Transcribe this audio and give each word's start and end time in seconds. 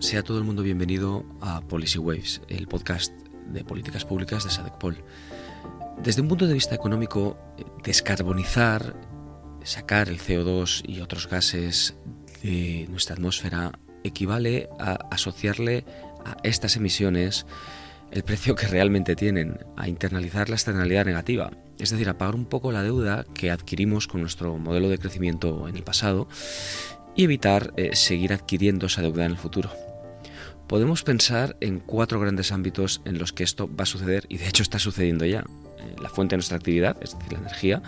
Sea 0.00 0.22
todo 0.22 0.38
el 0.38 0.44
mundo 0.44 0.62
bienvenido 0.62 1.26
a 1.42 1.60
Policy 1.60 1.98
Waves, 1.98 2.40
el 2.48 2.68
podcast 2.68 3.12
de 3.52 3.62
políticas 3.64 4.06
públicas 4.06 4.44
de 4.44 4.50
SADECPOL. 4.50 5.04
Desde 6.02 6.22
un 6.22 6.28
punto 6.28 6.46
de 6.46 6.54
vista 6.54 6.74
económico, 6.74 7.36
descarbonizar, 7.84 8.96
sacar 9.62 10.08
el 10.08 10.18
CO2 10.18 10.88
y 10.88 11.02
otros 11.02 11.28
gases 11.28 11.96
de 12.42 12.86
nuestra 12.88 13.14
atmósfera 13.14 13.72
equivale 14.02 14.70
a 14.78 14.94
asociarle 15.10 15.84
a 16.24 16.38
estas 16.44 16.76
emisiones 16.76 17.44
el 18.10 18.22
precio 18.22 18.54
que 18.54 18.68
realmente 18.68 19.14
tienen, 19.16 19.58
a 19.76 19.86
internalizar 19.86 20.48
la 20.48 20.56
externalidad 20.56 21.04
negativa, 21.04 21.50
es 21.78 21.90
decir, 21.90 22.08
a 22.08 22.16
pagar 22.16 22.36
un 22.36 22.46
poco 22.46 22.72
la 22.72 22.82
deuda 22.82 23.26
que 23.34 23.50
adquirimos 23.50 24.08
con 24.08 24.22
nuestro 24.22 24.56
modelo 24.56 24.88
de 24.88 24.96
crecimiento 24.96 25.68
en 25.68 25.76
el 25.76 25.82
pasado 25.82 26.26
y 27.14 27.24
evitar 27.24 27.74
eh, 27.76 27.94
seguir 27.94 28.32
adquiriendo 28.32 28.86
esa 28.86 29.02
deuda 29.02 29.26
en 29.26 29.32
el 29.32 29.36
futuro. 29.36 29.70
Podemos 30.70 31.02
pensar 31.02 31.56
en 31.60 31.80
cuatro 31.80 32.20
grandes 32.20 32.52
ámbitos 32.52 33.00
en 33.04 33.18
los 33.18 33.32
que 33.32 33.42
esto 33.42 33.68
va 33.68 33.82
a 33.82 33.86
suceder 33.86 34.26
y 34.28 34.38
de 34.38 34.46
hecho 34.46 34.62
está 34.62 34.78
sucediendo 34.78 35.26
ya. 35.26 35.40
Eh, 35.40 35.96
la 36.00 36.08
fuente 36.08 36.34
de 36.34 36.36
nuestra 36.36 36.58
actividad, 36.58 36.96
es 37.02 37.12
decir, 37.12 37.32
la 37.32 37.40
energía, 37.40 37.82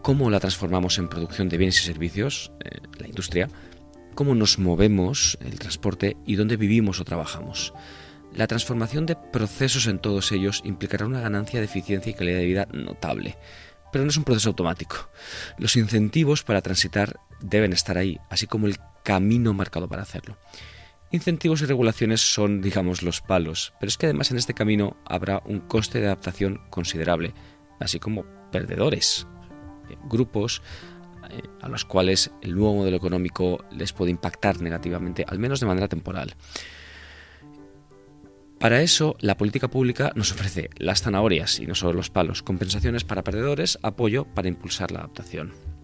cómo 0.00 0.30
la 0.30 0.40
transformamos 0.40 0.96
en 0.96 1.10
producción 1.10 1.50
de 1.50 1.58
bienes 1.58 1.78
y 1.82 1.84
servicios, 1.84 2.50
eh, 2.64 2.78
la 2.98 3.08
industria, 3.08 3.50
cómo 4.14 4.34
nos 4.34 4.58
movemos, 4.58 5.36
el 5.44 5.58
transporte 5.58 6.16
y 6.24 6.36
dónde 6.36 6.56
vivimos 6.56 6.98
o 6.98 7.04
trabajamos. 7.04 7.74
La 8.34 8.46
transformación 8.46 9.04
de 9.04 9.16
procesos 9.16 9.86
en 9.86 9.98
todos 9.98 10.32
ellos 10.32 10.62
implicará 10.64 11.04
una 11.04 11.20
ganancia 11.20 11.60
de 11.60 11.66
eficiencia 11.66 12.08
y 12.08 12.14
calidad 12.14 12.38
de 12.38 12.46
vida 12.46 12.68
notable, 12.72 13.36
pero 13.92 14.02
no 14.02 14.08
es 14.08 14.16
un 14.16 14.24
proceso 14.24 14.48
automático. 14.48 15.10
Los 15.58 15.76
incentivos 15.76 16.42
para 16.42 16.62
transitar 16.62 17.20
deben 17.42 17.74
estar 17.74 17.98
ahí, 17.98 18.18
así 18.30 18.46
como 18.46 18.66
el 18.66 18.78
camino 19.04 19.52
marcado 19.52 19.90
para 19.90 20.00
hacerlo. 20.00 20.38
Incentivos 21.12 21.62
y 21.62 21.66
regulaciones 21.66 22.20
son, 22.20 22.60
digamos, 22.60 23.02
los 23.02 23.20
palos, 23.20 23.72
pero 23.78 23.88
es 23.88 23.96
que 23.96 24.06
además 24.06 24.30
en 24.32 24.38
este 24.38 24.54
camino 24.54 24.96
habrá 25.04 25.40
un 25.46 25.60
coste 25.60 26.00
de 26.00 26.06
adaptación 26.06 26.60
considerable, 26.68 27.32
así 27.78 28.00
como 28.00 28.24
perdedores, 28.50 29.26
eh, 29.88 29.96
grupos 30.08 30.62
eh, 31.30 31.42
a 31.62 31.68
los 31.68 31.84
cuales 31.84 32.32
el 32.42 32.56
nuevo 32.56 32.74
modelo 32.74 32.96
económico 32.96 33.64
les 33.70 33.92
puede 33.92 34.10
impactar 34.10 34.60
negativamente, 34.60 35.24
al 35.28 35.38
menos 35.38 35.60
de 35.60 35.66
manera 35.66 35.88
temporal. 35.88 36.34
Para 38.58 38.82
eso, 38.82 39.16
la 39.20 39.36
política 39.36 39.68
pública 39.68 40.12
nos 40.16 40.32
ofrece 40.32 40.70
las 40.76 41.02
zanahorias 41.02 41.60
y 41.60 41.66
no 41.66 41.74
solo 41.74 41.92
los 41.92 42.10
palos, 42.10 42.42
compensaciones 42.42 43.04
para 43.04 43.22
perdedores, 43.22 43.78
apoyo 43.82 44.24
para 44.24 44.48
impulsar 44.48 44.90
la 44.90 45.00
adaptación. 45.00 45.75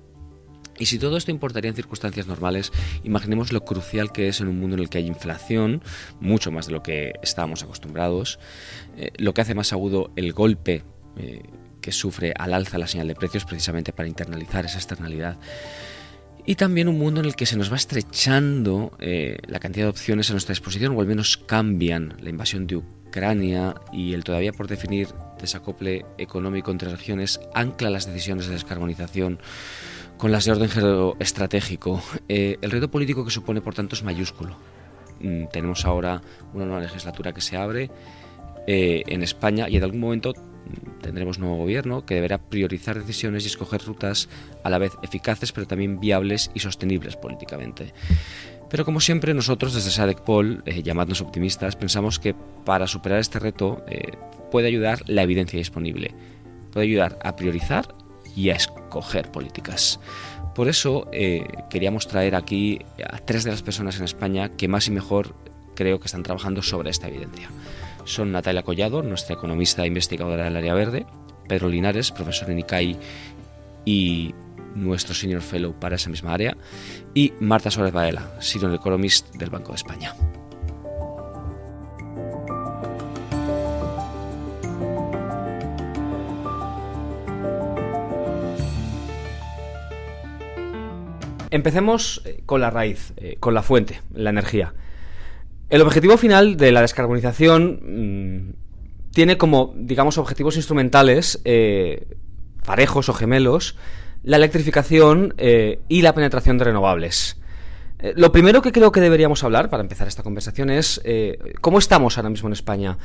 Y 0.78 0.86
si 0.86 0.98
todo 0.98 1.16
esto 1.16 1.30
importaría 1.30 1.68
en 1.68 1.76
circunstancias 1.76 2.26
normales, 2.26 2.72
imaginemos 3.04 3.52
lo 3.52 3.64
crucial 3.64 4.12
que 4.12 4.28
es 4.28 4.40
en 4.40 4.48
un 4.48 4.58
mundo 4.58 4.76
en 4.76 4.82
el 4.82 4.88
que 4.88 4.98
hay 4.98 5.06
inflación, 5.06 5.82
mucho 6.20 6.50
más 6.50 6.66
de 6.66 6.72
lo 6.72 6.82
que 6.82 7.12
estábamos 7.22 7.62
acostumbrados, 7.62 8.38
eh, 8.96 9.10
lo 9.18 9.34
que 9.34 9.42
hace 9.42 9.54
más 9.54 9.72
agudo 9.72 10.10
el 10.16 10.32
golpe 10.32 10.84
eh, 11.16 11.42
que 11.80 11.92
sufre 11.92 12.32
al 12.38 12.54
alza 12.54 12.78
la 12.78 12.86
señal 12.86 13.08
de 13.08 13.14
precios 13.14 13.44
precisamente 13.44 13.92
para 13.92 14.08
internalizar 14.08 14.64
esa 14.64 14.78
externalidad. 14.78 15.38
Y 16.44 16.56
también 16.56 16.88
un 16.88 16.98
mundo 16.98 17.20
en 17.20 17.26
el 17.26 17.36
que 17.36 17.46
se 17.46 17.56
nos 17.56 17.70
va 17.70 17.76
estrechando 17.76 18.96
eh, 18.98 19.38
la 19.46 19.60
cantidad 19.60 19.86
de 19.86 19.90
opciones 19.90 20.28
a 20.30 20.32
nuestra 20.32 20.52
disposición, 20.52 20.96
o 20.96 21.00
al 21.00 21.06
menos 21.06 21.36
cambian 21.36 22.16
la 22.20 22.30
invasión 22.30 22.66
de 22.66 22.76
Ucrania 22.76 23.74
y 23.92 24.14
el 24.14 24.24
todavía 24.24 24.52
por 24.52 24.66
definir 24.66 25.08
desacople 25.40 26.04
económico 26.18 26.70
entre 26.70 26.90
regiones 26.90 27.40
ancla 27.54 27.90
las 27.90 28.06
decisiones 28.06 28.46
de 28.46 28.54
descarbonización 28.54 29.38
con 30.22 30.30
las 30.30 30.44
de 30.44 30.52
orden 30.52 30.68
geoestratégico. 30.68 32.00
Eh, 32.28 32.56
el 32.62 32.70
reto 32.70 32.88
político 32.88 33.24
que 33.24 33.32
supone, 33.32 33.60
por 33.60 33.74
tanto, 33.74 33.96
es 33.96 34.04
mayúsculo. 34.04 34.54
Mm, 35.18 35.46
tenemos 35.52 35.84
ahora 35.84 36.22
una 36.54 36.64
nueva 36.64 36.80
legislatura 36.80 37.32
que 37.32 37.40
se 37.40 37.56
abre 37.56 37.90
eh, 38.68 39.02
en 39.08 39.24
España 39.24 39.68
y 39.68 39.78
en 39.78 39.82
algún 39.82 39.98
momento 39.98 40.32
mm, 40.32 41.00
tendremos 41.00 41.40
nuevo 41.40 41.56
gobierno 41.56 42.06
que 42.06 42.14
deberá 42.14 42.38
priorizar 42.38 43.00
decisiones 43.00 43.42
y 43.42 43.48
escoger 43.48 43.82
rutas 43.82 44.28
a 44.62 44.70
la 44.70 44.78
vez 44.78 44.92
eficaces 45.02 45.50
pero 45.50 45.66
también 45.66 45.98
viables 45.98 46.52
y 46.54 46.60
sostenibles 46.60 47.16
políticamente. 47.16 47.92
Pero 48.70 48.84
como 48.84 49.00
siempre 49.00 49.34
nosotros 49.34 49.74
desde 49.74 49.90
SADECPOL, 49.90 50.62
eh, 50.66 50.84
llamadnos 50.84 51.20
optimistas, 51.20 51.74
pensamos 51.74 52.20
que 52.20 52.36
para 52.64 52.86
superar 52.86 53.18
este 53.18 53.40
reto 53.40 53.84
eh, 53.88 54.12
puede 54.52 54.68
ayudar 54.68 55.02
la 55.08 55.24
evidencia 55.24 55.58
disponible, 55.58 56.14
puede 56.70 56.86
ayudar 56.86 57.18
a 57.24 57.34
priorizar 57.34 57.88
y 58.36 58.50
a 58.50 58.54
escoger 58.54 59.30
políticas. 59.30 60.00
Por 60.54 60.68
eso 60.68 61.08
eh, 61.12 61.46
queríamos 61.70 62.06
traer 62.08 62.34
aquí 62.34 62.80
a 63.10 63.18
tres 63.18 63.44
de 63.44 63.50
las 63.50 63.62
personas 63.62 63.98
en 63.98 64.04
España 64.04 64.50
que 64.50 64.68
más 64.68 64.86
y 64.88 64.90
mejor 64.90 65.34
creo 65.74 65.98
que 65.98 66.06
están 66.06 66.22
trabajando 66.22 66.62
sobre 66.62 66.90
esta 66.90 67.08
evidencia. 67.08 67.48
Son 68.04 68.32
Natalia 68.32 68.62
Collado, 68.62 69.02
nuestra 69.02 69.34
economista 69.34 69.84
e 69.84 69.86
investigadora 69.86 70.44
del 70.44 70.56
área 70.56 70.74
verde, 70.74 71.06
Pedro 71.48 71.68
Linares, 71.68 72.10
profesor 72.10 72.50
en 72.50 72.58
ICAI 72.58 72.98
y 73.84 74.34
nuestro 74.74 75.14
senior 75.14 75.40
fellow 75.40 75.72
para 75.72 75.96
esa 75.96 76.10
misma 76.10 76.34
área, 76.34 76.56
y 77.14 77.32
Marta 77.40 77.70
Suárez 77.70 77.92
Baela, 77.92 78.30
senior 78.40 78.74
economist 78.74 79.34
del 79.34 79.50
Banco 79.50 79.72
de 79.72 79.76
España. 79.76 80.14
Empecemos 91.52 92.22
eh, 92.24 92.42
con 92.46 92.62
la 92.62 92.70
raíz, 92.70 93.12
eh, 93.18 93.36
con 93.38 93.52
la 93.52 93.62
fuente, 93.62 94.00
la 94.14 94.30
energía. 94.30 94.72
El 95.68 95.82
objetivo 95.82 96.16
final 96.16 96.56
de 96.56 96.72
la 96.72 96.80
descarbonización 96.80 97.80
mm, 97.82 99.10
tiene 99.12 99.36
como, 99.36 99.74
digamos, 99.76 100.16
objetivos 100.16 100.56
instrumentales 100.56 101.42
eh, 101.44 102.16
parejos 102.64 103.10
o 103.10 103.12
gemelos 103.12 103.76
la 104.22 104.36
electrificación 104.36 105.34
y 105.88 106.02
la 106.02 106.14
penetración 106.14 106.56
de 106.56 106.64
renovables. 106.66 107.40
lo 108.14 108.30
primero 108.30 108.62
que 108.62 108.70
creo 108.70 108.92
que 108.92 109.00
deberíamos 109.00 109.42
hablar 109.42 109.68
para 109.68 109.82
empezar 109.82 110.06
esta 110.06 110.22
conversación 110.22 110.70
es 110.70 111.02
cómo 111.60 111.80
estamos 111.80 112.16
ahora 112.16 112.30
mismo 112.30 112.48
en 112.48 112.52
España. 112.52 112.98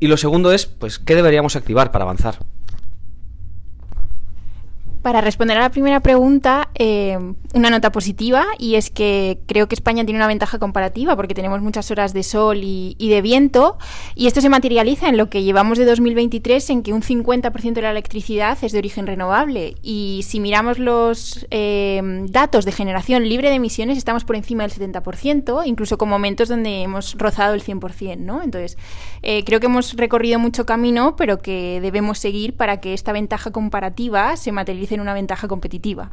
Y 0.00 0.08
lo 0.08 0.18
segundo 0.18 0.52
es, 0.52 0.66
pues, 0.66 0.98
qué 0.98 1.14
deberíamos 1.14 1.56
activar 1.56 1.92
para 1.92 2.04
avanzar. 2.04 2.40
Para 5.02 5.22
responder 5.22 5.56
a 5.56 5.60
la 5.62 5.70
primera 5.70 6.00
pregunta, 6.00 6.68
eh, 6.74 7.16
una 7.54 7.70
nota 7.70 7.90
positiva 7.90 8.44
y 8.58 8.74
es 8.74 8.90
que 8.90 9.38
creo 9.46 9.66
que 9.66 9.74
España 9.74 10.04
tiene 10.04 10.18
una 10.18 10.26
ventaja 10.26 10.58
comparativa 10.58 11.16
porque 11.16 11.32
tenemos 11.32 11.62
muchas 11.62 11.90
horas 11.90 12.12
de 12.12 12.22
sol 12.22 12.60
y, 12.62 12.94
de 12.98 13.22
viento 13.22 13.78
y 14.14 14.26
esto 14.26 14.42
se 14.42 14.50
materializa 14.50 15.08
en 15.08 15.16
lo 15.16 15.30
que 15.30 15.42
llevamos 15.42 15.78
de 15.78 15.86
2023 15.86 16.68
en 16.70 16.82
que 16.82 16.92
un 16.92 17.00
50% 17.00 17.72
de 17.72 17.82
la 17.82 17.90
electricidad 17.92 18.58
es 18.60 18.72
de 18.72 18.78
origen 18.78 19.06
renovable 19.06 19.74
y 19.82 20.20
si 20.28 20.38
miramos 20.38 20.78
los 20.78 21.46
eh, 21.50 22.00
datos 22.28 22.66
de 22.66 22.72
generación 22.72 23.26
libre 23.26 23.48
de 23.48 23.54
emisiones 23.54 23.96
estamos 23.96 24.24
por 24.24 24.36
encima 24.36 24.66
del 24.66 24.72
70%, 24.72 25.62
incluso 25.64 25.96
con 25.96 26.10
momentos 26.10 26.50
donde 26.50 26.82
hemos 26.82 27.16
rozado 27.16 27.54
el 27.54 27.64
100%, 27.64 28.18
¿no? 28.18 28.42
Entonces, 28.42 28.76
eh, 29.22 29.44
creo 29.44 29.60
que 29.60 29.66
hemos 29.66 29.94
recorrido 29.94 30.38
mucho 30.38 30.66
camino 30.66 31.16
pero 31.16 31.38
que 31.40 31.80
debemos 31.80 32.18
seguir 32.18 32.54
para 32.54 32.80
que 32.80 32.92
esta 32.92 33.12
ventaja 33.12 33.50
comparativa 33.50 34.36
se 34.36 34.52
materialice 34.52 34.89
en 34.94 35.00
una 35.00 35.14
ventaja 35.14 35.48
competitiva 35.48 36.10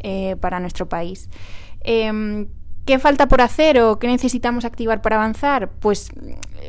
eh, 0.00 0.36
para 0.36 0.60
nuestro 0.60 0.88
país. 0.88 1.28
Em, 1.80 2.48
¿Qué 2.90 2.98
falta 2.98 3.28
por 3.28 3.40
hacer 3.40 3.78
o 3.78 4.00
qué 4.00 4.08
necesitamos 4.08 4.64
activar 4.64 5.00
para 5.00 5.14
avanzar? 5.14 5.70
Pues 5.78 6.10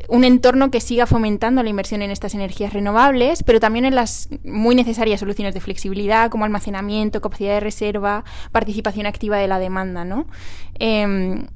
un 0.08 0.22
entorno 0.22 0.70
que 0.70 0.80
siga 0.80 1.06
fomentando 1.06 1.64
la 1.64 1.68
inversión 1.68 2.00
en 2.00 2.12
estas 2.12 2.34
energías 2.34 2.72
renovables, 2.72 3.42
pero 3.42 3.58
también 3.58 3.86
en 3.86 3.96
las 3.96 4.28
muy 4.44 4.76
necesarias 4.76 5.18
soluciones 5.18 5.52
de 5.52 5.60
flexibilidad 5.60 6.30
como 6.30 6.44
almacenamiento, 6.44 7.20
capacidad 7.20 7.54
de 7.54 7.60
reserva, 7.60 8.24
participación 8.52 9.06
activa 9.06 9.36
de 9.36 9.48
la 9.48 9.58
demanda. 9.58 10.04
¿no? 10.04 10.26
Em, 10.78 11.46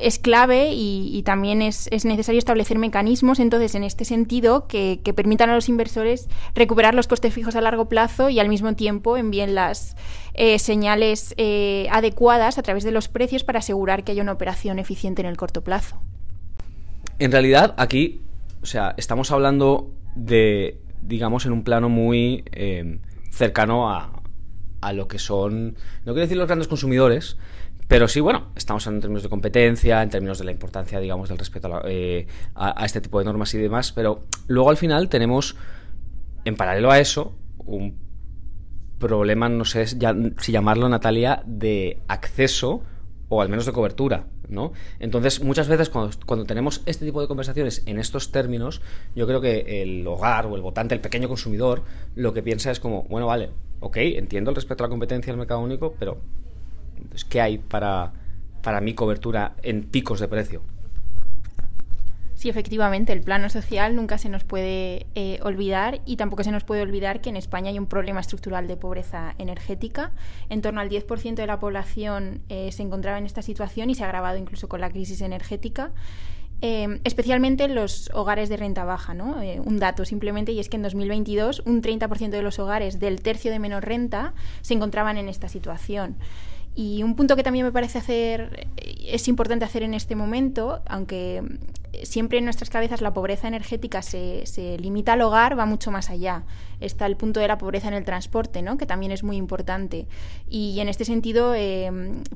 es 0.00 0.18
clave 0.18 0.70
y, 0.72 1.22
también 1.24 1.62
es, 1.62 1.88
necesario 2.04 2.38
establecer 2.38 2.78
mecanismos, 2.78 3.40
entonces, 3.40 3.74
en 3.74 3.84
este 3.84 4.04
sentido, 4.04 4.66
que, 4.68 5.00
permitan 5.14 5.50
a 5.50 5.54
los 5.54 5.68
inversores 5.68 6.28
recuperar 6.54 6.94
los 6.94 7.08
costes 7.08 7.34
fijos 7.34 7.56
a 7.56 7.60
largo 7.60 7.88
plazo 7.88 8.28
y 8.30 8.38
al 8.40 8.48
mismo 8.48 8.74
tiempo 8.74 9.16
envíen 9.16 9.54
las 9.54 9.96
eh, 10.40 10.60
señales 10.60 11.34
eh, 11.36 11.88
adecuadas 11.90 12.58
a 12.58 12.62
través 12.62 12.84
de 12.84 12.92
los 12.92 13.08
precios 13.08 13.42
para 13.42 13.58
asegurar 13.58 14.04
que 14.04 14.12
haya 14.12 14.22
una 14.22 14.30
operación 14.30 14.78
eficiente 14.78 15.20
en 15.20 15.26
el 15.26 15.36
corto 15.36 15.64
plazo. 15.64 16.00
En 17.18 17.32
realidad, 17.32 17.74
aquí, 17.76 18.22
o 18.62 18.66
sea, 18.66 18.94
estamos 18.96 19.32
hablando 19.32 19.90
de, 20.14 20.78
digamos, 21.02 21.44
en 21.44 21.50
un 21.50 21.64
plano 21.64 21.88
muy 21.88 22.44
eh, 22.52 23.00
cercano 23.32 23.90
a, 23.90 24.22
a 24.80 24.92
lo 24.92 25.08
que 25.08 25.18
son, 25.18 25.70
no 26.04 26.12
quiero 26.12 26.20
decir 26.20 26.36
los 26.36 26.46
grandes 26.46 26.68
consumidores, 26.68 27.36
pero 27.88 28.06
sí, 28.06 28.20
bueno, 28.20 28.52
estamos 28.54 28.86
en 28.86 29.00
términos 29.00 29.24
de 29.24 29.28
competencia, 29.28 30.04
en 30.04 30.10
términos 30.10 30.38
de 30.38 30.44
la 30.44 30.52
importancia, 30.52 31.00
digamos, 31.00 31.30
del 31.30 31.38
respeto 31.38 31.74
a, 31.74 31.82
eh, 31.86 32.28
este 32.84 33.00
tipo 33.00 33.18
de 33.18 33.24
normas 33.24 33.52
y 33.54 33.58
demás, 33.58 33.90
pero 33.90 34.22
luego 34.46 34.70
al 34.70 34.76
final 34.76 35.08
tenemos, 35.08 35.56
en 36.44 36.54
paralelo 36.54 36.92
a 36.92 37.00
eso, 37.00 37.34
un 37.58 38.06
problema, 38.98 39.48
no 39.48 39.64
sé 39.64 39.86
si 39.86 40.52
llamarlo, 40.52 40.88
Natalia, 40.88 41.42
de 41.46 42.02
acceso 42.08 42.82
o 43.28 43.42
al 43.42 43.48
menos 43.48 43.66
de 43.66 43.72
cobertura, 43.72 44.26
¿no? 44.48 44.72
Entonces, 44.98 45.42
muchas 45.42 45.68
veces 45.68 45.90
cuando, 45.90 46.44
tenemos 46.44 46.82
este 46.86 47.04
tipo 47.04 47.20
de 47.20 47.28
conversaciones 47.28 47.82
en 47.86 47.98
estos 47.98 48.32
términos, 48.32 48.80
yo 49.14 49.26
creo 49.26 49.40
que 49.40 49.82
el 49.82 50.06
hogar 50.06 50.46
o 50.46 50.56
el 50.56 50.62
votante, 50.62 50.94
el 50.94 51.00
pequeño 51.00 51.28
consumidor, 51.28 51.82
lo 52.14 52.32
que 52.32 52.42
piensa 52.42 52.70
es 52.70 52.80
como, 52.80 53.02
bueno, 53.04 53.26
vale, 53.26 53.50
ok, 53.80 53.96
entiendo 53.98 54.50
el 54.50 54.56
respeto 54.56 54.84
a 54.84 54.86
la 54.86 54.90
competencia 54.90 55.32
del 55.32 55.38
mercado 55.38 55.60
único, 55.60 55.94
pero 55.98 56.18
pues, 57.10 57.24
¿qué 57.24 57.40
hay 57.40 57.58
para, 57.58 58.12
para 58.62 58.80
mi 58.80 58.94
cobertura 58.94 59.56
en 59.62 59.84
picos 59.84 60.20
de 60.20 60.28
precio? 60.28 60.62
Sí, 62.38 62.48
efectivamente, 62.48 63.12
el 63.12 63.20
plano 63.20 63.50
social 63.50 63.96
nunca 63.96 64.16
se 64.16 64.28
nos 64.28 64.44
puede 64.44 65.06
eh, 65.16 65.40
olvidar 65.42 66.00
y 66.06 66.14
tampoco 66.14 66.44
se 66.44 66.52
nos 66.52 66.62
puede 66.62 66.82
olvidar 66.82 67.20
que 67.20 67.30
en 67.30 67.36
España 67.36 67.70
hay 67.70 67.80
un 67.80 67.86
problema 67.86 68.20
estructural 68.20 68.68
de 68.68 68.76
pobreza 68.76 69.34
energética. 69.38 70.12
En 70.48 70.62
torno 70.62 70.80
al 70.80 70.88
10% 70.88 71.34
de 71.34 71.46
la 71.48 71.58
población 71.58 72.42
eh, 72.48 72.70
se 72.70 72.84
encontraba 72.84 73.18
en 73.18 73.26
esta 73.26 73.42
situación 73.42 73.90
y 73.90 73.96
se 73.96 74.04
ha 74.04 74.06
agravado 74.06 74.38
incluso 74.38 74.68
con 74.68 74.80
la 74.80 74.88
crisis 74.88 75.20
energética. 75.20 75.90
Eh, 76.62 77.00
especialmente 77.02 77.64
en 77.64 77.74
los 77.74 78.08
hogares 78.14 78.48
de 78.48 78.56
renta 78.56 78.84
baja. 78.84 79.14
¿no? 79.14 79.40
un 79.64 79.80
dato 79.80 80.04
simplemente, 80.04 80.52
y 80.52 80.60
es 80.60 80.68
que 80.68 80.76
en 80.76 80.84
2022 80.84 81.64
un 81.66 81.82
30% 81.82 82.30
de 82.30 82.42
los 82.42 82.60
hogares 82.60 83.00
del 83.00 83.20
tercio 83.20 83.50
de 83.50 83.58
menor 83.58 83.84
renta 83.84 84.32
se 84.60 84.74
encontraban 84.74 85.18
en 85.18 85.28
esta 85.28 85.48
situación. 85.48 86.14
Y 86.76 87.02
un 87.02 87.16
punto 87.16 87.34
que 87.34 87.42
también 87.42 87.66
me 87.66 87.72
parece 87.72 87.98
hacer, 87.98 88.68
es 88.76 89.26
importante 89.26 89.64
hacer 89.64 89.82
en 89.82 89.94
este 89.94 90.14
momento, 90.14 90.82
aunque 90.86 91.42
siempre 92.02 92.38
en 92.38 92.44
nuestras 92.44 92.70
cabezas 92.70 93.00
la 93.00 93.12
pobreza 93.12 93.48
energética 93.48 94.02
se, 94.02 94.46
se, 94.46 94.78
limita 94.78 95.14
al 95.14 95.22
hogar, 95.22 95.58
va 95.58 95.66
mucho 95.66 95.90
más 95.90 96.10
allá. 96.10 96.44
Está 96.80 97.06
el 97.06 97.16
punto 97.16 97.40
de 97.40 97.48
la 97.48 97.58
pobreza 97.58 97.88
en 97.88 97.94
el 97.94 98.04
transporte, 98.04 98.62
¿no? 98.62 98.76
que 98.76 98.86
también 98.86 99.12
es 99.12 99.24
muy 99.24 99.36
importante. 99.36 100.06
Y 100.48 100.78
en 100.80 100.88
este 100.88 101.04
sentido, 101.04 101.54
eh, 101.54 101.90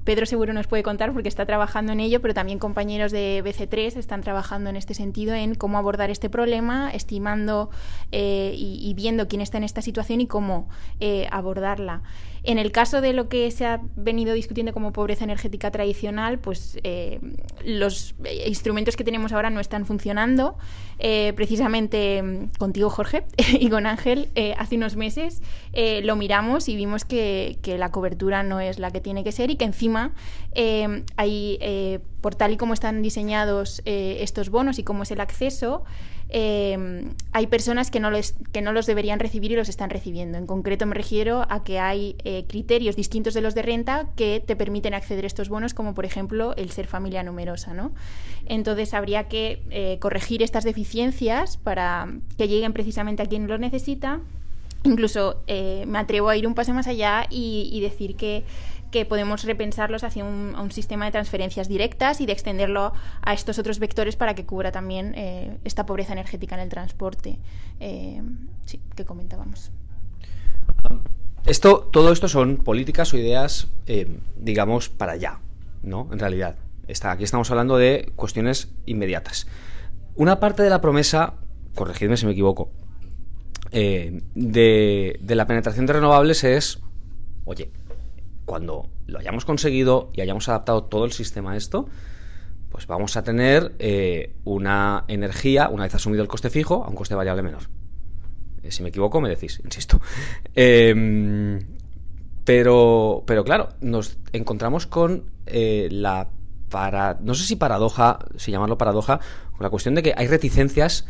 Pedro 0.05 0.27
seguro 0.27 0.53
nos 0.53 0.67
puede 0.67 0.83
contar 0.83 1.13
porque 1.13 1.29
está 1.29 1.47
trabajando 1.47 1.93
en 1.93 2.01
ello, 2.01 2.21
pero 2.21 2.35
también 2.35 2.59
compañeros 2.59 3.13
de 3.13 3.43
BC3 3.45 3.97
están 3.97 4.23
trabajando 4.23 4.71
en 4.71 4.77
este 4.77 4.95
sentido 4.95 5.35
en 5.35 5.55
cómo 5.55 5.79
abordar 5.79 6.11
este 6.11 6.29
problema, 6.29 6.91
estimando 6.91 7.71
eh, 8.11 8.55
y, 8.57 8.93
viendo 8.95 9.29
quién 9.29 9.41
está 9.41 9.59
en 9.59 9.65
esta 9.65 9.83
situación 9.83 10.21
y 10.21 10.27
cómo 10.27 10.69
eh, 11.01 11.29
abordarla. 11.31 12.03
En 12.45 12.59
el 12.59 12.73
caso 12.73 13.01
de 13.01 13.13
lo 13.13 13.29
que 13.29 13.51
se 13.51 13.67
ha 13.67 13.81
venido 13.97 14.35
discutiendo 14.35 14.73
como 14.73 14.93
pobreza 14.93 15.25
energética 15.25 15.71
tradicional, 15.71 16.39
pues 16.39 16.79
los 17.65 18.15
instrumentos 18.47 18.97
que 18.97 19.05
tenemos 19.05 19.33
ahora 19.33 19.51
no 19.51 19.61
están 19.61 19.87
funcionando. 19.87 20.57
Eh, 21.05 21.33
precisamente 21.35 22.23
mm, 22.23 22.51
contigo, 22.59 22.89
Jorge, 22.89 23.25
y 23.59 23.69
con 23.71 23.87
Ángel, 23.87 24.29
eh, 24.37 24.55
hace 24.57 24.77
unos 24.77 24.95
meses 24.95 25.43
eh, 25.73 26.01
lo 26.03 26.15
miramos 26.15 26.69
y 26.69 26.77
vimos 26.77 27.05
que, 27.05 27.59
la 27.77 27.91
cobertura 27.91 28.45
no 28.45 28.61
es 28.61 28.79
la 28.79 28.93
que 28.93 29.01
tiene 29.01 29.25
que 29.25 29.33
ser 29.33 29.51
y 29.51 29.57
que 29.57 29.65
encima 29.65 30.13
hay, 31.17 31.59
por 32.23 32.35
tal 32.35 32.53
y 32.53 32.57
como 32.57 32.73
están 32.73 33.03
diseñados 33.03 33.83
estos 33.85 34.49
bonos 34.49 34.79
y 34.79 34.85
cómo 34.85 35.03
es 35.03 35.11
el 35.11 35.21
acceso, 35.21 35.85
eh, 36.35 37.05
hay 37.33 37.47
personas 37.47 37.91
que 37.91 38.01
no, 38.01 38.11
los, 38.11 38.35
que 38.53 38.63
no 38.63 38.73
los 38.73 38.87
deberían 38.87 39.21
recibir 39.21 39.53
y 39.53 39.57
los 39.57 39.69
están 39.69 39.91
recibiendo. 39.91 40.39
En 40.39 40.47
concreto 40.47 40.87
me 40.87 40.95
refiero 40.95 41.45
a 41.51 41.63
que 41.63 41.79
hay 41.79 42.17
eh, 42.25 42.47
criterios 42.49 42.97
distintos 42.97 43.35
de 43.35 43.43
los 43.43 43.55
de 43.55 43.61
renta 43.61 44.09
que 44.17 44.43
te 44.45 44.57
permiten 44.57 44.95
acceder 44.95 45.25
a 45.25 45.27
estos 45.27 45.51
bonos, 45.51 45.75
como 45.75 45.95
por 45.95 46.07
ejemplo 46.07 46.57
el 46.57 46.71
ser 46.71 46.87
familia 46.87 47.23
numerosa. 47.23 47.75
¿no? 47.75 47.93
Entonces 48.47 48.95
habría 48.95 49.29
que 49.29 49.63
eh, 49.69 49.99
corregir 50.01 50.43
estas 50.43 50.65
deficiencias 50.65 51.59
para 51.59 52.09
que 52.39 52.49
lleguen 52.49 52.73
precisamente 52.73 53.23
a 53.23 53.27
quien 53.27 53.47
lo 53.47 53.59
necesita. 53.59 54.21
Incluso 54.85 55.43
me 55.47 55.97
atrevo 55.97 56.29
a 56.29 56.37
ir 56.37 56.45
un 56.45 56.55
paso 56.55 56.75
más 56.75 56.89
allá 56.89 57.27
y 57.31 57.79
decir 57.81 58.17
que 58.17 58.43
que 58.93 59.05
podemos 59.07 59.43
repensarlos 59.43 60.05
hacia 60.05 60.25
un, 60.25 60.71
sistema 60.71 61.07
de 61.07 61.13
transferencias 61.13 61.69
directas 61.69 62.21
y 62.21 62.27
de 62.27 62.33
extenderlo 62.33 62.93
a 63.23 63.33
estos 63.35 63.59
otros 63.59 63.81
vectores 63.81 64.15
para 64.15 64.35
que 64.37 64.45
cubra 64.47 64.71
también 64.71 65.15
eh, 65.17 65.59
esta 65.65 65.85
pobreza 65.87 66.13
energética 66.13 66.55
en 66.55 66.61
el 66.61 66.69
transporte 66.69 67.39
eh, 67.81 68.23
sí, 68.65 68.81
que 68.95 69.05
comentábamos. 69.05 69.73
Esto, 71.45 71.89
todo 71.93 72.13
esto 72.13 72.29
son 72.29 72.59
políticas 72.59 73.13
o 73.13 73.19
ideas, 73.19 73.69
eh, 73.87 74.19
digamos, 74.37 74.89
para 74.89 75.13
allá, 75.13 75.41
¿no? 75.83 76.09
En 76.13 76.21
realidad. 76.21 76.57
Está, 76.87 77.13
aquí 77.13 77.25
estamos 77.25 77.51
hablando 77.51 77.79
de 77.79 78.13
cuestiones 78.17 78.73
inmediatas. 78.87 79.47
Una 80.15 80.39
parte 80.39 80.63
de 80.63 80.71
la 80.71 80.81
promesa, 80.81 81.35
corregidme 81.75 82.17
si 82.17 82.27
me 82.27 82.33
equivoco, 82.33 82.71
de, 83.71 84.23
de 84.35 85.35
la 85.35 85.47
penetración 85.47 85.87
de 85.87 85.95
renovables 85.95 86.45
es, 86.45 86.81
oye, 87.47 87.71
cuando 88.45 88.91
lo 89.07 89.19
hayamos 89.19 89.45
conseguido 89.45 90.11
y 90.15 90.21
hayamos 90.21 90.49
adaptado 90.49 90.85
todo 90.85 91.05
el 91.05 91.13
sistema 91.13 91.53
a 91.53 91.57
esto, 91.57 91.87
pues 92.73 92.87
vamos 92.87 93.17
a 93.17 93.23
tener 93.23 93.75
eh, 93.79 94.35
una 94.45 95.05
energía, 95.09 95.69
una 95.69 95.85
vez 95.85 95.95
asumido 95.95 96.23
el 96.23 96.29
coste 96.29 96.49
fijo, 96.49 96.85
a 96.85 96.89
un 96.89 96.95
coste 96.95 97.15
variable 97.15 97.43
menor. 97.43 97.65
Eh, 98.63 98.71
si 98.71 98.83
me 98.83 98.89
equivoco, 98.89 99.21
me 99.21 99.29
decís, 99.29 99.61
insisto. 99.63 100.01
Em, 100.55 101.61
pero, 102.45 103.23
pero 103.27 103.45
claro, 103.45 103.69
nos 103.81 104.19
encontramos 104.33 104.87
con 104.87 105.31
eh, 105.47 105.89
la 105.91 106.31
para. 106.71 107.19
No 107.21 107.35
sé 107.35 107.45
si 107.45 107.57
paradoja, 107.57 108.19
si 108.37 108.51
llamarlo 108.51 108.79
paradoja, 108.79 109.21
con 109.53 109.61
la 109.61 109.71
cuestión 109.71 109.95
de 109.95 110.03
que 110.03 110.15
hay 110.17 110.27
reticencias 110.27 111.07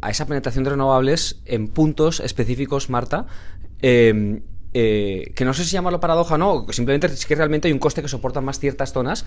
a 0.00 0.10
esa 0.10 0.26
penetración 0.26 0.62
de 0.62 0.70
renovables 0.70 1.42
en 1.44 1.66
puntos 1.66 2.20
específicos, 2.20 2.90
Marta, 2.90 3.26
em, 3.82 4.42
eh, 4.74 5.32
que 5.34 5.44
no 5.44 5.54
sé 5.54 5.64
si 5.64 5.70
llamarlo 5.70 6.00
paradoja 6.00 6.34
o 6.34 6.38
no, 6.38 6.66
simplemente 6.70 7.06
es 7.06 7.26
que 7.26 7.34
realmente 7.34 7.68
hay 7.68 7.72
un 7.72 7.78
coste 7.78 8.02
que 8.02 8.08
soportan 8.08 8.44
más 8.44 8.58
ciertas 8.58 8.92
zonas, 8.92 9.24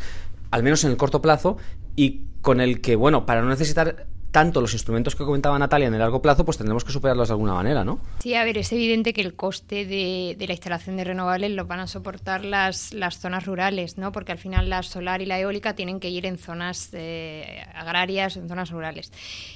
al 0.51 0.63
menos 0.63 0.83
en 0.83 0.91
el 0.91 0.97
corto 0.97 1.21
plazo, 1.21 1.57
y 1.95 2.25
con 2.41 2.61
el 2.61 2.81
que, 2.81 2.95
bueno, 2.95 3.25
para 3.25 3.41
no 3.41 3.49
necesitar 3.49 4.07
tanto 4.31 4.61
los 4.61 4.73
instrumentos 4.73 5.15
que 5.15 5.25
comentaba 5.25 5.59
Natalia 5.59 5.87
en 5.87 5.93
el 5.93 5.99
largo 5.99 6.21
plazo, 6.21 6.45
pues 6.45 6.57
tendremos 6.57 6.85
que 6.85 6.91
superarlos 6.91 7.27
de 7.27 7.33
alguna 7.33 7.53
manera, 7.53 7.83
¿no? 7.83 7.99
Sí, 8.19 8.33
a 8.33 8.43
ver, 8.43 8.57
es 8.57 8.71
evidente 8.71 9.13
que 9.13 9.21
el 9.21 9.35
coste 9.35 9.85
de, 9.85 10.35
la 10.39 10.53
instalación 10.53 10.97
de 10.97 11.03
renovables 11.03 11.51
lo 11.51 11.65
van 11.65 11.81
a 11.81 11.87
soportar 11.87 12.45
las, 12.45 12.93
las, 12.93 13.19
zonas 13.19 13.45
rurales, 13.45 13.97
¿no? 13.97 14.11
Porque 14.11 14.31
al 14.31 14.37
final 14.37 14.69
la 14.69 14.83
solar 14.83 15.21
y 15.21 15.25
la 15.25 15.39
eólica 15.39 15.75
tienen 15.75 15.99
que 15.99 16.09
ir 16.09 16.25
en 16.25 16.37
zonas 16.37 16.89
eh, 16.93 17.61
agrarias, 17.75 18.37
en 18.37 18.47
zonas 18.47 18.71
rurales. 18.71 19.11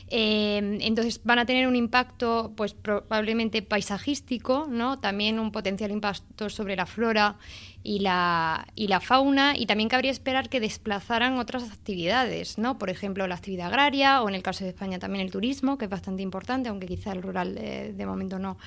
Eh, 0.10 0.78
entonces 0.82 1.22
van 1.24 1.40
a 1.40 1.46
tener 1.46 1.68
un 1.68 1.76
impacto, 1.76 2.52
pues 2.56 2.74
probablemente 2.74 3.62
paisajístico, 3.62 4.68
¿no? 4.70 5.00
También 5.00 5.40
un 5.40 5.52
potencial 5.52 5.92
impacto 5.92 6.50
sobre 6.50 6.76
la 6.76 6.86
flora 6.86 7.38
y 7.86 8.00
la, 8.00 8.66
y 8.76 8.88
la 8.88 9.00
fauna, 9.00 9.56
y 9.56 9.68
también 9.68 9.90
cabría 9.90 10.10
esperar 10.10 10.50
que 10.50 10.60
desplazaran 10.60 11.38
otras 11.38 11.72
actividades, 11.72 12.58
¿no? 12.58 12.80
Por 12.80 12.90
ejemplo, 12.90 13.28
la 13.28 13.36
actividad 13.36 13.68
agraria 13.68 14.24
o 14.24 14.28
en 14.28 14.34
el 14.34 14.42
caso 14.42 14.64
de 14.64 14.72
España 14.72 14.98
también 14.98 15.24
el 15.24 15.32
turismo, 15.32 15.78
que 15.78 15.86
es 15.86 15.92
bastante 15.92 16.24
importante, 16.24 16.68
aunque 16.70 16.88
quizá 16.88 17.12
el 17.12 17.22
rural 17.22 17.56
eh, 17.60 17.94
de 17.96 18.06
momento 18.08 18.40
no, 18.40 18.58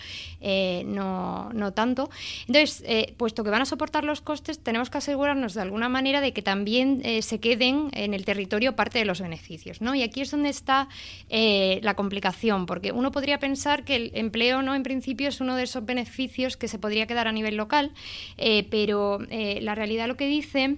eh, 0.40 0.84
no, 0.87 1.50
no, 1.52 1.72
tanto. 1.72 2.10
Entonces, 2.46 2.84
eh, 2.87 3.12
puesto 3.16 3.42
que 3.42 3.50
van 3.50 3.60
a 3.60 3.64
soportar 3.64 4.04
los 4.04 4.20
costes, 4.20 4.60
tenemos 4.60 4.88
que 4.88 4.98
asegurarnos 4.98 5.54
de 5.54 5.62
alguna 5.62 5.88
manera 5.88 6.20
de 6.20 6.32
que 6.32 6.42
también 6.42 7.02
se 7.20 7.40
queden 7.40 7.88
en 7.94 8.14
el 8.14 8.25
territorio 8.25 8.76
parte 8.76 9.00
de 9.00 9.04
los 9.04 9.20
beneficios, 9.20 9.80
¿no? 9.80 9.96
Y 9.96 10.04
aquí 10.04 10.20
es 10.20 10.30
donde 10.30 10.48
está 10.48 10.88
la 11.28 11.94
complicación, 11.94 12.66
porque 12.66 12.92
uno 12.92 13.10
podría 13.10 13.40
pensar 13.40 13.84
que 13.84 13.96
el 13.96 14.10
empleo, 14.14 14.62
¿no? 14.62 14.76
En 14.76 14.84
principio 14.84 15.28
es 15.28 15.40
uno 15.40 15.56
de 15.56 15.64
esos 15.64 15.84
beneficios 15.84 16.56
que 16.56 16.68
se 16.68 16.78
podría 16.78 17.06
quedar 17.06 17.26
a 17.26 17.32
nivel 17.32 17.56
local, 17.56 17.92
pero 18.70 19.07
eh, 19.30 19.60
la 19.62 19.74
realidad 19.74 20.06
lo 20.08 20.16
que 20.16 20.26
dice 20.26 20.76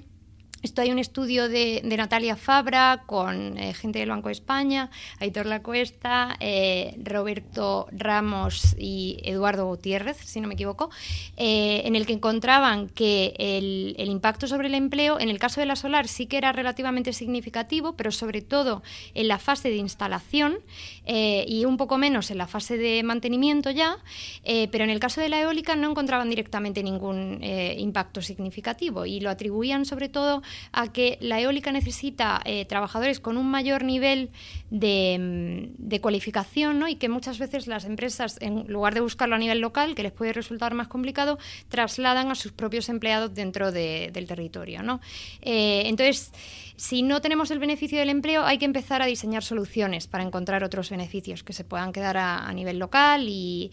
esto 0.63 0.83
hay 0.83 0.91
un 0.91 0.99
estudio 0.99 1.49
de, 1.49 1.81
Natalia 1.85 2.37
Fabra 2.37 3.05
con 3.07 3.57
eh, 3.57 3.73
gente 3.73 3.99
del 3.99 4.11
Banco 4.11 4.29
de 4.29 4.33
España, 4.33 4.91
Aitor 5.19 5.47
Lacuesta, 5.47 6.37
eh, 6.39 6.97
Roberto 7.03 7.89
Ramos 7.93 8.77
y 8.79 9.19
Eduardo 9.25 9.67
Gutiérrez, 9.67 10.19
si 10.19 10.41
no 10.41 10.49
me 10.49 10.55
equivoco, 10.55 10.91
eh, 11.37 11.83
en 11.85 11.97
el 11.97 12.05
que 12.05 12.13
encontraban 12.13 12.89
que 12.89 13.35
el, 13.39 14.09
impacto 14.11 14.47
sobre 14.47 14.69
el 14.69 14.75
empleo, 14.75 15.19
en 15.19 15.31
el 15.31 15.39
caso 15.39 15.61
de 15.61 15.67
la 15.67 15.77
solar, 15.77 16.09
sí 16.09 16.27
que 16.27 16.37
era 16.37 16.53
relativamente 16.53 17.13
significativo, 17.13 17.95
pero 17.95 18.11
sobre 18.11 18.43
todo 18.43 18.83
en 19.15 19.29
la 19.29 19.39
fase 19.39 19.71
de 19.71 19.77
instalación 19.77 20.59
y 21.07 21.65
un 21.65 21.77
poco 21.77 21.97
menos 21.99 22.31
en 22.31 22.39
la 22.39 22.47
fase 22.47 22.77
de 22.77 23.03
mantenimiento 23.03 23.71
ya, 23.71 23.99
pero 24.45 24.85
en 24.85 24.91
el 24.91 25.01
caso 25.01 25.21
de 25.21 25.29
la 25.29 25.41
eólica 25.41 25.75
no 25.75 25.91
encontraban 25.91 26.29
directamente 26.29 26.83
ningún 26.83 27.43
impacto 27.43 28.23
significativo 28.23 29.07
y 29.07 29.21
lo 29.21 29.31
atribuían 29.31 29.85
sobre 29.85 30.09
todo 30.09 30.43
a 30.73 30.93
que 30.93 31.19
la 31.21 31.41
eólica 31.41 31.73
necesita 31.73 32.41
eh, 32.45 32.65
trabajadores 32.65 33.21
con 33.21 33.37
un 33.37 33.51
mayor 33.51 33.85
nivel 33.85 34.31
de, 34.71 35.75
mm, 35.79 35.97
cualificación 36.01 36.79
¿no? 36.79 36.89
y 36.89 36.97
que 36.97 37.09
muchas 37.09 37.39
veces 37.39 37.67
las 37.67 37.85
empresas, 37.85 38.39
en 38.41 38.67
lugar 38.69 38.95
de 38.95 39.01
buscarlo 39.01 39.35
a 39.35 39.39
nivel 39.39 39.61
local, 39.61 39.95
que 39.95 40.03
les 40.03 40.13
puede 40.13 40.33
resultar 40.33 40.75
más 40.75 40.89
complicado, 40.89 41.39
trasladan 41.69 42.31
a 42.31 42.35
sus 42.35 42.53
propios 42.53 42.89
empleados 42.89 43.35
dentro 43.35 43.73
del 43.73 44.27
territorio. 44.27 44.83
¿no? 44.83 45.01
Eh, 45.43 45.83
entonces, 45.87 46.33
si 46.81 47.03
no 47.03 47.21
tenemos 47.21 47.51
el 47.51 47.59
beneficio 47.59 47.99
del 47.99 48.09
empleo, 48.09 48.43
hay 48.43 48.57
que 48.57 48.65
empezar 48.65 49.03
a 49.03 49.07
diseñar 49.07 49.43
soluciones 49.43 50.07
para 50.07 50.25
encontrar 50.25 50.65
otros 50.65 50.89
beneficios 50.89 51.45
que 51.45 51.53
se 51.53 51.63
puedan 51.63 51.93
quedar 51.93 52.17
a, 52.17 52.51
nivel 52.55 52.79
local 52.79 53.27
y, 53.29 53.71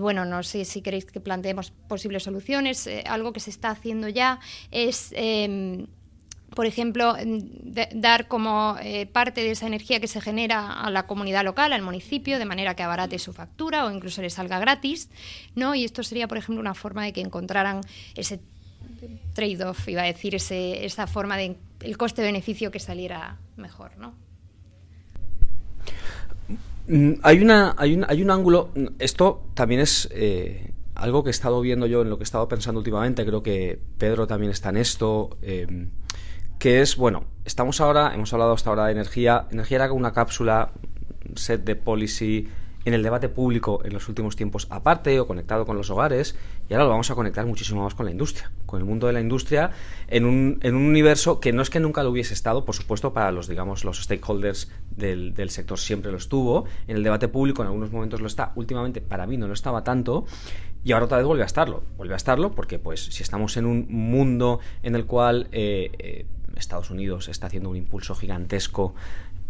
bueno, 0.00 0.26
no 0.26 0.42
sé 0.42 0.66
si 0.66 0.82
queréis 0.82 1.06
que 1.06 1.18
planteemos 1.18 1.70
posibles 1.88 2.24
soluciones. 2.24 2.86
Eh, 2.86 3.04
algo 3.06 3.32
que 3.32 3.40
se 3.40 3.48
está 3.48 3.70
haciendo 3.70 4.06
ya 4.10 4.38
es 4.70 5.14
em, 5.16 5.86
por 6.54 6.66
ejemplo, 6.66 7.16
dar 7.94 8.28
como 8.28 8.76
eh, 8.82 9.06
parte 9.06 9.42
de 9.42 9.52
esa 9.52 9.66
energía 9.66 10.00
que 10.00 10.08
se 10.08 10.20
genera 10.20 10.72
a 10.72 10.90
la 10.90 11.06
comunidad 11.06 11.44
local, 11.44 11.72
al 11.72 11.82
municipio, 11.82 12.38
de 12.38 12.44
manera 12.44 12.74
que 12.74 12.82
abarate 12.82 13.18
su 13.18 13.32
factura 13.32 13.86
o 13.86 13.90
incluso 13.90 14.22
le 14.22 14.30
salga 14.30 14.58
gratis, 14.58 15.08
¿no? 15.54 15.74
Y 15.74 15.84
esto 15.84 16.02
sería, 16.02 16.28
por 16.28 16.38
ejemplo, 16.38 16.60
una 16.60 16.74
forma 16.74 17.04
de 17.04 17.12
que 17.12 17.20
encontraran 17.20 17.80
ese 18.14 18.40
trade-off, 19.34 19.88
iba 19.88 20.02
a 20.02 20.06
decir, 20.06 20.34
ese, 20.34 20.84
esa 20.84 21.06
forma 21.06 21.36
de 21.36 21.56
el 21.80 21.96
coste-beneficio 21.96 22.70
que 22.70 22.78
saliera 22.78 23.38
mejor, 23.56 23.92
¿no? 23.98 24.14
Mm, 26.86 27.14
hay, 27.22 27.40
una, 27.40 27.74
hay, 27.78 27.94
un, 27.94 28.04
hay 28.08 28.22
un 28.22 28.30
ángulo, 28.30 28.70
esto 28.98 29.46
también 29.54 29.80
es 29.80 30.08
eh, 30.12 30.72
algo 30.94 31.24
que 31.24 31.30
he 31.30 31.32
estado 31.32 31.60
viendo 31.60 31.86
yo 31.86 32.02
en 32.02 32.10
lo 32.10 32.18
que 32.18 32.22
he 32.22 32.24
estado 32.24 32.48
pensando 32.48 32.78
últimamente, 32.78 33.24
creo 33.24 33.42
que 33.42 33.80
Pedro 33.98 34.26
también 34.26 34.52
está 34.52 34.68
en 34.68 34.76
esto. 34.76 35.36
Eh, 35.42 35.88
que 36.62 36.80
es, 36.80 36.96
bueno, 36.96 37.24
estamos 37.44 37.80
ahora, 37.80 38.14
hemos 38.14 38.32
hablado 38.32 38.52
hasta 38.52 38.70
ahora 38.70 38.86
de 38.86 38.92
energía, 38.92 39.48
energía 39.50 39.78
era 39.78 39.92
una 39.92 40.12
cápsula, 40.12 40.70
set 41.34 41.64
de 41.64 41.74
policy 41.74 42.46
en 42.84 42.94
el 42.94 43.02
debate 43.02 43.28
público 43.28 43.80
en 43.84 43.92
los 43.92 44.08
últimos 44.08 44.36
tiempos 44.36 44.68
aparte 44.70 45.18
o 45.18 45.26
conectado 45.26 45.66
con 45.66 45.76
los 45.76 45.90
hogares 45.90 46.36
y 46.68 46.74
ahora 46.74 46.84
lo 46.84 46.90
vamos 46.90 47.10
a 47.10 47.16
conectar 47.16 47.44
muchísimo 47.46 47.82
más 47.82 47.96
con 47.96 48.06
la 48.06 48.12
industria, 48.12 48.52
con 48.64 48.78
el 48.78 48.86
mundo 48.86 49.08
de 49.08 49.12
la 49.12 49.20
industria 49.20 49.72
en 50.06 50.24
un, 50.24 50.60
en 50.62 50.76
un 50.76 50.84
universo 50.84 51.40
que 51.40 51.52
no 51.52 51.62
es 51.62 51.70
que 51.70 51.80
nunca 51.80 52.04
lo 52.04 52.10
hubiese 52.10 52.32
estado, 52.32 52.64
por 52.64 52.76
supuesto 52.76 53.12
para 53.12 53.32
los 53.32 53.48
digamos 53.48 53.84
los 53.84 54.00
stakeholders 54.00 54.70
del, 54.88 55.34
del 55.34 55.50
sector 55.50 55.80
siempre 55.80 56.12
lo 56.12 56.18
estuvo, 56.18 56.66
en 56.86 56.96
el 56.96 57.02
debate 57.02 57.26
público 57.26 57.62
en 57.62 57.66
algunos 57.66 57.90
momentos 57.90 58.20
lo 58.20 58.28
está, 58.28 58.52
últimamente 58.54 59.00
para 59.00 59.26
mí 59.26 59.36
no 59.36 59.48
lo 59.48 59.54
estaba 59.54 59.82
tanto 59.82 60.26
y 60.84 60.92
ahora 60.92 61.06
otra 61.06 61.18
vez 61.18 61.26
vuelve 61.26 61.42
a 61.42 61.46
estarlo, 61.46 61.82
vuelve 61.96 62.14
a 62.14 62.18
estarlo 62.18 62.52
porque 62.52 62.78
pues 62.78 63.04
si 63.06 63.24
estamos 63.24 63.56
en 63.56 63.66
un 63.66 63.86
mundo 63.88 64.60
en 64.84 64.94
el 64.94 65.06
cual 65.06 65.48
eh, 65.50 65.90
eh, 65.98 66.26
Estados 66.56 66.90
Unidos 66.90 67.28
está 67.28 67.46
haciendo 67.46 67.70
un 67.70 67.76
impulso 67.76 68.14
gigantesco 68.14 68.94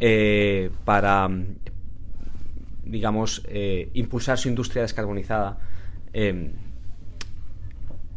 eh, 0.00 0.70
para, 0.84 1.30
digamos, 2.84 3.42
eh, 3.46 3.90
impulsar 3.94 4.38
su 4.38 4.48
industria 4.48 4.82
descarbonizada. 4.82 5.58
Eh, 6.12 6.50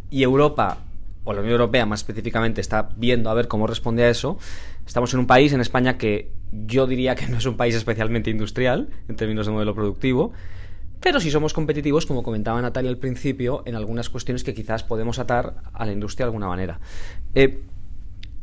y 0.09 0.23
Europa, 0.23 0.79
o 1.23 1.33
la 1.33 1.41
Unión 1.41 1.53
Europea 1.53 1.85
más 1.85 2.01
específicamente, 2.01 2.61
está 2.61 2.89
viendo 2.95 3.29
a 3.29 3.33
ver 3.33 3.47
cómo 3.47 3.67
responde 3.67 4.03
a 4.03 4.09
eso. 4.09 4.37
Estamos 4.85 5.13
en 5.13 5.19
un 5.19 5.27
país, 5.27 5.51
en 5.53 5.61
España, 5.61 5.97
que 5.97 6.31
yo 6.51 6.87
diría 6.87 7.15
que 7.15 7.27
no 7.27 7.37
es 7.37 7.45
un 7.45 7.57
país 7.57 7.75
especialmente 7.75 8.29
industrial 8.29 8.89
en 9.07 9.15
términos 9.15 9.45
de 9.45 9.51
modelo 9.51 9.73
productivo. 9.73 10.31
Pero 11.01 11.19
si 11.19 11.29
somos 11.29 11.53
competitivos, 11.53 12.05
como 12.05 12.23
comentaba 12.23 12.61
Natalia 12.61 12.89
al 12.89 12.97
principio, 12.97 13.61
en 13.65 13.75
algunas 13.75 14.09
cuestiones 14.09 14.43
que 14.43 14.53
quizás 14.53 14.83
podemos 14.83 15.19
atar 15.19 15.55
a 15.73 15.85
la 15.85 15.91
industria 15.91 16.25
de 16.25 16.29
alguna 16.29 16.47
manera. 16.47 16.79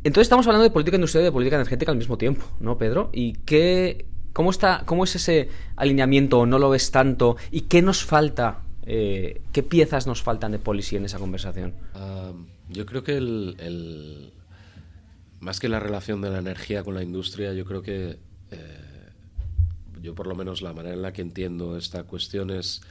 Entonces 0.03 0.25
estamos 0.25 0.45
hablando 0.47 0.63
de 0.63 0.69
política 0.69 0.97
industrial 0.97 1.23
y 1.23 1.25
de 1.25 1.31
política 1.31 1.55
energética 1.55 1.91
al 1.91 1.97
mismo 1.97 2.17
tiempo, 2.17 2.45
¿no, 2.59 2.77
Pedro? 2.77 3.09
¿Y 3.13 3.33
qué, 3.45 4.05
cómo, 4.33 4.51
está, 4.51 4.83
cómo 4.85 5.05
es 5.05 5.15
ese 5.15 5.49
alineamiento 5.77 6.39
o 6.39 6.45
no 6.45 6.59
lo 6.59 6.69
ves 6.69 6.91
tanto? 6.91 7.37
¿Y 7.51 7.61
qué 7.61 7.81
nos 7.81 8.03
falta? 8.03 8.63
Eh, 8.85 9.41
¿Qué 9.53 9.63
piezas 9.63 10.05
nos 10.05 10.21
faltan 10.21 10.51
de 10.51 10.59
policy 10.59 10.97
en 10.97 11.05
esa 11.05 11.19
conversación? 11.19 11.73
yo 12.69 12.85
creo 12.87 13.03
que 13.03 13.17
el, 13.17 14.31
más 15.39 15.59
que 15.59 15.69
la 15.69 15.79
relación 15.79 16.21
de 16.21 16.31
la 16.31 16.39
energía 16.39 16.83
con 16.83 16.95
la 16.95 17.03
industria, 17.03 17.53
yo 17.53 17.65
creo 17.65 17.83
que 17.83 18.17
eh, 18.51 19.09
yo 20.01 20.15
por 20.15 20.27
lo 20.27 20.35
menos 20.35 20.61
la 20.61 20.73
manera 20.73 20.95
en 20.95 21.01
la 21.01 21.13
que 21.13 21.21
entiendo 21.21 21.77
esta 21.77 22.03
cuestión 22.03 22.49
es 22.49 22.81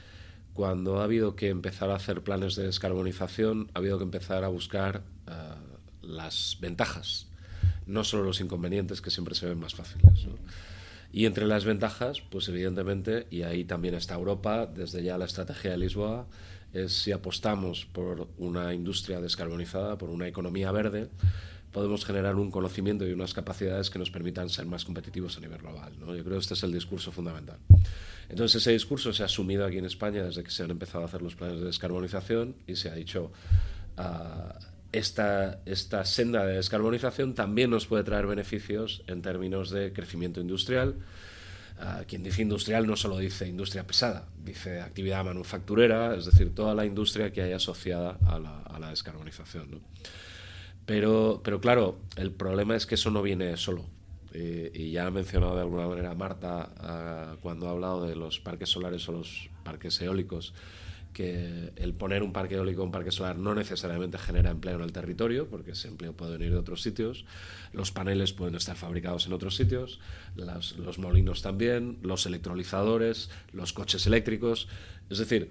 cuando 0.54 1.00
ha 1.00 1.04
habido 1.04 1.34
que 1.34 1.48
empezar 1.48 1.90
a 1.90 1.96
hacer 1.96 2.22
planes 2.22 2.54
de 2.54 2.64
descarbonización, 2.64 3.70
ha 3.74 3.78
habido 3.78 3.98
que 3.98 4.04
empezar 4.04 4.44
a 4.44 4.48
buscar 4.48 5.02
ah, 5.26 5.56
las 6.02 6.58
ventajas, 6.60 7.26
no 7.86 8.04
solo 8.04 8.24
los 8.24 8.40
inconvenientes 8.40 9.00
que 9.00 9.10
siempre 9.10 9.34
se 9.34 9.46
ven 9.46 9.58
más 9.58 9.74
fáciles. 9.74 10.26
Y 11.12 11.26
entre 11.26 11.46
las 11.46 11.64
ventajas, 11.64 12.22
pues 12.22 12.48
evidentemente, 12.48 13.26
y 13.30 13.42
ahí 13.42 13.64
también 13.64 13.94
está 13.94 14.14
Europa, 14.14 14.66
desde 14.66 15.02
ya 15.02 15.18
la 15.18 15.26
estrategia 15.26 15.72
de 15.72 15.76
Lisboa, 15.76 16.26
es 16.72 16.92
si 16.94 17.12
apostamos 17.12 17.84
por 17.84 18.28
una 18.38 18.72
industria 18.72 19.20
descarbonizada, 19.20 19.98
por 19.98 20.08
una 20.08 20.26
economía 20.26 20.72
verde, 20.72 21.10
podemos 21.70 22.04
generar 22.04 22.36
un 22.36 22.50
conocimiento 22.50 23.06
y 23.06 23.12
unas 23.12 23.34
capacidades 23.34 23.90
que 23.90 23.98
nos 23.98 24.10
permitan 24.10 24.48
ser 24.48 24.64
más 24.64 24.86
competitivos 24.86 25.36
a 25.36 25.40
nivel 25.40 25.58
global. 25.58 25.92
¿no? 26.00 26.14
Yo 26.14 26.24
creo 26.24 26.36
que 26.36 26.42
este 26.42 26.54
es 26.54 26.62
el 26.62 26.72
discurso 26.72 27.12
fundamental. 27.12 27.58
Entonces 28.30 28.62
ese 28.62 28.72
discurso 28.72 29.12
se 29.12 29.22
ha 29.22 29.26
asumido 29.26 29.66
aquí 29.66 29.78
en 29.78 29.84
España 29.84 30.22
desde 30.22 30.42
que 30.42 30.50
se 30.50 30.62
han 30.62 30.70
empezado 30.70 31.04
a 31.04 31.08
hacer 31.08 31.20
los 31.20 31.34
planes 31.34 31.60
de 31.60 31.66
descarbonización 31.66 32.56
y 32.66 32.76
se 32.76 32.88
ha 32.88 32.94
dicho... 32.94 33.32
Uh, 33.98 34.71
esta, 34.92 35.60
esta 35.66 36.04
senda 36.04 36.44
de 36.44 36.56
descarbonización 36.56 37.34
también 37.34 37.70
nos 37.70 37.86
puede 37.86 38.04
traer 38.04 38.26
beneficios 38.26 39.02
en 39.06 39.22
términos 39.22 39.70
de 39.70 39.92
crecimiento 39.92 40.40
industrial. 40.40 40.96
Uh, 41.80 42.04
quien 42.06 42.22
dice 42.22 42.42
industrial 42.42 42.86
no 42.86 42.94
solo 42.94 43.18
dice 43.18 43.48
industria 43.48 43.84
pesada, 43.86 44.28
dice 44.44 44.80
actividad 44.80 45.24
manufacturera, 45.24 46.14
es 46.14 46.26
decir, 46.26 46.54
toda 46.54 46.74
la 46.74 46.86
industria 46.86 47.32
que 47.32 47.42
hay 47.42 47.52
asociada 47.52 48.18
a 48.26 48.38
la, 48.38 48.60
a 48.60 48.78
la 48.78 48.90
descarbonización. 48.90 49.70
¿no? 49.72 49.80
Pero, 50.86 51.40
pero 51.42 51.60
claro, 51.60 51.98
el 52.16 52.30
problema 52.30 52.76
es 52.76 52.86
que 52.86 52.94
eso 52.94 53.10
no 53.10 53.22
viene 53.22 53.56
solo. 53.56 53.84
Eh, 54.34 54.70
y 54.74 54.92
ya 54.92 55.06
ha 55.06 55.10
mencionado 55.10 55.54
de 55.56 55.62
alguna 55.62 55.86
manera 55.86 56.14
Marta 56.14 57.34
uh, 57.36 57.40
cuando 57.40 57.68
ha 57.68 57.70
hablado 57.70 58.06
de 58.06 58.16
los 58.16 58.40
parques 58.40 58.70
solares 58.70 59.06
o 59.08 59.12
los 59.12 59.50
parques 59.62 60.00
eólicos 60.00 60.54
que 61.12 61.72
el 61.76 61.94
poner 61.94 62.22
un 62.22 62.32
parque 62.32 62.54
eólico 62.54 62.82
o 62.82 62.84
un 62.84 62.90
parque 62.90 63.10
solar 63.10 63.36
no 63.36 63.54
necesariamente 63.54 64.18
genera 64.18 64.50
empleo 64.50 64.76
en 64.76 64.82
el 64.82 64.92
territorio, 64.92 65.48
porque 65.48 65.72
ese 65.72 65.88
empleo 65.88 66.14
puede 66.14 66.32
venir 66.32 66.50
de 66.50 66.58
otros 66.58 66.82
sitios, 66.82 67.24
los 67.72 67.92
paneles 67.92 68.32
pueden 68.32 68.54
estar 68.54 68.76
fabricados 68.76 69.26
en 69.26 69.32
otros 69.32 69.56
sitios, 69.56 70.00
los 70.34 70.98
molinos 70.98 71.42
también, 71.42 71.98
los 72.02 72.26
electrolizadores, 72.26 73.30
los 73.52 73.72
coches 73.72 74.06
eléctricos, 74.06 74.68
es 75.10 75.18
decir, 75.18 75.50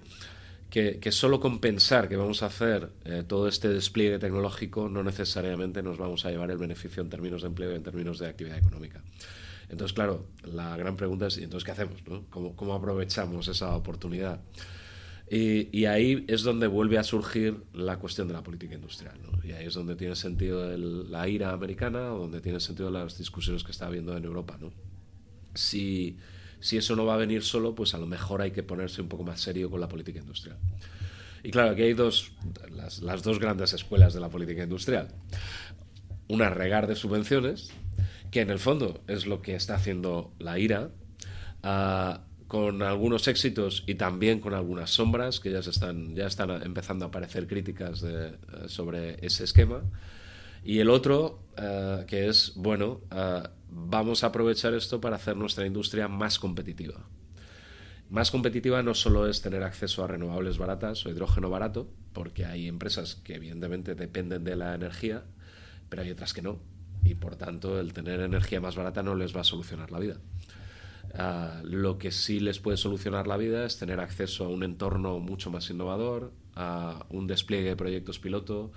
que, 0.70 0.98
que 0.98 1.12
solo 1.12 1.38
con 1.38 1.60
pensar 1.60 2.08
que 2.08 2.16
vamos 2.16 2.42
a 2.42 2.46
hacer 2.46 2.90
eh, 3.04 3.24
todo 3.26 3.46
este 3.46 3.68
despliegue 3.68 4.18
tecnológico 4.18 4.88
no 4.88 5.02
necesariamente 5.02 5.82
nos 5.82 5.98
vamos 5.98 6.24
a 6.24 6.30
llevar 6.30 6.50
el 6.50 6.56
beneficio 6.56 7.02
en 7.02 7.10
términos 7.10 7.42
de 7.42 7.48
empleo 7.48 7.72
y 7.72 7.74
en 7.74 7.82
términos 7.82 8.18
de 8.18 8.26
actividad 8.26 8.56
económica. 8.56 9.02
Entonces, 9.68 9.92
claro, 9.92 10.26
la 10.44 10.76
gran 10.76 10.96
pregunta 10.96 11.26
es, 11.26 11.36
entonces 11.38 11.64
qué 11.64 11.72
hacemos? 11.72 12.02
¿Cómo, 12.30 12.56
¿Cómo 12.56 12.74
aprovechamos 12.74 13.48
esa 13.48 13.76
oportunidad? 13.76 14.40
Y, 15.30 15.86
ahí 15.86 16.26
es 16.28 16.42
donde 16.42 16.66
vuelve 16.66 16.98
a 16.98 17.04
surgir 17.04 17.62
la 17.72 17.98
cuestión 17.98 18.28
de 18.28 18.34
la 18.34 18.42
política 18.42 18.74
industrial. 18.74 19.18
Y 19.42 19.52
ahí 19.52 19.66
es 19.66 19.74
donde 19.74 19.96
tiene 19.96 20.14
sentido 20.14 20.76
la 20.76 21.26
ira 21.26 21.52
americana 21.52 22.12
o 22.12 22.18
donde 22.18 22.40
tiene 22.40 22.60
sentido 22.60 22.90
las 22.90 23.16
discusiones 23.16 23.64
que 23.64 23.70
está 23.70 23.86
habiendo 23.86 24.14
en 24.16 24.24
Europa. 24.24 24.58
¿no? 24.60 24.72
Si, 25.54 26.18
si 26.60 26.76
eso 26.76 26.96
no 26.96 27.06
va 27.06 27.14
a 27.14 27.16
venir 27.16 27.42
solo, 27.42 27.74
pues 27.74 27.94
a 27.94 27.98
lo 27.98 28.06
mejor 28.06 28.42
hay 28.42 28.50
que 28.50 28.62
ponerse 28.62 29.00
un 29.00 29.08
poco 29.08 29.24
más 29.24 29.40
serio 29.40 29.70
con 29.70 29.80
la 29.80 29.88
política 29.88 30.20
industrial. 30.20 30.58
Y 31.42 31.50
claro, 31.50 31.70
aquí 31.70 31.82
hay 31.82 31.94
dos, 31.94 32.32
las, 32.70 33.00
las 33.00 33.22
dos 33.22 33.38
grandes 33.38 33.72
escuelas 33.72 34.12
de 34.12 34.20
la 34.20 34.28
política 34.28 34.62
industrial. 34.62 35.08
Una 36.28 36.50
regar 36.50 36.86
de 36.86 36.94
subvenciones, 36.94 37.70
que 38.30 38.40
en 38.40 38.50
el 38.50 38.58
fondo 38.58 39.00
es 39.08 39.26
lo 39.26 39.42
que 39.42 39.54
está 39.54 39.76
haciendo 39.76 40.32
la 40.38 40.58
IRA, 40.58 40.90
uh, 41.64 42.31
con 42.52 42.82
algunos 42.82 43.28
éxitos 43.28 43.82
y 43.86 43.94
también 43.94 44.38
con 44.38 44.52
algunas 44.52 44.90
sombras, 44.90 45.40
que 45.40 45.50
ya, 45.50 45.60
están, 45.60 46.14
ya 46.14 46.26
están 46.26 46.50
empezando 46.62 47.06
a 47.06 47.08
aparecer 47.08 47.46
críticas 47.46 48.04
eh, 48.06 48.36
sobre 48.66 49.24
ese 49.24 49.44
esquema. 49.44 49.80
Y 50.62 50.80
el 50.80 50.90
otro, 50.90 51.44
eh, 51.56 52.04
que 52.06 52.28
es, 52.28 52.52
bueno, 52.54 53.00
eh, 53.10 53.42
vamos 53.70 54.22
a 54.22 54.26
aprovechar 54.26 54.74
esto 54.74 55.00
para 55.00 55.16
hacer 55.16 55.34
nuestra 55.34 55.64
industria 55.64 56.08
más 56.08 56.38
competitiva. 56.38 57.00
Más 58.10 58.30
competitiva 58.30 58.82
no 58.82 58.92
solo 58.92 59.26
es 59.26 59.40
tener 59.40 59.62
acceso 59.62 60.04
a 60.04 60.06
renovables 60.06 60.58
baratas 60.58 61.06
o 61.06 61.08
hidrógeno 61.08 61.48
barato, 61.48 61.88
porque 62.12 62.44
hay 62.44 62.68
empresas 62.68 63.14
que 63.14 63.36
evidentemente 63.36 63.94
dependen 63.94 64.44
de 64.44 64.56
la 64.56 64.74
energía, 64.74 65.24
pero 65.88 66.02
hay 66.02 66.10
otras 66.10 66.34
que 66.34 66.42
no. 66.42 66.58
Y 67.02 67.14
por 67.14 67.36
tanto, 67.36 67.80
el 67.80 67.94
tener 67.94 68.20
energía 68.20 68.60
más 68.60 68.76
barata 68.76 69.02
no 69.02 69.14
les 69.14 69.34
va 69.34 69.40
a 69.40 69.44
solucionar 69.44 69.90
la 69.90 70.00
vida. 70.00 70.18
Ah, 71.14 71.60
lo 71.64 71.98
que 71.98 72.10
sí 72.10 72.40
les 72.40 72.58
puede 72.58 72.76
solucionar 72.76 73.26
la 73.26 73.36
vida 73.36 73.66
es 73.66 73.78
tener 73.78 74.00
acceso 74.00 74.46
a 74.46 74.48
un 74.48 74.62
entorno 74.62 75.18
mucho 75.18 75.50
más 75.50 75.68
innovador, 75.68 76.32
a 76.54 77.04
un 77.10 77.26
despliegue 77.26 77.70
de 77.70 77.76
proyectos 77.76 78.18
piloto, 78.18 78.72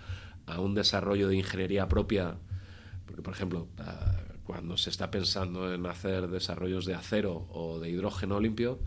a 0.46 0.60
un 0.60 0.76
desarrollo 0.76 1.30
de 1.30 1.38
ingeniería 1.38 1.88
propia. 1.88 2.38
Porque, 3.06 3.22
por 3.22 3.34
ejemplo, 3.34 3.68
ah, 3.80 4.22
cuando 4.44 4.78
se 4.78 4.90
está 4.90 5.10
pensando 5.12 5.74
en 5.74 5.86
hacer 5.86 6.28
desarrollos 6.28 6.86
de 6.86 6.96
acero 6.96 7.48
o 7.52 7.80
de 7.80 7.90
hidrógeno 7.90 8.40
limpio, 8.40 8.80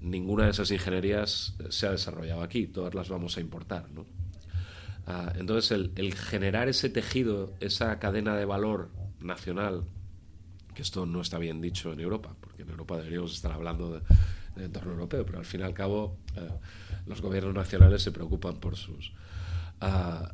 ninguna 0.00 0.44
de 0.44 0.50
esas 0.50 0.70
ingenierías 0.70 1.56
se 1.68 1.86
ha 1.86 1.92
desarrollado 1.92 2.42
aquí, 2.42 2.66
todas 2.66 2.94
las 2.94 3.08
vamos 3.08 3.36
a 3.36 3.40
importar. 3.40 3.86
Ah, 5.06 5.32
entonces, 5.36 5.90
el 5.94 6.14
generar 6.14 6.68
ese 6.68 6.88
tejido, 6.88 7.54
esa 7.60 7.98
cadena 8.00 8.36
de 8.36 8.44
valor 8.44 8.90
nacional 9.20 9.84
que 10.74 10.82
esto 10.82 11.06
no 11.06 11.20
está 11.20 11.38
bien 11.38 11.60
dicho 11.60 11.92
en 11.92 12.00
Europa, 12.00 12.34
porque 12.52 12.62
en 12.64 12.70
Europa 12.70 12.98
deberíamos 12.98 13.32
estar 13.32 13.50
hablando 13.50 13.94
de, 13.94 14.00
del 14.54 14.66
entorno 14.66 14.92
europeo, 14.92 15.24
pero 15.24 15.38
al 15.38 15.46
fin 15.46 15.60
y 15.60 15.64
al 15.64 15.74
cabo 15.74 16.18
eh, 16.36 16.48
los 17.06 17.22
gobiernos 17.22 17.54
nacionales 17.54 18.02
se 18.02 18.12
preocupan 18.12 18.56
por 18.56 18.76
sus... 18.76 19.12
Uh, 19.80 20.28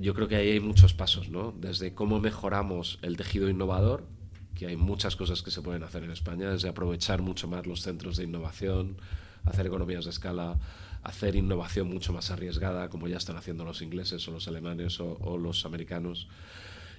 yo 0.00 0.14
creo 0.14 0.28
que 0.28 0.36
ahí 0.36 0.50
hay 0.50 0.60
muchos 0.60 0.94
pasos, 0.94 1.30
¿no? 1.30 1.52
Desde 1.58 1.94
cómo 1.94 2.20
mejoramos 2.20 3.00
el 3.02 3.16
tejido 3.16 3.48
innovador, 3.48 4.06
que 4.54 4.66
hay 4.66 4.76
muchas 4.76 5.16
cosas 5.16 5.42
que 5.42 5.50
se 5.50 5.62
pueden 5.62 5.82
hacer 5.82 6.04
en 6.04 6.10
España, 6.10 6.50
desde 6.50 6.68
aprovechar 6.68 7.22
mucho 7.22 7.48
más 7.48 7.66
los 7.66 7.80
centros 7.80 8.16
de 8.16 8.24
innovación, 8.24 8.98
hacer 9.44 9.66
economías 9.66 10.04
de 10.04 10.10
escala, 10.10 10.58
hacer 11.02 11.34
innovación 11.34 11.88
mucho 11.88 12.12
más 12.12 12.30
arriesgada, 12.30 12.88
como 12.90 13.08
ya 13.08 13.16
están 13.16 13.36
haciendo 13.36 13.64
los 13.64 13.82
ingleses 13.82 14.26
o 14.28 14.32
los 14.32 14.46
alemanes 14.48 15.00
o, 15.00 15.38
los 15.38 15.64
americanos, 15.64 16.28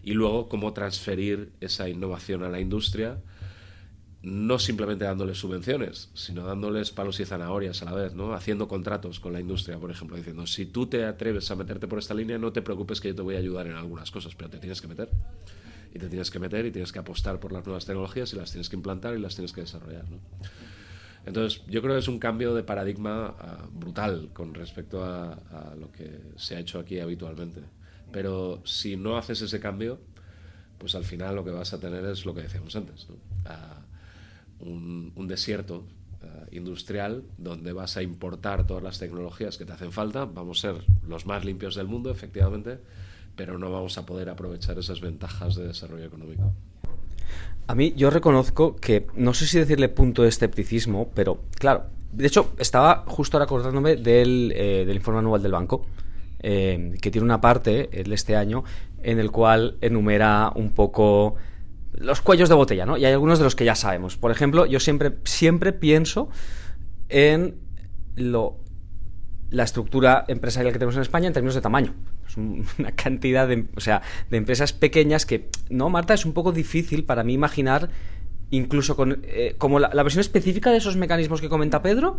y 0.04 0.14
luego 0.14 0.50
cómo 0.50 0.74
transferir 0.74 1.54
esa 1.62 1.88
innovación 1.88 2.44
a 2.44 2.50
la 2.50 2.60
industria, 2.60 3.22
no 4.24 4.60
simplemente 4.60 5.06
dándoles 5.06 5.40
subvenciones, 5.40 6.10
sino 6.14 6.46
dándoles 6.46 6.92
palos 6.92 7.20
y 7.20 7.26
zanahorias 7.26 7.82
a 7.82 7.86
la 7.86 7.94
vez, 7.94 8.14
¿no? 8.14 8.34
haciendo 8.34 8.68
contratos 8.68 9.20
con 9.20 9.34
la 9.34 9.40
industria, 9.40 9.80
por 9.80 9.90
ejemplo, 9.90 10.16
diciendo, 10.16 10.46
si 10.46 10.68
tú 10.68 10.86
te 10.86 11.06
atreves 11.06 11.50
a 11.50 11.56
meterte 11.56 11.88
por 11.88 11.98
esta 11.98 12.14
línea, 12.14 12.38
no 12.38 12.52
te 12.52 12.62
preocupes 12.62 13.02
que 13.02 13.10
yo 13.10 13.16
te 13.16 13.22
voy 13.24 13.36
a 13.36 13.40
ayudar 13.40 13.68
en 13.68 13.74
algunas 13.74 14.12
cosas, 14.12 14.36
pero 14.36 14.50
te 14.50 14.60
tienes 14.60 14.82
que 14.82 14.88
meter. 14.88 15.10
Y 15.94 16.00
te 16.00 16.08
tienes 16.08 16.32
que 16.32 16.40
meter 16.40 16.66
y 16.66 16.72
tienes 16.72 16.92
que 16.92 17.00
apostar 17.00 17.40
por 17.40 17.52
las 17.52 17.66
nuevas 17.66 17.86
tecnologías 17.86 18.32
y 18.32 18.38
las 18.38 18.52
tienes 18.52 18.70
que 18.70 18.78
implantar 18.78 19.14
y 19.16 19.20
las 19.20 19.36
tienes 19.36 19.52
que 19.52 19.62
desarrollar. 19.62 20.10
¿no? 20.10 20.20
Entonces, 21.26 21.64
yo 21.68 21.82
creo 21.82 21.96
que 21.96 22.00
es 22.00 22.08
un 22.08 22.20
cambio 22.20 22.56
de 22.56 22.64
paradigma 22.64 23.36
ah, 23.40 23.68
brutal 23.72 24.30
con 24.34 24.54
respecto 24.54 25.04
a, 25.04 25.76
lo 25.78 25.92
que 25.92 26.20
se 26.38 26.56
ha 26.56 26.60
hecho 26.60 26.80
aquí 26.80 27.00
habitualmente. 27.00 27.62
Pero 28.12 28.62
si 28.66 28.98
no 28.98 29.18
haces 29.18 29.42
ese 29.42 29.60
cambio, 29.60 30.00
pues 30.78 30.96
al 30.96 31.04
final 31.04 31.36
lo 31.36 31.44
que 31.44 31.52
vas 31.52 31.74
a 31.74 31.80
tener 31.80 32.04
es 32.06 32.26
lo 32.26 32.34
que 32.34 32.42
decíamos 32.42 32.76
antes, 32.76 33.08
ah, 33.46 33.82
un, 34.62 35.28
desierto 35.28 35.86
ah, 36.24 36.46
industrial 36.52 37.24
donde 37.38 37.74
vas 37.74 37.98
a 37.98 38.04
importar 38.04 38.66
todas 38.66 38.84
las 38.84 39.00
tecnologías 39.00 39.58
que 39.58 39.66
te 39.66 39.74
hacen 39.74 39.92
falta, 39.92 40.26
vamos 40.26 40.64
a 40.64 40.74
ser 40.74 40.84
los 41.08 41.26
más 41.26 41.46
limpios 41.46 41.76
del 41.76 41.88
mundo, 41.88 42.12
efectivamente, 42.12 42.80
pero 43.36 43.58
no 43.58 43.72
vamos 43.72 43.98
a 43.98 44.06
poder 44.06 44.30
aprovechar 44.30 44.78
esas 44.78 45.02
ventajas 45.02 45.56
de 45.56 45.68
desarrollo 45.68 46.06
económico. 46.06 46.52
A 47.68 47.76
mí 47.76 47.94
yo 47.96 48.10
reconozco 48.10 48.76
que, 48.76 49.08
no 49.16 49.34
sé 49.34 49.48
si 49.48 49.60
decirle 49.60 49.88
punto 49.90 50.24
de 50.24 50.30
escepticismo, 50.30 51.10
pero 51.14 51.42
claro, 51.58 51.86
de 52.12 52.28
hecho 52.28 52.54
estaba 52.58 53.06
justo 53.08 53.38
ahora 53.38 53.46
acordándome 53.46 53.96
del, 53.96 54.52
eh, 54.56 54.84
del 54.86 54.98
informe 54.98 55.20
anual 55.20 55.42
del 55.42 55.54
banco, 55.54 55.86
eh, 56.44 56.98
que 57.02 57.12
tiene 57.12 57.26
una 57.26 57.40
parte, 57.40 57.90
de 57.92 58.16
este 58.16 58.36
año, 58.36 58.64
en 59.04 59.20
el 59.20 59.32
cual 59.32 59.78
enumera 59.82 60.52
un 60.56 60.72
poco 60.72 61.36
los 61.94 62.22
cuellos 62.22 62.50
de 62.50 62.56
botella, 62.56 62.86
¿no? 62.86 62.98
Y 62.98 63.06
hay 63.06 63.14
algunos 63.14 63.40
de 63.40 63.44
los 63.44 63.56
que 63.56 63.66
ya 63.66 63.76
sabemos. 63.76 64.18
Por 64.18 64.32
ejemplo, 64.32 64.66
yo 64.66 64.80
siempre, 64.80 65.18
siempre 65.24 65.74
pienso 65.74 66.30
en 67.10 67.56
lo, 68.16 68.60
la 69.50 69.64
estructura 69.64 70.26
empresarial 70.28 70.74
que 70.74 70.80
tenemos 70.80 70.96
en 70.96 71.02
España 71.02 71.28
en 71.28 71.34
términos 71.34 71.56
de 71.56 71.62
tamaño. 71.62 71.94
Es 72.28 72.38
una 72.80 72.92
cantidad 72.96 73.48
de, 73.48 73.68
o 73.76 73.82
sea, 73.82 74.02
de 74.30 74.38
empresas 74.38 74.74
pequeñas 74.74 75.26
que, 75.26 75.50
no, 75.70 75.90
Marta, 75.90 76.14
es 76.14 76.26
un 76.26 76.34
poco 76.34 76.52
difícil 76.52 77.04
para 77.04 77.24
mí 77.24 77.34
imaginar 77.34 77.90
incluso 78.52 78.98
con 78.98 79.22
eh, 79.24 79.56
como 79.58 79.80
la, 79.80 80.04
versión 80.04 80.20
específica 80.20 80.72
de 80.72 80.78
esos 80.78 80.98
mecanismos 80.98 81.40
que 81.42 81.50
comenta 81.50 81.82
Pedro, 81.82 82.18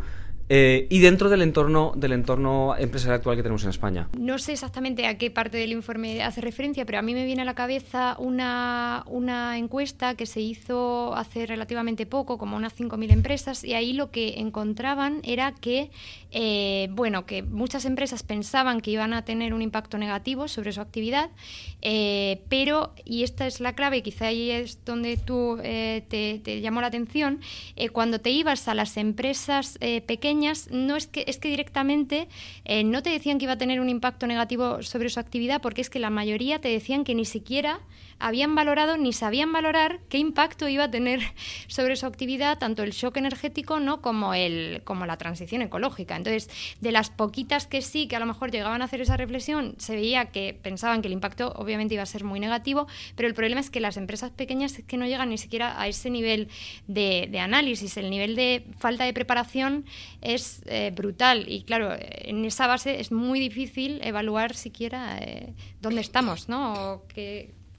eh, 0.49 0.87
y 0.91 0.99
dentro 0.99 1.29
del 1.29 1.43
entorno, 1.43 1.93
del 1.97 2.13
entorno 2.13 2.75
empresarial 2.77 3.17
actual 3.17 3.37
que 3.37 3.43
tenemos 3.43 3.63
en 3.65 3.71
España. 3.71 4.09
No 4.19 4.39
sé 4.39 4.53
exactamente 4.53 5.07
a 5.07 5.17
qué 5.17 5.31
parte 5.31 5.57
del 5.57 5.73
informe 5.73 6.23
hace 6.23 6.41
referencia, 6.41 6.85
pero 6.85 6.99
a 6.99 7.03
mí 7.03 7.15
me 7.15 7.25
viene 7.25 7.43
a 7.43 7.45
la 7.45 7.55
cabeza 7.55 8.17
una, 8.19 9.05
una 9.07 9.59
encuesta 9.59 10.15
que 10.15 10.27
se 10.27 10.41
hizo 10.41 11.15
hace 11.15 11.47
relativamente 11.47 12.07
poco, 12.07 12.39
como 12.39 12.57
unas 12.57 12.79
5.000 12.79 13.13
empresas, 13.13 13.65
y 13.65 13.75
ahí 13.75 13.93
lo 13.93 14.11
que 14.11 14.41
encontraban 14.41 15.21
era 15.23 15.53
que, 15.53 15.91
eh, 16.33 16.89
bueno, 16.91 17.25
que 17.25 17.43
muchas 17.43 17.85
empresas 17.85 18.23
pensaban 18.23 18.81
que 18.81 18.91
iban 18.91 19.15
a 19.15 19.25
tener 19.25 19.55
un 19.55 19.63
impacto 19.63 19.97
negativo 19.97 20.49
sobre 20.49 20.73
su 20.73 20.81
actividad, 20.81 21.31
eh, 21.83 22.43
pero, 22.49 22.93
y 23.05 23.23
esta 23.23 23.47
es 23.47 23.61
la 23.61 23.75
clave, 23.75 24.03
quizá 24.03 24.27
ahí 24.27 24.51
es 24.51 24.85
donde 24.85 25.17
tú 25.17 25.59
te, 25.63 26.41
te, 26.43 26.61
llamó 26.61 26.81
la 26.81 26.89
atención, 26.89 27.41
cuando 27.93 28.21
te 28.21 28.31
ibas 28.31 28.69
a 28.69 28.75
las 28.75 28.97
empresas 28.97 29.79
pequeñas, 30.07 30.32
no 30.35 30.97
es 30.97 31.07
que, 31.07 31.25
es 31.27 31.39
que 31.39 31.49
directamente 31.49 32.29
eh, 32.65 32.85
no 32.85 33.03
te 33.03 33.11
decían 33.11 33.39
que 33.39 33.45
iba 33.45 33.55
a 33.55 33.59
tener 33.59 33.81
un 33.81 33.89
impacto 33.89 34.27
negativo 34.27 34.83
sobre 34.83 35.09
su 35.09 35.21
actividad, 35.21 35.61
porque 35.61 35.81
es 35.81 35.91
que 35.91 35.99
la 35.99 36.11
mayoría 36.11 36.61
te 36.61 36.69
decían 36.69 37.05
que 37.05 37.15
ni 37.15 37.25
siquiera 37.25 37.81
habían 38.19 38.55
valorado 38.55 38.97
ni 38.97 39.13
sabían 39.13 39.53
valorar 39.53 39.99
qué 40.09 40.19
impacto 40.19 40.69
iba 40.69 40.85
a 40.85 40.91
tener 40.91 41.21
sobre 41.67 41.97
su 41.97 42.07
actividad 42.07 42.59
tanto 42.59 42.85
el 42.85 42.93
shock 42.93 43.17
energético 43.17 43.81
no 43.81 44.01
como 44.01 44.33
el 44.33 44.83
como 44.85 45.07
la 45.07 45.17
transición 45.17 45.63
ecológica. 45.63 46.17
Entonces, 46.17 46.49
de 46.81 46.93
las 46.93 47.11
poquitas 47.11 47.67
que 47.67 47.83
sí 47.83 48.07
que 48.07 48.17
a 48.17 48.21
lo 48.21 48.27
mejor 48.27 48.51
llegaban 48.51 48.81
a 48.83 48.85
hacer 48.85 49.01
esa 49.01 49.17
reflexión, 49.17 49.75
se 49.79 49.97
veía 49.97 50.27
que 50.27 50.59
pensaban 50.61 51.03
que 51.03 51.09
el 51.09 51.15
impacto 51.15 51.53
obviamente 51.57 51.95
iba 51.95 52.03
a 52.03 52.07
ser 52.07 52.25
muy 52.25 52.39
negativo, 52.39 52.87
pero 53.17 53.29
el 53.29 53.35
problema 53.35 53.61
es 53.61 53.71
que 53.71 53.81
las 53.81 53.97
empresas 53.97 54.31
pequeñas 54.31 54.79
es 54.79 54.85
que 54.85 54.97
no 54.97 55.07
llegan 55.07 55.31
ni 55.31 55.39
siquiera 55.39 55.81
a 55.81 55.89
ese 55.89 56.11
nivel 56.11 56.49
de, 56.87 57.29
análisis, 57.41 57.97
el 57.97 58.11
nivel 58.11 58.37
de 58.37 58.65
falta 58.79 59.05
de 59.05 59.13
preparación 59.13 59.85
es 60.23 60.63
eh, 60.67 60.93
brutal 60.95 61.45
y 61.49 61.65
claro, 61.65 61.91
en 61.99 62.45
esa 62.45 62.67
base 62.67 63.01
es 63.01 63.13
muy 63.13 63.41
difícil 63.41 64.01
evaluar 64.03 64.55
siquiera 64.55 65.19
eh, 65.19 65.55
dónde 65.81 66.01
estamos, 66.01 66.49
¿no? 66.49 66.73
O 66.75 67.03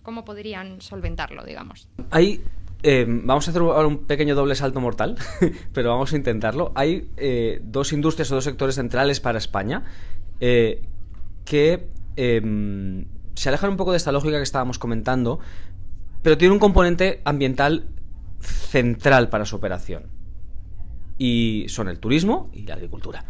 cómo 0.01 0.25
podrían 0.25 0.82
solventarlo, 0.82 1.43
digamos. 1.45 1.88
Hay 2.12 2.41
eh, 2.86 3.06
vamos 3.08 3.47
a 3.47 3.51
hacer 3.51 3.62
un 3.62 4.06
pequeño 4.06 4.36
doble 4.36 4.56
salto 4.56 4.82
mortal, 4.82 5.15
pero 5.73 5.89
vamos 5.89 6.12
a 6.12 6.17
intentarlo. 6.17 6.73
Hay 6.75 7.10
eh, 7.15 7.62
dos 7.63 7.93
industrias 7.93 8.29
o 8.32 8.36
dos 8.36 8.43
sectores 8.43 8.75
centrales 8.75 9.21
para 9.21 9.38
España 9.38 9.84
que 11.45 11.88
em, 12.17 13.06
se 13.36 13.47
alejan 13.47 13.69
un 13.69 13.77
poco 13.77 13.91
de 13.91 13.97
esta 13.97 14.12
lógica 14.12 14.36
que 14.36 14.43
estábamos 14.43 14.77
comentando, 14.77 15.39
pero 16.21 16.38
tienen 16.38 16.51
un 16.53 16.60
componente 16.60 17.21
ambiental 17.23 17.88
central 18.41 19.29
para 19.29 19.45
su 19.45 19.56
operación. 19.56 20.23
Y 21.26 21.68
son 21.70 21.88
el 21.88 22.00
turismo 22.00 22.50
y 22.52 22.64
la 22.64 22.74
agricultura. 22.74 23.24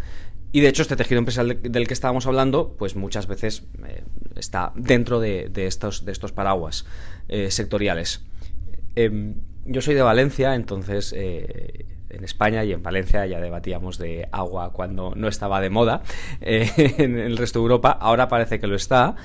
Y 0.52 0.62
de 0.62 0.68
hecho, 0.68 0.82
este 0.82 0.96
tejido 0.96 1.20
empresarial 1.20 1.60
del 1.62 1.88
que 1.88 1.94
estábamos 1.94 2.26
hablando, 2.26 2.76
pues 2.76 2.96
muchas 2.96 3.28
veces 3.28 3.68
eh, 3.88 4.04
está 4.36 4.72
dentro 4.74 5.20
de, 5.20 5.52
estos, 5.56 6.04
de 6.04 6.12
estos 6.12 6.32
paraguas 6.32 6.88
eh, 7.28 7.52
sectoriales. 7.52 8.26
Em, 8.96 9.36
yo 9.68 9.82
soy 9.82 9.94
de 9.94 10.02
Valencia, 10.02 10.56
entonces 10.56 11.14
eh, 11.16 11.86
en 12.10 12.24
España 12.24 12.64
y 12.64 12.72
en 12.72 12.82
Valencia 12.82 13.28
ya 13.28 13.40
debatíamos 13.40 14.00
de 14.00 14.28
agua 14.32 14.74
cuando 14.74 15.14
no 15.16 15.28
estaba 15.28 15.62
de 15.62 15.70
moda 15.70 16.02
en 16.42 17.20
el 17.20 17.38
resto 17.38 17.60
de 17.60 17.64
Europa, 17.64 17.92
ahora 17.92 18.28
parece 18.28 18.60
que 18.60 18.66
lo 18.66 18.76
está. 18.76 19.16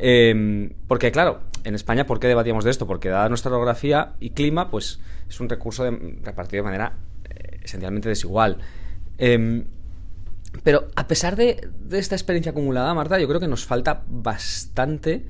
Em, 0.00 0.72
porque 0.88 1.12
claro, 1.12 1.42
en 1.62 1.76
España, 1.76 2.04
¿por 2.04 2.18
qué 2.18 2.26
debatíamos 2.26 2.64
de 2.64 2.72
esto? 2.72 2.88
Porque 2.88 3.10
dada 3.10 3.28
nuestra 3.28 3.52
orografía 3.52 4.14
y 4.18 4.30
clima, 4.30 4.72
pues 4.72 4.98
es 5.28 5.38
un 5.38 5.48
recurso 5.48 5.88
repartido 6.22 6.64
de 6.64 6.64
manera 6.64 6.96
esencialmente 7.68 8.08
desigual. 8.08 8.58
Em, 9.18 9.64
pero 10.62 10.88
a 10.96 11.06
pesar 11.06 11.36
de, 11.36 11.68
esta 11.92 12.14
experiencia 12.14 12.52
acumulada, 12.52 12.92
Marta, 12.94 13.18
yo 13.18 13.28
creo 13.28 13.40
que 13.40 13.48
nos 13.48 13.64
falta 13.64 14.04
bastante 14.08 15.26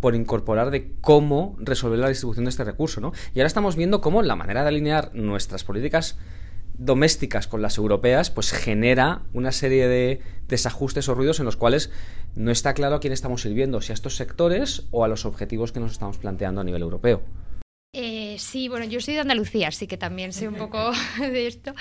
por 0.00 0.14
incorporar 0.14 0.70
de 0.70 0.92
cómo 1.00 1.56
resolver 1.58 1.98
la 1.98 2.08
distribución 2.08 2.44
de 2.44 2.50
este 2.50 2.64
recurso, 2.64 3.00
¿no? 3.00 3.12
Y 3.34 3.40
ahora 3.40 3.48
estamos 3.48 3.74
viendo 3.74 4.00
cómo 4.00 4.22
la 4.22 4.36
manera 4.36 4.62
de 4.62 4.68
alinear 4.68 5.10
nuestras 5.14 5.64
políticas 5.64 6.16
domésticas 6.78 7.48
con 7.48 7.60
las 7.60 7.76
europeas, 7.78 8.30
pues 8.30 8.52
genera 8.52 9.22
una 9.32 9.50
serie 9.50 9.88
de 9.88 10.20
desajustes 10.46 11.08
o 11.08 11.14
ruidos 11.14 11.40
en 11.40 11.46
los 11.46 11.56
cuales 11.56 11.90
no 12.36 12.52
está 12.52 12.72
claro 12.74 12.96
a 12.96 13.00
quién 13.00 13.12
estamos 13.12 13.42
sirviendo, 13.42 13.80
si 13.80 13.90
a 13.90 13.94
estos 13.94 14.14
sectores 14.14 14.84
o 14.92 15.02
a 15.02 15.08
los 15.08 15.24
objetivos 15.26 15.72
que 15.72 15.80
nos 15.80 15.90
estamos 15.90 16.18
planteando 16.18 16.60
a 16.60 16.64
nivel 16.64 16.82
europeo. 16.82 17.22
Eh, 17.94 18.36
sí, 18.38 18.68
bueno, 18.68 18.84
yo 18.84 19.00
soy 19.00 19.14
de 19.14 19.20
Andalucía, 19.20 19.68
así 19.68 19.86
que 19.86 19.96
también 19.96 20.34
sé 20.34 20.46
un 20.46 20.56
poco 20.56 20.92
de 21.18 21.46
esto. 21.46 21.72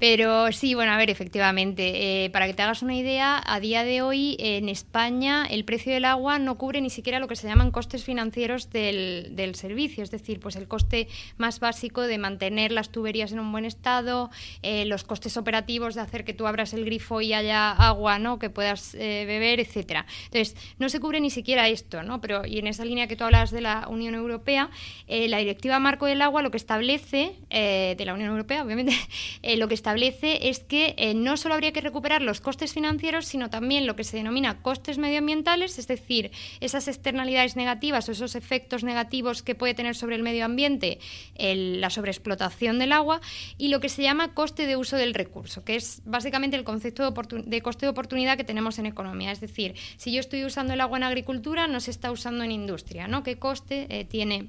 Pero 0.00 0.50
sí, 0.50 0.74
bueno, 0.74 0.90
a 0.90 0.96
ver, 0.96 1.08
efectivamente, 1.08 2.24
eh, 2.24 2.30
para 2.30 2.48
que 2.48 2.54
te 2.54 2.62
hagas 2.62 2.82
una 2.82 2.96
idea, 2.96 3.40
a 3.46 3.60
día 3.60 3.84
de 3.84 4.02
hoy 4.02 4.36
en 4.40 4.68
España 4.68 5.46
el 5.48 5.64
precio 5.64 5.92
del 5.92 6.04
agua 6.04 6.40
no 6.40 6.58
cubre 6.58 6.80
ni 6.80 6.90
siquiera 6.90 7.20
lo 7.20 7.28
que 7.28 7.36
se 7.36 7.46
llaman 7.46 7.70
costes 7.70 8.02
financieros 8.02 8.70
del, 8.70 9.36
del 9.36 9.54
servicio, 9.54 10.02
es 10.02 10.10
decir, 10.10 10.40
pues 10.40 10.56
el 10.56 10.66
coste 10.66 11.06
más 11.36 11.60
básico 11.60 12.00
de 12.02 12.18
mantener 12.18 12.72
las 12.72 12.90
tuberías 12.90 13.30
en 13.30 13.38
un 13.38 13.52
buen 13.52 13.64
estado, 13.64 14.30
eh, 14.62 14.84
los 14.86 15.04
costes 15.04 15.36
operativos 15.36 15.94
de 15.94 16.00
hacer 16.00 16.24
que 16.24 16.34
tú 16.34 16.48
abras 16.48 16.74
el 16.74 16.84
grifo 16.84 17.20
y 17.20 17.34
haya 17.34 17.70
agua, 17.70 18.18
¿no? 18.18 18.40
Que 18.40 18.50
puedas 18.50 18.94
beber, 18.94 19.60
etcétera. 19.60 20.06
Entonces, 20.24 20.56
no 20.80 20.88
se 20.88 20.98
cubre 20.98 21.20
ni 21.20 21.30
siquiera 21.30 21.68
esto, 21.68 22.02
¿no? 22.02 22.20
Pero 22.20 22.44
y 22.44 22.58
en 22.58 22.66
esa 22.66 22.84
línea 22.84 23.06
que 23.06 23.14
tú 23.14 23.22
hablas 23.22 23.52
de 23.52 23.60
la 23.60 23.86
Unión 23.86 24.16
Europea, 24.16 24.68
la 25.06 25.51
directiva 25.52 25.78
marco 25.78 26.06
del 26.06 26.22
agua 26.22 26.40
lo 26.40 26.50
que 26.50 26.56
establece, 26.56 27.36
eh, 27.50 27.94
de 27.98 28.04
la 28.06 28.14
Unión 28.14 28.30
Europea, 28.30 28.64
obviamente, 28.64 28.94
eh, 29.42 29.58
lo 29.58 29.68
que 29.68 29.74
establece 29.74 30.48
es 30.48 30.60
que 30.60 30.94
eh, 30.96 31.12
no 31.12 31.36
solo 31.36 31.54
habría 31.54 31.72
que 31.72 31.82
recuperar 31.82 32.22
los 32.22 32.40
costes 32.40 32.72
financieros, 32.72 33.26
sino 33.26 33.50
también 33.50 33.86
lo 33.86 33.94
que 33.94 34.02
se 34.02 34.16
denomina 34.16 34.62
costes 34.62 34.96
medioambientales, 34.96 35.78
es 35.78 35.88
decir, 35.88 36.30
esas 36.60 36.88
externalidades 36.88 37.54
negativas 37.54 38.08
o 38.08 38.12
esos 38.12 38.34
efectos 38.34 38.82
negativos 38.82 39.42
que 39.42 39.54
puede 39.54 39.74
tener 39.74 39.94
sobre 39.94 40.16
el 40.16 40.22
medio 40.22 40.46
ambiente 40.46 40.98
la 41.36 41.90
sobreexplotación 41.90 42.78
del 42.78 42.92
agua, 42.92 43.20
y 43.58 43.68
lo 43.68 43.80
que 43.80 43.88
se 43.88 44.02
llama 44.02 44.32
coste 44.32 44.66
de 44.66 44.76
uso 44.76 44.96
del 44.96 45.12
recurso, 45.12 45.64
que 45.64 45.76
es 45.76 46.00
básicamente 46.06 46.56
el 46.56 46.64
concepto 46.64 47.10
de, 47.10 47.42
de 47.44 47.62
coste 47.62 47.86
de 47.86 47.90
oportunidad 47.90 48.36
que 48.36 48.44
tenemos 48.44 48.78
en 48.78 48.86
economía. 48.86 49.32
Es 49.32 49.40
decir, 49.40 49.74
si 49.96 50.12
yo 50.12 50.20
estoy 50.20 50.44
usando 50.44 50.72
el 50.72 50.80
agua 50.80 50.96
en 50.96 51.04
agricultura, 51.04 51.66
no 51.66 51.80
se 51.80 51.90
está 51.90 52.10
usando 52.10 52.44
en 52.44 52.52
industria, 52.52 53.08
¿no? 53.08 53.22
¿Qué 53.22 53.38
coste 53.38 54.06
tiene? 54.08 54.48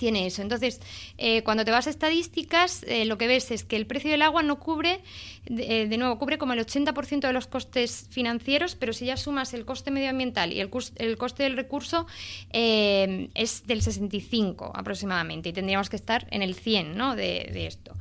Tiene 0.00 0.26
eso. 0.26 0.40
Entonces, 0.40 0.80
eh, 1.18 1.42
cuando 1.42 1.62
te 1.62 1.70
vas 1.70 1.86
a 1.86 1.90
estadísticas, 1.90 2.82
eh, 2.88 3.04
lo 3.04 3.18
que 3.18 3.26
ves 3.26 3.50
es 3.50 3.64
que 3.64 3.76
el 3.76 3.86
precio 3.86 4.10
del 4.10 4.22
agua 4.22 4.42
no 4.42 4.58
cubre, 4.58 5.00
de, 5.44 5.82
eh, 5.82 5.98
nuevo, 5.98 6.18
cubre 6.18 6.38
como 6.38 6.54
el 6.54 6.58
80% 6.60 7.26
de 7.28 7.34
los 7.34 7.46
costes 7.46 8.06
financieros, 8.10 8.76
pero 8.76 8.94
si 8.94 9.04
ya 9.04 9.18
sumas 9.18 9.52
el 9.52 9.66
coste 9.66 9.90
medioambiental 9.90 10.54
y 10.54 10.60
el, 10.60 10.70
coste 10.70 11.42
del 11.42 11.54
recurso, 11.54 12.06
es 12.50 13.66
del 13.66 13.82
65 13.82 14.72
aproximadamente, 14.74 15.50
y 15.50 15.52
tendríamos 15.52 15.90
que 15.90 15.96
estar 15.96 16.26
en 16.30 16.40
el 16.40 16.54
100 16.54 16.96
¿no? 16.96 17.14
de 17.14 17.66
esto. 17.66 17.94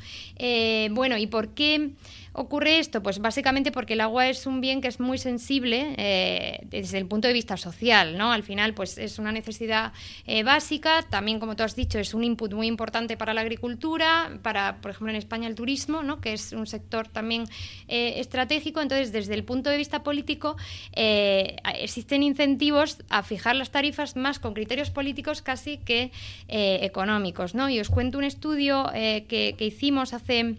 bueno, 0.91 1.17
¿y 1.17 1.27
por 1.27 1.49
qué? 1.49 1.91
Ocurre 2.33 2.79
esto? 2.79 3.01
Pues 3.01 3.19
básicamente 3.19 3.71
porque 3.71 3.93
el 3.93 4.01
agua 4.01 4.27
es 4.27 4.45
un 4.45 4.61
bien 4.61 4.81
que 4.81 4.87
es 4.87 4.99
muy 4.99 5.17
sensible 5.17 5.95
eh, 5.97 6.59
desde 6.65 6.97
el 6.97 7.05
punto 7.05 7.27
de 7.27 7.33
vista 7.33 7.57
social, 7.57 8.17
¿no? 8.17 8.31
Al 8.31 8.43
final, 8.43 8.73
pues 8.73 8.97
es 8.97 9.19
una 9.19 9.31
necesidad 9.31 9.93
eh, 10.25 10.43
básica, 10.43 11.03
también, 11.09 11.39
como 11.39 11.55
tú 11.55 11.63
has 11.63 11.75
dicho, 11.75 11.99
es 11.99 12.13
un 12.13 12.23
input 12.23 12.53
muy 12.53 12.67
importante 12.67 13.17
para 13.17 13.33
la 13.33 13.41
agricultura, 13.41 14.39
para, 14.41 14.77
por 14.81 14.91
ejemplo, 14.91 15.09
en 15.09 15.15
España 15.15 15.47
el 15.47 15.55
turismo, 15.55 16.03
¿no? 16.03 16.21
Que 16.21 16.33
es 16.33 16.53
un 16.53 16.67
sector 16.67 17.07
también 17.07 17.45
eh, 17.87 18.15
estratégico. 18.17 18.81
Entonces, 18.81 19.11
desde 19.11 19.33
el 19.33 19.43
punto 19.43 19.69
de 19.69 19.77
vista 19.77 20.03
político, 20.03 20.55
existen 20.93 22.23
incentivos 22.23 22.97
a 23.09 23.23
fijar 23.23 23.55
las 23.55 23.71
tarifas 23.71 24.15
más 24.15 24.39
con 24.39 24.53
criterios 24.53 24.89
políticos 24.89 25.41
casi 25.41 25.77
que 25.77 26.11
económicos, 26.47 27.55
¿no? 27.55 27.69
Y 27.69 27.79
os 27.79 27.89
cuento 27.89 28.17
un 28.17 28.23
estudio 28.23 28.89
que, 28.93 29.55
que 29.57 29.65
hicimos 29.65 30.13
hace 30.13 30.57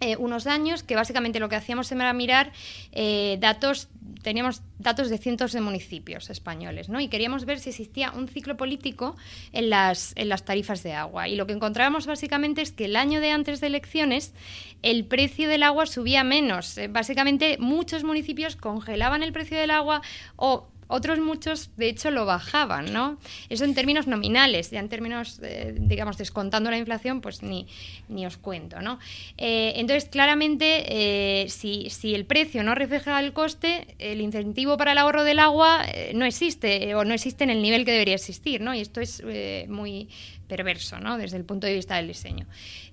eh, 0.00 0.16
unos 0.18 0.46
años 0.46 0.82
que 0.82 0.94
básicamente 0.94 1.40
lo 1.40 1.48
que 1.48 1.56
hacíamos 1.56 1.90
era 1.90 2.12
mirar 2.12 2.52
eh, 2.92 3.38
datos, 3.40 3.88
teníamos 4.22 4.62
datos 4.78 5.08
de 5.08 5.16
cientos 5.16 5.52
de 5.52 5.62
municipios 5.62 6.28
españoles, 6.28 6.88
¿no? 6.88 7.00
Y 7.00 7.08
queríamos 7.08 7.46
ver 7.46 7.58
si 7.58 7.70
existía 7.70 8.10
un 8.10 8.28
ciclo 8.28 8.56
político 8.56 9.16
en 9.52 9.70
las, 9.70 10.12
en 10.16 10.28
las 10.28 10.44
tarifas 10.44 10.82
de 10.82 10.92
agua. 10.92 11.28
Y 11.28 11.36
lo 11.36 11.46
que 11.46 11.54
encontrábamos 11.54 12.06
básicamente 12.06 12.60
es 12.60 12.72
que 12.72 12.84
el 12.84 12.96
año 12.96 13.20
de 13.20 13.30
antes 13.30 13.60
de 13.60 13.68
elecciones 13.68 14.34
el 14.82 15.04
precio 15.06 15.48
del 15.48 15.62
agua 15.62 15.86
subía 15.86 16.24
menos. 16.24 16.76
Eh, 16.76 16.88
básicamente 16.88 17.56
muchos 17.58 18.04
municipios 18.04 18.56
congelaban 18.56 19.22
el 19.22 19.32
precio 19.32 19.58
del 19.58 19.70
agua 19.70 20.02
o 20.36 20.68
otros 20.88 21.18
muchos, 21.18 21.70
de 21.76 21.88
hecho, 21.88 22.10
lo 22.10 22.26
bajaban, 22.26 22.92
¿no? 22.92 23.18
Eso 23.48 23.64
en 23.64 23.74
términos 23.74 24.06
nominales, 24.06 24.70
ya 24.70 24.80
en 24.80 24.88
términos, 24.88 25.40
eh, 25.42 25.74
digamos, 25.76 26.16
descontando 26.16 26.70
la 26.70 26.78
inflación, 26.78 27.20
pues 27.20 27.42
ni, 27.42 27.66
ni 28.08 28.26
os 28.26 28.36
cuento, 28.36 28.80
¿no? 28.80 28.98
Eh, 29.36 29.74
entonces, 29.76 30.08
claramente, 30.08 30.84
eh, 30.88 31.48
si, 31.48 31.90
si, 31.90 32.14
el 32.14 32.24
precio 32.24 32.62
no 32.62 32.74
refleja 32.74 33.18
el 33.20 33.32
coste, 33.32 33.94
el 33.98 34.20
incentivo 34.20 34.76
para 34.76 34.92
el 34.92 34.98
ahorro 34.98 35.24
del 35.24 35.38
agua 35.38 35.84
no 36.14 36.24
existe, 36.24 36.94
o 36.94 37.04
no 37.04 37.14
existe 37.14 37.44
en 37.44 37.50
el 37.50 37.62
nivel 37.62 37.84
que 37.84 37.92
debería 37.92 38.14
existir, 38.14 38.60
¿no? 38.60 38.74
Y 38.74 38.80
esto 38.80 39.00
es 39.00 39.22
muy 39.68 40.08
perverso, 40.46 40.98
¿no? 41.00 41.18
Desde 41.18 41.36
el 41.36 41.44
punto 41.44 41.66
de 41.66 41.74
vista 41.74 41.96
del 41.96 42.08
diseño. 42.08 42.46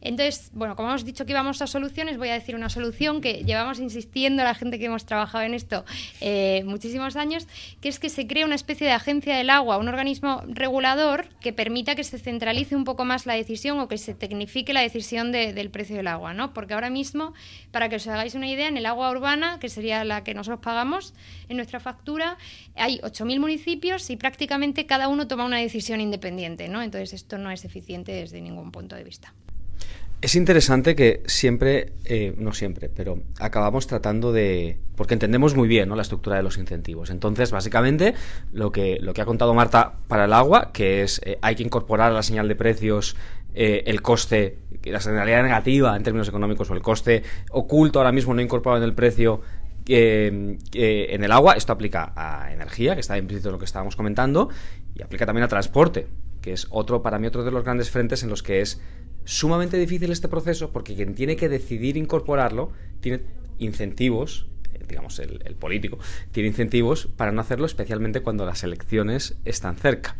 Entonces, 0.03 0.51
bueno, 0.53 0.75
como 0.75 0.89
hemos 0.89 1.05
dicho 1.05 1.25
que 1.25 1.31
íbamos 1.31 1.61
a 1.61 1.67
soluciones, 1.67 2.17
voy 2.17 2.27
a 2.27 2.33
decir 2.33 2.55
una 2.55 2.69
solución 2.69 3.21
que 3.21 3.45
llevamos 3.45 3.79
insistiendo 3.79 4.43
la 4.43 4.53
gente 4.53 4.77
que 4.77 4.85
hemos 4.85 5.05
trabajado 5.05 5.45
en 5.45 5.53
esto 5.53 5.85
eh, 6.19 6.61
muchísimos 6.65 7.15
años, 7.15 7.47
que 7.79 7.87
es 7.87 7.99
que 7.99 8.09
se 8.09 8.27
cree 8.27 8.43
una 8.43 8.55
especie 8.55 8.85
de 8.85 8.91
agencia 8.91 9.37
del 9.37 9.49
agua, 9.49 9.77
un 9.77 9.87
organismo 9.87 10.43
regulador 10.47 11.29
que 11.39 11.53
permita 11.53 11.95
que 11.95 12.03
se 12.03 12.19
centralice 12.19 12.75
un 12.75 12.83
poco 12.83 13.05
más 13.05 13.25
la 13.25 13.33
decisión 13.33 13.79
o 13.79 13.87
que 13.87 13.97
se 13.97 14.13
tecnifique 14.13 14.73
la 14.73 14.81
decisión 14.81 15.31
del 15.31 15.69
precio 15.69 15.95
del 15.95 16.07
agua, 16.07 16.33
¿no? 16.33 16.53
Porque 16.53 16.73
ahora 16.73 16.89
mismo, 16.89 17.33
para 17.71 17.87
que 17.87 17.95
os 17.95 18.07
hagáis 18.07 18.35
una 18.35 18.49
idea, 18.49 18.67
en 18.67 18.75
el 18.75 18.85
agua 18.85 19.09
urbana, 19.09 19.57
que 19.59 19.69
sería 19.69 20.03
la 20.03 20.25
que 20.25 20.33
nosotros 20.33 20.59
pagamos 20.61 21.13
en 21.47 21.55
nuestra 21.55 21.79
factura, 21.79 22.37
hay 22.75 22.99
8.000 22.99 23.39
municipios 23.39 24.09
y 24.09 24.17
prácticamente 24.17 24.85
cada 24.85 25.07
uno 25.07 25.27
toma 25.27 25.45
una 25.45 25.59
decisión 25.59 26.01
independiente, 26.01 26.67
¿no? 26.67 26.81
Entonces 26.81 27.13
esto 27.13 27.37
no 27.37 27.51
es 27.51 27.63
eficiente 27.63 28.11
desde 28.11 28.41
ningún 28.41 28.71
punto 28.71 28.97
de 28.97 29.05
vista. 29.05 29.33
Es 30.23 30.35
interesante 30.35 30.95
que 30.95 31.21
siempre, 31.25 31.91
eh, 32.05 32.33
no 32.37 32.53
siempre, 32.53 32.87
pero 32.87 33.19
acabamos 33.41 33.87
tratando 33.87 34.31
de. 34.31 34.77
porque 34.95 35.15
entendemos 35.15 35.53
muy 35.53 35.67
bien 35.67 35.89
¿no? 35.89 35.97
la 35.97 36.01
estructura 36.01 36.37
de 36.37 36.43
los 36.43 36.57
incentivos. 36.57 37.09
Entonces, 37.09 37.51
básicamente, 37.51 38.13
lo 38.53 38.71
que, 38.71 38.99
lo 39.01 39.13
que 39.13 39.21
ha 39.21 39.25
contado 39.25 39.53
Marta 39.53 39.95
para 40.07 40.23
el 40.23 40.31
agua, 40.31 40.71
que 40.71 41.01
es 41.01 41.19
eh, 41.25 41.39
hay 41.41 41.55
que 41.55 41.63
incorporar 41.63 42.11
a 42.11 42.13
la 42.13 42.23
señal 42.23 42.47
de 42.47 42.55
precios 42.55 43.17
eh, 43.53 43.83
el 43.85 44.01
coste, 44.01 44.59
la 44.85 45.01
señalidad 45.01 45.43
negativa 45.43 45.93
en 45.93 46.03
términos 46.03 46.29
económicos, 46.29 46.71
o 46.71 46.73
el 46.73 46.81
coste 46.81 47.23
oculto 47.51 47.99
ahora 47.99 48.13
mismo 48.13 48.33
no 48.33 48.41
incorporado 48.41 48.81
en 48.81 48.87
el 48.87 48.95
precio 48.95 49.41
en 49.85 50.57
el 50.71 51.31
agua. 51.33 51.55
Esto 51.55 51.73
aplica 51.73 52.13
a 52.15 52.53
energía, 52.53 52.93
que 52.93 53.01
está 53.01 53.17
implícito 53.17 53.49
en 53.49 53.53
lo 53.53 53.59
que 53.59 53.65
estábamos 53.65 53.97
comentando, 53.97 54.47
y 54.95 55.01
aplica 55.01 55.25
también 55.25 55.43
a 55.43 55.49
transporte 55.49 56.07
que 56.43 56.53
es 56.53 56.67
otro, 56.69 57.01
para 57.01 57.17
mí, 57.17 57.25
otro 57.25 57.43
de 57.43 57.49
los 57.49 57.63
grandes 57.63 57.89
frentes 57.89 58.21
en 58.21 58.29
los 58.29 58.43
que 58.43 58.61
es 58.61 58.79
sumamente 59.25 59.77
difícil 59.77 60.11
este 60.11 60.27
proceso 60.27 60.71
porque 60.71 60.95
quien 60.95 61.15
tiene 61.15 61.35
que 61.35 61.49
decidir 61.49 61.97
incorporarlo 61.97 62.71
tiene 62.99 63.21
incentivos, 63.59 64.47
eh, 64.73 64.83
digamos, 64.87 65.19
el, 65.19 65.55
político, 65.55 65.97
tiene 66.31 66.49
incentivos 66.49 67.07
para 67.17 67.31
no 67.31 67.41
hacerlo, 67.41 67.65
especialmente 67.65 68.21
cuando 68.21 68.45
las 68.45 68.63
elecciones 68.63 69.35
están 69.45 69.75
cerca. 69.75 70.15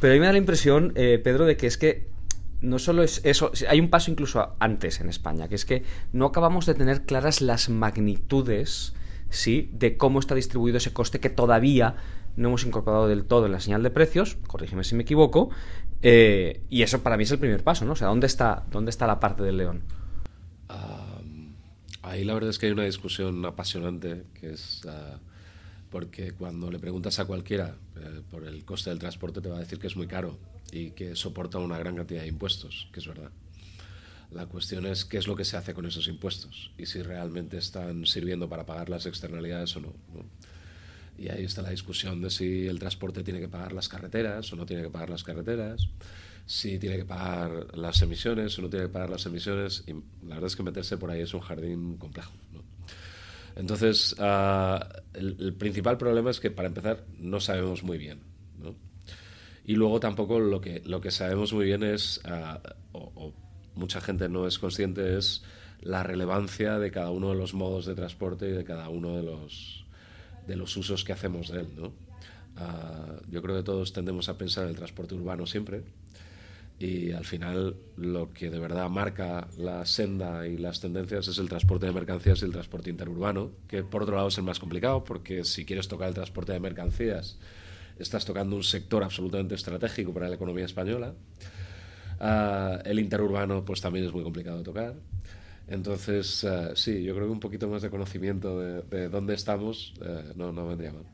Pero 0.00 0.12
a 0.12 0.14
mí 0.14 0.20
me 0.20 0.26
da 0.26 0.32
la 0.32 0.38
impresión, 0.38 0.92
eh, 0.96 1.20
Pedro, 1.22 1.46
de 1.46 1.56
que 1.56 1.66
es 1.66 1.78
que 1.78 2.10
no 2.60 2.78
solo 2.78 3.02
es 3.02 3.20
eso, 3.24 3.50
hay 3.68 3.80
un 3.80 3.90
paso 3.90 4.10
incluso 4.10 4.54
antes 4.60 5.00
en 5.00 5.08
España, 5.08 5.48
que 5.48 5.56
es 5.56 5.64
que 5.64 5.82
no 6.12 6.26
acabamos 6.26 6.64
de 6.64 6.74
tener 6.74 7.02
claras 7.02 7.40
las 7.40 7.68
magnitudes, 7.68 8.94
¿sí?, 9.30 9.68
de 9.72 9.96
cómo 9.96 10.20
está 10.20 10.34
distribuido 10.34 10.78
ese 10.78 10.92
coste 10.92 11.18
que 11.18 11.28
todavía 11.28 11.96
no 12.36 12.48
hemos 12.48 12.64
incorporado 12.64 13.08
del 13.08 13.24
todo 13.24 13.46
en 13.46 13.52
la 13.52 13.60
señal 13.60 13.82
de 13.82 13.90
precios, 13.90 14.38
corrígeme 14.46 14.84
si 14.84 14.94
me 14.94 15.02
equivoco, 15.02 15.50
eh, 16.02 16.62
y 16.68 16.82
eso 16.82 17.02
para 17.02 17.16
mí 17.16 17.22
es 17.24 17.30
el 17.30 17.38
primer 17.38 17.62
paso, 17.62 17.84
¿no? 17.84 17.92
O 17.92 17.96
sea, 17.96 18.08
¿dónde 18.08 18.26
está, 18.26 18.64
dónde 18.70 18.90
está 18.90 19.06
la 19.06 19.20
parte 19.20 19.42
del 19.42 19.56
león? 19.56 19.82
ahí 22.02 22.24
la 22.24 22.34
verdad 22.34 22.50
es 22.50 22.58
que 22.58 22.66
hay 22.66 22.72
una 22.72 22.84
discusión 22.84 23.44
apasionante, 23.46 24.24
que 24.34 24.52
es... 24.52 24.82
Ah, 24.86 25.18
porque 25.92 26.32
cuando 26.32 26.70
le 26.70 26.78
preguntas 26.78 27.18
a 27.18 27.26
cualquiera 27.26 27.76
eh, 27.96 28.22
por 28.30 28.44
el 28.46 28.64
coste 28.64 28.88
del 28.88 28.98
transporte 28.98 29.42
te 29.42 29.50
va 29.50 29.58
a 29.58 29.60
decir 29.60 29.78
que 29.78 29.86
es 29.86 29.94
muy 29.94 30.06
caro 30.06 30.38
y 30.72 30.92
que 30.92 31.14
soporta 31.14 31.58
una 31.58 31.78
gran 31.78 31.96
cantidad 31.96 32.22
de 32.22 32.28
impuestos, 32.28 32.88
que 32.92 33.00
es 33.00 33.06
verdad. 33.06 33.30
La 34.30 34.46
cuestión 34.46 34.86
es 34.86 35.04
qué 35.04 35.18
es 35.18 35.26
lo 35.26 35.36
que 35.36 35.44
se 35.44 35.58
hace 35.58 35.74
con 35.74 35.84
esos 35.84 36.08
impuestos 36.08 36.72
y 36.78 36.86
si 36.86 37.02
realmente 37.02 37.58
están 37.58 38.06
sirviendo 38.06 38.48
para 38.48 38.64
pagar 38.64 38.88
las 38.88 39.04
externalidades 39.04 39.76
o. 39.76 39.80
¿no? 39.80 39.92
Y 41.22 41.28
ahí 41.28 41.44
está 41.44 41.62
la 41.62 41.70
discusión 41.70 42.20
de 42.20 42.30
si 42.30 42.66
el 42.66 42.80
transporte 42.80 43.22
tiene 43.22 43.38
que 43.38 43.46
pagar 43.46 43.72
las 43.72 43.88
carreteras 43.88 44.52
o 44.52 44.56
no 44.56 44.66
tiene 44.66 44.82
que 44.82 44.90
pagar 44.90 45.08
las 45.08 45.22
carreteras, 45.22 45.88
si 46.46 46.80
tiene 46.80 46.96
que 46.96 47.04
pagar 47.04 47.78
las 47.78 48.02
emisiones 48.02 48.58
o 48.58 48.62
no 48.62 48.68
tiene 48.68 48.86
que 48.86 48.92
pagar 48.92 49.08
las 49.08 49.24
emisiones. 49.26 49.84
Y 49.86 49.92
la 50.26 50.34
verdad 50.34 50.46
es 50.46 50.56
que 50.56 50.64
meterse 50.64 50.96
por 50.96 51.12
ahí 51.12 51.20
es 51.20 51.32
un 51.32 51.40
jardín 51.40 51.96
complejo. 51.96 52.32
Entonces, 53.54 54.16
ah, 54.18 54.84
el, 55.14 55.54
principal 55.54 55.96
problema 55.96 56.28
es 56.28 56.40
que, 56.40 56.50
para 56.50 56.66
empezar, 56.66 57.04
no 57.20 57.38
sabemos 57.38 57.84
muy 57.84 57.98
bien. 57.98 58.18
Y 59.64 59.76
luego 59.76 60.00
tampoco 60.00 60.40
lo 60.40 60.60
que, 60.60 60.82
lo 60.84 61.00
que 61.00 61.12
sabemos 61.12 61.52
muy 61.52 61.66
bien 61.66 61.84
es, 61.84 62.20
ah, 62.24 62.60
o 62.90 63.32
mucha 63.76 64.00
gente 64.00 64.28
no 64.28 64.48
es 64.48 64.58
consciente, 64.58 65.16
es 65.18 65.44
la 65.82 66.02
relevancia 66.02 66.80
de 66.80 66.90
cada 66.90 67.10
uno 67.10 67.28
de 67.28 67.36
los 67.36 67.54
modos 67.54 67.86
de 67.86 67.94
transporte 67.94 68.48
y 68.48 68.52
de 68.52 68.64
cada 68.64 68.88
uno 68.88 69.16
de 69.16 69.22
los 69.22 69.81
de 70.46 70.56
los 70.56 70.76
usos 70.76 71.04
que 71.04 71.12
hacemos 71.12 71.48
de 71.50 71.60
él. 71.60 71.68
¿no? 71.76 71.92
Ah, 72.56 73.16
yo 73.30 73.42
creo 73.42 73.56
que 73.56 73.62
todos 73.62 73.92
tendemos 73.92 74.28
a 74.28 74.38
pensar 74.38 74.64
en 74.64 74.70
el 74.70 74.76
transporte 74.76 75.14
urbano 75.14 75.46
siempre 75.46 75.82
y 76.78 77.12
al 77.12 77.24
final 77.24 77.76
lo 77.96 78.32
que 78.32 78.50
de 78.50 78.58
verdad 78.58 78.88
marca 78.90 79.46
la 79.56 79.86
senda 79.86 80.46
y 80.48 80.56
las 80.58 80.80
tendencias 80.80 81.28
es 81.28 81.38
el 81.38 81.48
transporte 81.48 81.86
de 81.86 81.92
mercancías 81.92 82.42
y 82.42 82.44
el 82.44 82.52
transporte 82.52 82.90
interurbano, 82.90 83.52
que 83.68 83.84
por 83.84 84.02
otro 84.02 84.16
lado 84.16 84.28
es 84.28 84.38
el 84.38 84.44
más 84.44 84.58
complicado 84.58 85.04
porque 85.04 85.44
si 85.44 85.64
quieres 85.64 85.86
tocar 85.86 86.08
el 86.08 86.14
transporte 86.14 86.52
de 86.52 86.60
mercancías 86.60 87.38
estás 87.98 88.24
tocando 88.24 88.56
un 88.56 88.64
sector 88.64 89.04
absolutamente 89.04 89.54
estratégico 89.54 90.12
para 90.12 90.28
la 90.28 90.34
economía 90.34 90.64
española. 90.64 91.14
Ah, 92.20 92.80
el 92.84 92.98
interurbano 92.98 93.64
pues 93.64 93.80
también 93.80 94.06
es 94.06 94.12
muy 94.12 94.22
complicado 94.22 94.58
de 94.58 94.64
tocar. 94.64 94.94
Entonces, 95.68 96.44
eh, 96.44 96.72
sí, 96.74 97.02
yo 97.02 97.14
creo 97.14 97.26
que 97.26 97.32
un 97.32 97.40
poquito 97.40 97.68
más 97.68 97.82
de 97.82 97.90
conocimiento 97.90 98.60
de, 98.60 99.08
dónde 99.08 99.34
estamos 99.34 99.94
eh, 100.04 100.32
no, 100.36 100.52
no 100.52 100.66
vendría 100.66 100.92
mal. 100.92 101.04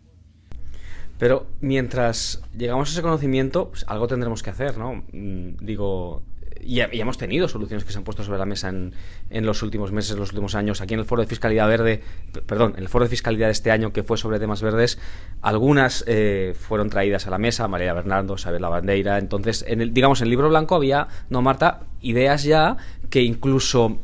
Pero 1.18 1.46
mientras 1.60 2.42
llegamos 2.56 2.88
a 2.88 2.92
ese 2.92 3.02
conocimiento, 3.02 3.70
pues 3.70 3.84
algo 3.88 4.06
tendremos 4.06 4.42
que 4.42 4.50
hacer, 4.50 4.78
¿no? 4.78 5.04
Mm, 5.12 5.56
digo, 5.60 6.22
y, 6.60 6.80
hemos 6.80 7.18
tenido 7.18 7.48
soluciones 7.48 7.84
que 7.84 7.92
se 7.92 7.98
han 7.98 8.04
puesto 8.04 8.22
sobre 8.22 8.38
la 8.38 8.46
mesa 8.46 8.68
en, 8.68 8.92
en, 9.30 9.46
los 9.46 9.62
últimos 9.62 9.92
meses, 9.92 10.12
en 10.12 10.18
los 10.18 10.30
últimos 10.30 10.54
años. 10.54 10.80
Aquí 10.80 10.94
en 10.94 11.00
el 11.00 11.06
Foro 11.06 11.22
de 11.22 11.28
Fiscalidad 11.28 11.68
Verde, 11.68 12.02
perdón, 12.46 12.74
en 12.76 12.82
el 12.82 12.88
Foro 12.88 13.04
de 13.04 13.10
Fiscalidad 13.10 13.46
de 13.46 13.52
este 13.52 13.70
año 13.70 13.92
que 13.92 14.02
fue 14.02 14.16
sobre 14.16 14.38
temas 14.38 14.62
verdes, 14.62 14.98
algunas 15.42 16.04
eh, 16.06 16.54
fueron 16.58 16.90
traídas 16.90 17.26
a 17.26 17.30
la 17.30 17.38
mesa, 17.38 17.68
María 17.68 17.92
Bernardo, 17.92 18.34
Isabel 18.34 18.62
Bandeira. 18.62 19.18
Entonces, 19.18 19.64
en 19.66 19.80
el, 19.80 19.92
digamos, 19.92 20.20
en 20.20 20.26
el 20.26 20.30
libro 20.30 20.48
blanco 20.48 20.74
había, 20.74 21.08
no 21.30 21.42
Marta, 21.42 21.80
ideas 22.00 22.44
ya 22.44 22.76
que 23.10 23.22
incluso 23.22 23.98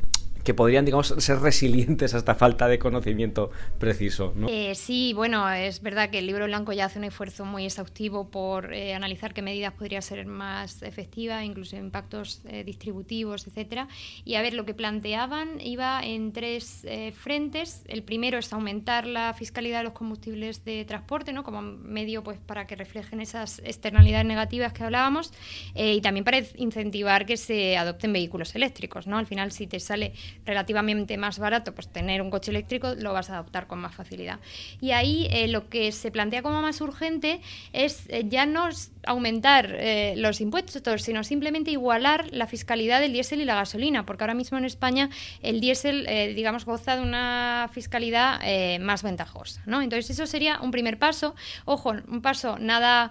que 0.45 0.53
podrían, 0.53 0.85
digamos, 0.85 1.15
ser 1.19 1.39
resilientes 1.41 2.15
a 2.15 2.19
esta 2.19 2.35
falta 2.35 2.69
de 2.69 2.79
conocimiento 2.79 3.51
preciso. 3.79 4.35
Eh, 4.49 4.75
sí, 4.75 5.13
bueno, 5.15 5.51
es 5.51 5.81
verdad 5.81 6.11
que 6.11 6.19
el 6.19 6.27
libro 6.27 6.45
blanco 6.45 6.73
ya 6.73 6.85
hace 6.85 6.99
un 6.99 7.05
esfuerzo 7.05 7.47
muy 7.47 7.65
exhaustivo 7.65 8.29
por 8.29 8.75
eh, 8.75 8.95
analizar 8.95 9.33
qué 9.33 9.41
medidas 9.41 9.73
podrían 9.73 10.03
ser 10.03 10.25
más 10.27 10.83
efectivas, 10.83 11.45
incluso 11.45 11.77
impactos 11.77 12.43
eh, 12.47 12.63
distributivos, 12.63 13.47
etcétera. 13.47 13.89
Y 14.25 14.35
a 14.35 14.43
ver, 14.43 14.53
lo 14.53 14.67
que 14.67 14.75
planteaban 14.75 15.61
iba 15.61 16.03
en 16.05 16.33
tres 16.33 16.87
frentes. 17.15 17.83
El 17.89 18.03
primero 18.03 18.39
es 18.39 18.53
aumentar 18.53 19.07
la 19.07 19.33
fiscalidad 19.33 19.79
de 19.79 19.85
los 19.85 19.93
combustibles 19.95 20.65
de 20.65 20.85
transporte, 20.85 21.33
¿no? 21.33 21.43
Como 21.43 21.63
medio, 21.63 22.23
pues, 22.23 22.39
para 22.39 22.67
que 22.67 22.77
reflejen 22.77 23.21
esas 23.21 23.61
externalidades 23.61 24.27
negativas 24.27 24.73
que 24.75 24.85
hablábamos, 24.85 25.33
y 25.75 26.01
también 26.03 26.25
para 26.25 26.43
incentivar 26.57 27.25
que 27.25 27.37
se 27.37 27.77
adopten 27.79 28.13
vehículos 28.13 28.55
eléctricos, 28.55 29.07
¿no? 29.07 29.17
Al 29.17 29.27
final, 29.27 29.53
si 29.53 29.67
te 29.67 29.81
sale 29.81 30.13
relativamente 30.45 31.17
más 31.17 31.39
barato, 31.39 31.75
pues 31.75 31.89
tener 31.89 32.23
un 32.23 32.31
coche 32.31 32.51
eléctrico 32.51 32.95
lo 32.95 33.13
vas 33.13 33.31
a 33.31 33.35
adoptar 33.35 33.67
con 33.67 33.79
más 33.79 33.95
facilidad. 33.95 34.41
Y 34.81 34.93
ahí 34.93 35.29
eh, 35.31 35.49
lo 35.49 35.69
que 35.69 35.93
se 35.93 36.11
plantea 36.11 36.43
como 36.43 36.61
más 36.63 36.81
urgente 36.81 37.41
es 37.73 38.05
eh, 38.09 38.25
ya 38.29 38.47
no 38.47 38.69
aumentar 39.07 39.75
eh, 39.79 40.15
los 40.17 40.41
impuestos, 40.41 41.03
sino 41.03 41.25
simplemente 41.25 41.71
igualar 41.71 42.27
la 42.33 42.47
fiscalidad 42.47 43.01
del 43.01 43.13
diésel 43.13 43.41
y 43.41 43.45
la 43.45 43.55
gasolina, 43.55 44.07
porque 44.07 44.25
ahora 44.25 44.35
mismo 44.35 44.59
en 44.59 44.65
España 44.65 45.11
el 45.43 45.61
diésel, 45.61 46.07
digamos, 46.35 46.65
goza 46.65 46.97
de 46.97 47.03
una 47.03 47.69
fiscalidad 47.73 48.41
más 48.81 49.03
ventajosa. 49.03 49.63
¿no? 49.67 49.83
Entonces 49.83 50.11
eso 50.11 50.27
sería 50.27 50.61
un 50.61 50.71
primer 50.71 50.99
paso. 50.99 51.35
Ojo, 51.65 51.95
un 52.09 52.23
paso 52.23 52.59
nada 52.59 53.11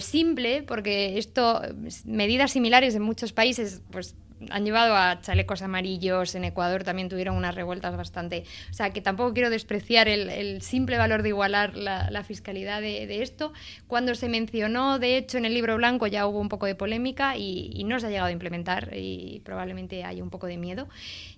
simple, 0.00 0.62
porque 0.62 1.18
esto, 1.18 1.62
medidas 2.04 2.52
similares 2.52 2.94
en 2.94 3.02
muchos 3.02 3.32
países, 3.32 3.82
pues 3.90 4.14
han 4.50 4.64
llevado 4.64 4.96
a 4.96 5.20
chalecos 5.20 5.62
amarillos, 5.62 6.34
en 6.34 6.44
Ecuador 6.44 6.84
también 6.84 7.08
tuvieron 7.08 7.36
unas 7.36 7.54
revueltas 7.54 7.96
bastante... 7.96 8.44
O 8.70 8.74
sea, 8.74 8.90
que 8.90 9.00
tampoco 9.00 9.32
quiero 9.32 9.50
despreciar 9.50 10.08
el, 10.08 10.62
simple 10.62 10.98
valor 10.98 11.22
de 11.22 11.30
igualar 11.30 11.76
la, 11.76 12.24
fiscalidad 12.24 12.80
de, 12.80 13.22
esto. 13.22 13.52
Cuando 13.86 14.14
se 14.14 14.28
mencionó, 14.28 14.98
de 14.98 15.16
hecho, 15.16 15.38
en 15.38 15.44
el 15.44 15.54
libro 15.54 15.76
blanco 15.76 16.06
ya 16.06 16.26
hubo 16.26 16.38
un 16.38 16.48
poco 16.48 16.66
de 16.66 16.74
polémica 16.74 17.36
y, 17.36 17.84
no 17.86 18.00
se 18.00 18.06
ha 18.06 18.10
llegado 18.10 18.28
a 18.28 18.32
implementar 18.32 18.90
y 18.94 19.40
probablemente 19.44 20.02
hay 20.04 20.20
un 20.20 20.30
poco 20.30 20.46
de 20.46 20.56
miedo. 20.56 20.88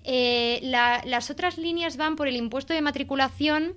Eh, 0.04 0.60
las 0.62 1.30
otras 1.30 1.58
líneas 1.58 1.96
van 1.96 2.16
por 2.16 2.26
el 2.26 2.36
impuesto 2.36 2.72
de 2.72 2.80
matriculación 2.80 3.74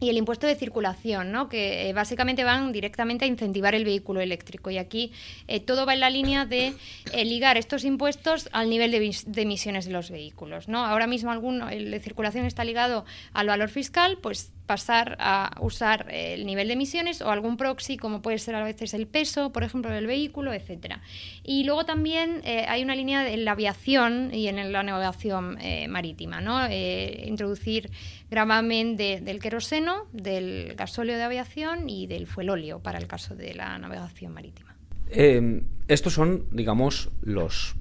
y 0.00 0.10
el 0.10 0.16
impuesto 0.16 0.46
de 0.46 0.54
circulación, 0.54 1.32
¿no? 1.32 1.48
que 1.48 1.88
eh, 1.88 1.92
básicamente 1.92 2.44
van 2.44 2.72
directamente 2.72 3.24
a 3.24 3.28
incentivar 3.28 3.74
el 3.74 3.84
vehículo 3.84 4.20
eléctrico. 4.20 4.70
Y 4.70 4.78
aquí 4.78 5.12
eh, 5.48 5.60
todo 5.60 5.86
va 5.86 5.94
en 5.94 6.00
la 6.00 6.10
línea 6.10 6.46
de 6.46 6.74
eh, 7.12 7.24
ligar 7.24 7.56
estos 7.56 7.84
impuestos 7.84 8.48
al 8.52 8.70
nivel 8.70 8.92
de, 8.92 9.42
emisiones 9.42 9.86
de 9.86 9.92
los 9.92 10.10
vehículos. 10.10 10.68
¿no? 10.68 10.84
Ahora 10.84 11.06
mismo 11.06 11.32
alguno, 11.32 11.68
el 11.68 11.90
de 11.90 12.00
circulación 12.00 12.46
está 12.46 12.64
ligado 12.64 13.04
al 13.32 13.48
valor 13.48 13.70
fiscal, 13.70 14.18
pues 14.22 14.52
pasar 14.66 15.16
a 15.18 15.56
usar 15.62 16.06
el 16.10 16.44
nivel 16.44 16.68
de 16.68 16.74
emisiones 16.74 17.22
o 17.22 17.30
algún 17.30 17.56
proxy, 17.56 17.96
como 17.96 18.20
puede 18.20 18.36
ser 18.36 18.54
a 18.54 18.62
veces 18.62 18.92
el 18.92 19.06
peso, 19.06 19.50
por 19.50 19.64
ejemplo, 19.64 19.90
del 19.90 20.06
vehículo, 20.06 20.52
etcétera. 20.52 21.00
Y 21.42 21.64
luego 21.64 21.86
también 21.86 22.42
hay 22.44 22.82
una 22.82 22.94
línea 22.94 23.26
en 23.30 23.46
la 23.46 23.52
aviación 23.52 24.28
y 24.30 24.46
en 24.46 24.70
la 24.70 24.82
navegación 24.82 25.56
marítima, 25.88 26.42
¿no? 26.42 26.70
introducir 26.70 27.90
gravamen 28.30 28.96
del 28.96 29.38
queroseno, 29.40 30.06
del 30.12 30.74
gasóleo 30.76 31.16
de 31.16 31.22
aviación 31.22 31.88
y 31.88 32.06
del 32.06 32.26
fuelóleo 32.26 32.80
para 32.80 32.98
el 32.98 33.06
caso 33.06 33.34
de 33.34 33.54
la 33.54 33.78
navegación 33.78 34.32
marítima. 34.32 34.74
Em, 35.10 35.62
estos 35.88 36.12
son, 36.12 36.46
digamos, 36.50 37.10
los 37.22 37.74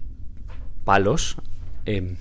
palos. 0.85 1.37
Em, 1.85 2.15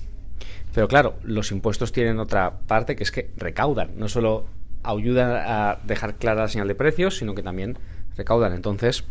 pero 0.74 0.88
claro, 0.88 1.16
los 1.22 1.52
impuestos 1.52 1.92
tienen 1.92 2.18
otra 2.18 2.58
parte 2.66 2.96
que 2.96 3.04
es 3.04 3.12
que 3.12 3.30
recaudan. 3.36 3.96
No 3.96 4.08
solo 4.08 4.46
ayudan 4.82 5.30
a 5.32 5.78
dejar 5.84 6.16
clara 6.16 6.42
la 6.42 6.48
señal 6.48 6.68
de 6.68 6.74
precios, 6.74 7.18
sino 7.18 7.34
que 7.34 7.42
también 7.42 7.78
recaudan. 8.16 8.52
Entonces, 8.52 9.04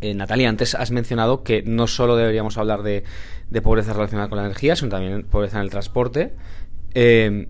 eh, 0.00 0.14
Natalia, 0.14 0.48
antes 0.48 0.74
has 0.74 0.90
mencionado 0.90 1.42
que 1.42 1.62
no 1.62 1.86
solo 1.86 2.16
deberíamos 2.16 2.58
hablar 2.58 2.82
de, 2.82 3.04
pobreza 3.62 3.92
relacionada 3.92 4.28
con 4.28 4.38
la 4.38 4.44
energía, 4.44 4.76
sino 4.76 4.90
también 4.90 5.24
pobreza 5.24 5.58
en 5.58 5.64
el 5.64 5.70
transporte. 5.70 6.34
Eh, 6.94 7.48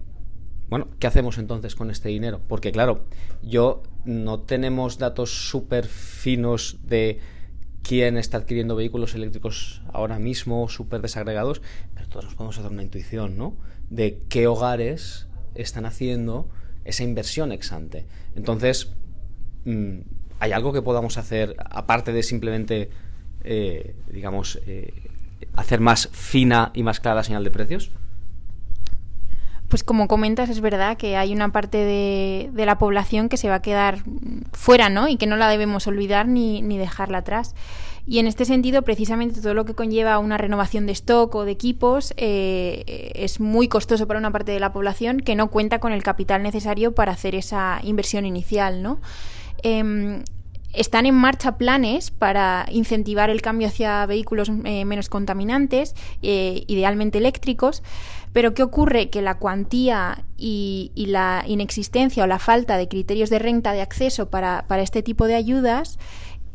bueno, 0.69 0.89
¿qué 0.99 1.07
hacemos 1.07 1.39
entonces 1.39 1.75
con 1.75 1.91
este 1.91 2.11
dinero? 2.11 2.41
Porque 2.47 2.73
claro, 2.73 3.07
yo 3.43 3.83
no 4.05 4.41
tenemos 4.41 4.99
datos 4.99 5.49
súper 5.49 5.87
finos 5.87 6.79
de 6.83 7.21
quién 7.83 8.19
está 8.19 8.39
adquiriendo 8.39 8.77
vehículos 8.77 9.15
eléctricos 9.15 9.83
ahora 9.93 10.19
mismo, 10.19 10.69
súper 10.69 11.01
desagregados, 11.01 11.63
pero 11.95 12.09
todos 12.09 12.27
nos 12.27 12.35
podemos 12.35 12.59
hacer 12.59 12.71
una 12.71 12.83
intuición, 12.83 13.39
¿no? 13.39 13.57
De 13.89 14.21
qué 14.29 14.47
hogares 14.47 15.27
están 15.55 15.87
haciendo 15.87 16.51
esa 16.85 17.03
inversión 17.03 17.51
ex 17.51 17.73
ante. 17.73 18.05
Entonces, 18.37 18.93
mm, 19.65 20.01
¿hay 20.39 20.53
algo 20.53 20.73
que 20.75 20.83
podamos 20.83 21.17
hacer 21.17 21.57
aparte 21.59 22.13
de 22.13 22.23
simplemente, 22.23 22.91
eh, 23.43 23.95
digamos, 24.13 24.61
eh, 24.67 24.93
hacer 25.55 25.81
más 25.81 26.09
fina 26.13 26.73
y 26.75 26.83
más 26.83 27.01
clara 27.01 27.17
la 27.17 27.25
señal 27.25 27.45
de 27.45 27.51
precios? 27.51 27.91
Pues 29.69 29.85
como 29.85 30.09
comentas, 30.09 30.49
es 30.49 30.61
verdad 30.61 30.97
que 30.97 31.17
hay 31.17 31.33
una 31.33 31.53
parte 31.53 31.79
de, 31.79 32.51
la 32.65 32.79
población 32.79 33.29
que 33.29 33.37
se 33.37 33.49
va 33.49 33.57
a 33.57 33.63
quedar 33.63 34.03
fuera, 34.53 34.89
¿no? 34.89 35.09
Y 35.09 35.17
que 35.17 35.27
no 35.27 35.37
la 35.37 35.49
debemos 35.49 35.87
olvidar 35.87 36.27
ni, 36.27 36.63
ni 36.63 36.79
dejarla 36.79 37.19
atrás. 37.19 37.55
Y 38.07 38.21
en 38.21 38.27
este 38.27 38.47
sentido, 38.47 38.81
precisamente 38.81 39.43
todo 39.43 39.53
lo 39.53 39.67
que 39.67 39.75
conlleva 39.75 40.19
una 40.19 40.39
renovación 40.39 40.87
de 40.87 40.93
stock 40.93 41.35
o 41.35 41.45
de 41.45 41.53
equipos 41.53 42.15
eh, 42.17 43.13
es 43.15 43.39
muy 43.39 43.69
costoso 43.69 44.07
para 44.07 44.19
una 44.19 44.31
parte 44.31 44.51
de 44.51 44.61
la 44.61 44.73
población 44.73 45.21
que 45.21 45.37
no 45.37 45.51
cuenta 45.51 45.79
con 45.79 45.93
el 45.93 46.03
capital 46.03 46.43
necesario 46.43 46.95
para 46.95 47.13
hacer 47.13 47.35
esa 47.35 47.81
inversión 47.83 48.25
inicial, 48.25 48.83
¿no? 48.83 48.99
Em, 49.63 50.23
están 50.73 51.05
en 51.05 51.15
marcha 51.15 51.59
planes 51.59 52.11
para 52.11 52.67
incentivar 52.71 53.29
el 53.29 53.43
cambio 53.43 53.69
hacia 53.69 54.07
vehículos 54.07 54.51
eh, 54.65 54.87
menos 54.87 55.11
contaminantes, 55.11 55.95
eh, 56.23 56.65
idealmente 56.67 57.19
eléctricos, 57.19 57.83
pero 58.33 58.55
¿qué 58.55 58.63
ocurre? 58.63 59.11
Que 59.11 59.23
la 59.23 59.39
cuantía 59.39 60.25
y, 60.37 60.93
la 60.97 61.45
inexistencia 61.47 62.25
o 62.25 62.27
la 62.27 62.39
falta 62.39 62.77
de 62.77 62.89
criterios 62.89 63.31
de 63.31 63.39
renta 63.39 63.73
de 63.73 63.81
acceso 63.81 64.29
para, 64.31 64.65
este 64.81 65.03
tipo 65.03 65.27
de 65.27 65.35
ayudas 65.35 65.99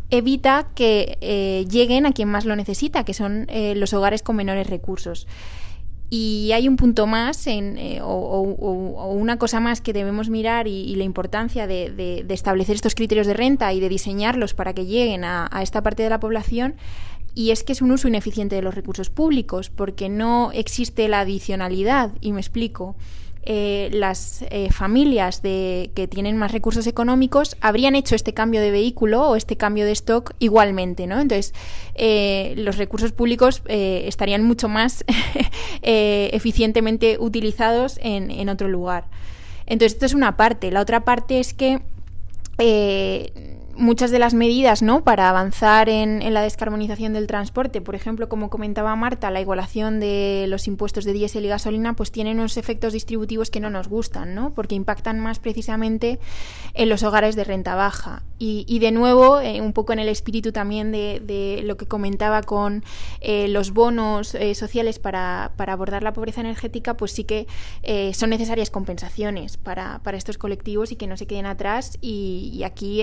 evita 0.09 0.67
que 0.75 1.17
eh, 1.21 1.65
lleguen 1.69 2.05
a 2.05 2.11
quien 2.11 2.29
más 2.29 2.45
lo 2.45 2.55
necesita, 2.55 3.03
que 3.03 3.13
son 3.13 3.47
los 3.75 3.93
hogares 3.93 4.21
con 4.21 4.35
menores 4.35 4.67
recursos. 4.67 5.27
Y 6.15 6.51
hay 6.51 6.67
un 6.67 6.75
punto 6.75 7.07
más 7.07 7.47
en, 7.47 7.75
eh, 7.79 7.99
o, 8.03 8.41
una 8.41 9.39
cosa 9.39 9.59
más 9.59 9.81
que 9.81 9.93
debemos 9.93 10.29
mirar 10.29 10.67
y, 10.67 10.93
la 10.93 11.05
importancia 11.05 11.65
de, 11.65 12.23
establecer 12.29 12.75
estos 12.75 12.93
criterios 12.93 13.25
de 13.25 13.33
renta 13.33 13.73
y 13.73 13.79
de 13.79 13.89
diseñarlos 13.89 14.53
para 14.53 14.73
que 14.73 14.85
lleguen 14.85 15.23
a 15.23 15.49
esta 15.63 15.81
parte 15.81 16.03
de 16.03 16.11
la 16.11 16.19
población 16.19 16.75
y 17.35 17.51
es 17.51 17.63
que 17.63 17.73
es 17.73 17.81
un 17.81 17.91
uso 17.91 18.07
ineficiente 18.07 18.55
de 18.55 18.61
los 18.61 18.75
recursos 18.75 19.09
públicos 19.09 19.69
porque 19.69 20.09
no 20.09 20.51
existe 20.51 21.07
la 21.07 21.21
adicionalidad 21.21 22.11
y 22.21 22.31
me 22.31 22.41
explico. 22.41 22.95
Eh, 23.45 23.89
las 23.91 24.45
eh, 24.51 24.71
familias 24.71 25.41
de, 25.41 25.91
que 25.95 26.07
tienen 26.07 26.37
más 26.37 26.53
recursos 26.53 26.87
económicos 26.87 27.57
habrían 27.59 27.93
hecho 27.93 28.15
este 28.15 28.33
cambio 28.33 28.61
de 28.61 28.71
vehículo 28.71 29.27
o 29.27 29.35
este 29.35 29.57
cambio 29.57 29.85
de 29.85 29.91
stock 29.91 30.31
igualmente, 30.39 31.07
¿no? 31.07 31.19
Entonces, 31.19 31.53
eh, 31.95 32.53
los 32.55 32.77
recursos 32.77 33.11
públicos 33.11 33.61
estarían 33.67 34.45
mucho 34.45 34.69
más 34.69 35.03
eficientemente 35.81 37.17
utilizados 37.19 37.99
en, 38.01 38.31
en, 38.31 38.47
otro 38.47 38.69
lugar. 38.69 39.07
Entonces, 39.65 39.95
esto 39.95 40.05
es 40.05 40.13
una 40.13 40.37
parte. 40.37 40.71
La 40.71 40.79
otra 40.79 41.03
parte 41.03 41.41
es 41.41 41.53
que 41.53 41.81
muchas 43.75 44.11
de 44.11 44.19
las 44.19 44.33
medidas 44.33 44.81
¿no? 44.81 45.03
para 45.03 45.29
avanzar 45.29 45.89
en, 45.89 46.33
la 46.33 46.41
descarbonización 46.41 47.13
del 47.13 47.27
transporte, 47.27 47.81
por 47.81 47.95
ejemplo, 47.95 48.29
como 48.29 48.49
comentaba 48.49 48.95
Marta, 48.95 49.31
la 49.31 49.41
igualación 49.41 49.99
de 49.99 50.45
los 50.47 50.67
impuestos 50.67 51.05
de 51.05 51.13
diésel 51.13 51.45
y 51.45 51.49
gasolina, 51.49 51.95
pues 51.95 52.11
tienen 52.11 52.39
unos 52.39 52.57
efectos 52.57 52.93
distributivos 52.93 53.49
que 53.49 53.59
no 53.59 53.69
nos 53.69 53.87
gustan, 53.87 54.35
¿no? 54.35 54.53
porque 54.53 54.75
impactan 54.75 55.19
más 55.19 55.39
precisamente 55.39 56.19
en 56.73 56.89
los 56.89 57.03
hogares 57.03 57.35
de 57.35 57.43
renta 57.43 57.75
baja. 57.75 58.23
Y, 58.45 58.79
de 58.79 58.91
nuevo, 58.91 59.39
eh, 59.39 59.61
un 59.61 59.71
poco 59.71 59.93
en 59.93 59.99
el 59.99 60.09
espíritu 60.09 60.51
también 60.51 60.91
de, 60.91 61.61
lo 61.63 61.77
que 61.77 61.85
comentaba 61.85 62.41
con 62.41 62.83
eh, 63.21 63.47
los 63.47 63.71
bonos 63.71 64.35
eh, 64.35 64.53
sociales 64.53 64.99
para, 64.99 65.53
abordar 65.57 66.03
la 66.03 66.11
pobreza 66.11 66.41
energética, 66.41 66.97
pues 66.97 67.13
sí 67.13 67.23
que 67.23 67.47
son 68.13 68.31
necesarias 68.31 68.69
compensaciones 68.69 69.55
para, 69.55 70.01
estos 70.11 70.37
colectivos 70.37 70.91
y 70.91 70.97
que 70.97 71.07
no 71.07 71.15
se 71.15 71.25
queden 71.25 71.45
atrás. 71.45 71.97
Y, 72.01 72.51
y 72.53 72.63
aquí 72.63 73.01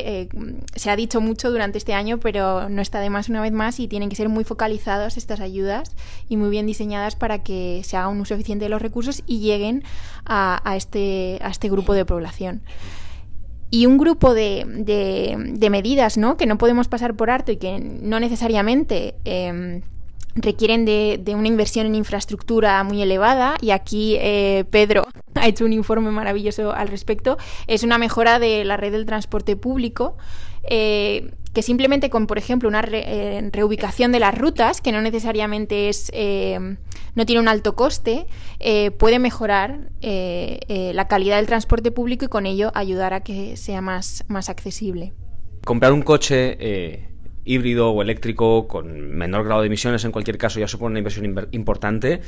se 0.75 0.91
ha 0.91 0.97
dicho 0.97 1.21
mucho 1.21 1.51
durante 1.51 1.79
este 1.79 1.95
año, 1.95 2.19
pero 2.19 2.69
no 2.69 2.83
está 2.83 3.01
de 3.01 3.11
más 3.11 3.29
una 3.29 3.43
vez 3.43 3.53
más 3.53 3.81
y 3.81 3.89
tienen 3.89 4.09
que 4.09 4.17
ser 4.17 4.29
muy 4.29 4.45
focalizadas 4.45 5.17
estas 5.17 5.41
ayudas 5.41 5.95
y 6.29 6.37
muy 6.37 6.51
bien 6.51 6.67
diseñadas 6.67 7.17
para 7.17 7.43
que 7.43 7.83
se 7.85 7.97
haga 7.97 8.09
un 8.09 8.21
uso 8.21 8.35
eficiente 8.35 8.65
de 8.65 8.69
los 8.69 8.83
recursos 8.83 9.23
y 9.27 9.41
lleguen 9.41 9.85
a, 10.25 10.61
este, 10.77 11.39
a 11.43 11.51
este 11.51 11.69
grupo 11.69 11.95
de 11.95 12.05
población 12.05 12.63
y 13.71 13.87
un 13.87 13.99
grupo 13.99 14.35
de, 14.35 14.65
de, 14.67 15.71
medidas 15.71 16.19
¿no? 16.19 16.37
que 16.37 16.47
no 16.47 16.59
podemos 16.59 16.89
pasar 16.89 17.15
por 17.15 17.31
alto 17.31 17.53
y 17.53 17.57
que 17.57 17.79
no 17.79 18.19
necesariamente 18.19 19.15
em, 19.25 19.83
requieren 20.35 20.85
de, 20.85 21.23
una 21.35 21.49
inversión 21.49 21.87
en 21.87 21.95
infraestructura 21.95 22.83
muy 22.85 23.03
elevada 23.03 23.57
y 23.61 23.71
aquí 23.71 24.17
eh, 24.19 24.65
Pedro 24.71 25.07
ha 25.35 25.47
hecho 25.47 25.65
un 25.65 25.73
informe 25.73 26.11
maravilloso 26.11 26.73
al 26.73 26.89
respecto, 26.89 27.39
es 27.67 27.83
una 27.83 27.99
mejora 27.99 28.39
de 28.39 28.65
la 28.65 28.77
red 28.77 28.93
del 28.93 29.07
transporte 29.07 29.57
público 29.57 30.17
eh, 30.63 31.33
que 31.53 31.63
simplemente 31.63 32.11
con, 32.11 32.29
por 32.29 32.39
ejemplo, 32.39 32.69
una 32.69 32.85
eh, 32.93 33.49
reubicación 33.53 34.13
de 34.13 34.21
las 34.21 34.39
rutas, 34.39 34.81
que 34.81 34.93
no 34.93 35.03
necesariamente 35.03 35.89
es, 35.89 36.13
no 37.17 37.27
tiene 37.27 37.41
un 37.41 37.49
alto 37.49 37.75
coste, 37.75 38.29
puede 38.97 39.19
mejorar 39.19 39.91
la 40.01 41.09
calidad 41.09 41.39
del 41.39 41.49
transporte 41.49 41.91
público 41.91 42.25
y 42.25 42.29
con 42.29 42.47
ello 42.47 42.71
ayudar 42.75 43.15
a 43.15 43.25
que 43.25 43.57
sea 43.57 43.81
más, 43.81 44.23
más 44.29 44.49
accesible. 44.49 45.13
Comprar 45.65 45.93
un 45.93 46.03
coche 46.03 47.10
híbrido 47.45 47.91
o 47.91 48.03
eléctrico 48.03 48.69
con 48.69 49.17
menor 49.17 49.45
grado 49.45 49.61
de 49.61 49.67
emisiones, 49.67 50.05
en 50.05 50.13
cualquier 50.13 50.39
caso 50.39 50.61
ya 50.61 50.69
supone 50.69 50.93
una 50.93 50.99
inversión 50.99 51.49
importante. 51.53 52.21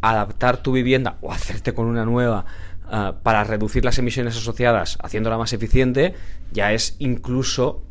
Adaptar 0.00 0.62
tu 0.62 0.72
vivienda 0.72 1.18
o 1.20 1.32
hacerte 1.32 1.74
con 1.74 1.86
una 1.86 2.04
nueva 2.04 2.44
ah, 2.86 3.16
para 3.22 3.44
reducir 3.44 3.84
las 3.84 3.98
emisiones 3.98 4.36
asociadas, 4.36 4.98
haciéndola 5.02 5.38
más 5.38 5.52
eficiente, 5.52 6.14
ya 6.52 6.72
es 6.72 6.96
incluso 6.98 7.82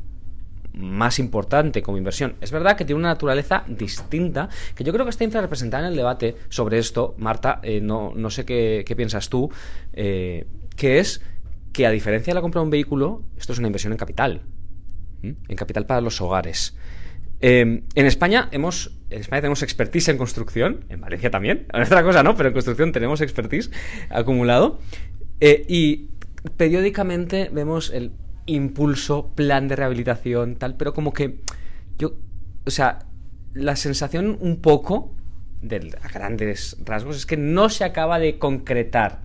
más 0.73 1.19
importante 1.19 1.81
como 1.81 1.97
inversión. 1.97 2.35
Es 2.39 2.51
verdad 2.51 2.77
que 2.77 2.85
tiene 2.85 2.99
una 2.99 3.09
naturaleza 3.09 3.63
distinta, 3.67 4.47
que 4.75 4.83
yo 4.83 4.93
creo 4.93 5.05
que 5.05 5.09
está 5.09 5.23
infrarrepresentada 5.23 5.85
en 5.85 5.91
el 5.91 5.97
debate 5.97 6.35
sobre 6.49 6.77
esto. 6.77 7.15
Marta, 7.17 7.59
eh, 7.63 7.81
no, 7.81 8.13
no, 8.15 8.29
sé 8.29 8.45
qué, 8.45 8.93
piensas 8.95 9.29
tú, 9.29 9.49
eh, 9.93 10.45
que 10.75 10.99
es 10.99 11.21
que 11.73 11.87
a 11.87 11.91
diferencia 11.91 12.31
de 12.31 12.35
la 12.35 12.41
compra 12.41 12.61
de 12.61 12.65
un 12.65 12.71
vehículo, 12.71 13.23
esto 13.37 13.53
es 13.53 13.59
una 13.59 13.67
inversión 13.67 13.91
en 13.91 13.97
capital 13.97 14.41
en 15.21 15.55
capital 15.55 15.85
para 15.85 16.01
los 16.01 16.21
hogares. 16.21 16.75
Em, 17.39 17.83
en 17.93 18.05
España 18.05 18.49
hemos 18.51 18.97
en 19.09 19.21
España 19.21 19.41
tenemos 19.41 19.63
expertise 19.63 20.09
en 20.09 20.17
construcción, 20.17 20.85
en 20.89 20.99
Valencia 20.99 21.29
también, 21.29 21.67
en 21.71 21.81
otra 21.83 22.03
cosa 22.03 22.23
no, 22.23 22.35
pero 22.35 22.49
en 22.49 22.53
construcción 22.53 22.91
tenemos 22.91 23.21
expertise 23.21 23.71
acumulado 24.09 24.79
eh, 25.39 25.63
y 25.67 26.09
periódicamente 26.57 27.49
vemos 27.51 27.91
el 27.91 28.11
impulso, 28.45 29.33
plan 29.35 29.67
de 29.67 29.75
rehabilitación, 29.75 30.55
tal, 30.55 30.75
pero 30.75 30.93
como 30.93 31.13
que 31.13 31.41
yo, 31.97 32.13
o 32.65 32.71
sea, 32.71 32.99
la 33.53 33.75
sensación 33.75 34.37
un 34.39 34.61
poco 34.61 35.13
de, 35.61 35.95
a 36.01 36.07
grandes 36.07 36.77
rasgos 36.83 37.17
es 37.17 37.25
que 37.25 37.37
no 37.37 37.69
se 37.69 37.83
acaba 37.83 38.19
de 38.19 38.39
concretar 38.39 39.21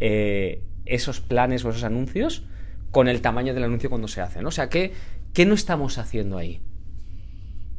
eh, 0.00 0.62
esos 0.84 1.20
planes 1.20 1.64
o 1.64 1.70
esos 1.70 1.84
anuncios 1.84 2.46
con 2.94 3.08
el 3.08 3.20
tamaño 3.20 3.52
del 3.52 3.64
anuncio 3.64 3.90
cuando 3.90 4.06
se 4.06 4.20
hace, 4.20 4.40
¿no? 4.40 4.48
O 4.48 4.52
sea, 4.52 4.70
¿qué, 4.70 4.92
qué 5.34 5.44
no 5.44 5.54
estamos 5.54 5.98
haciendo 5.98 6.38
ahí? 6.38 6.60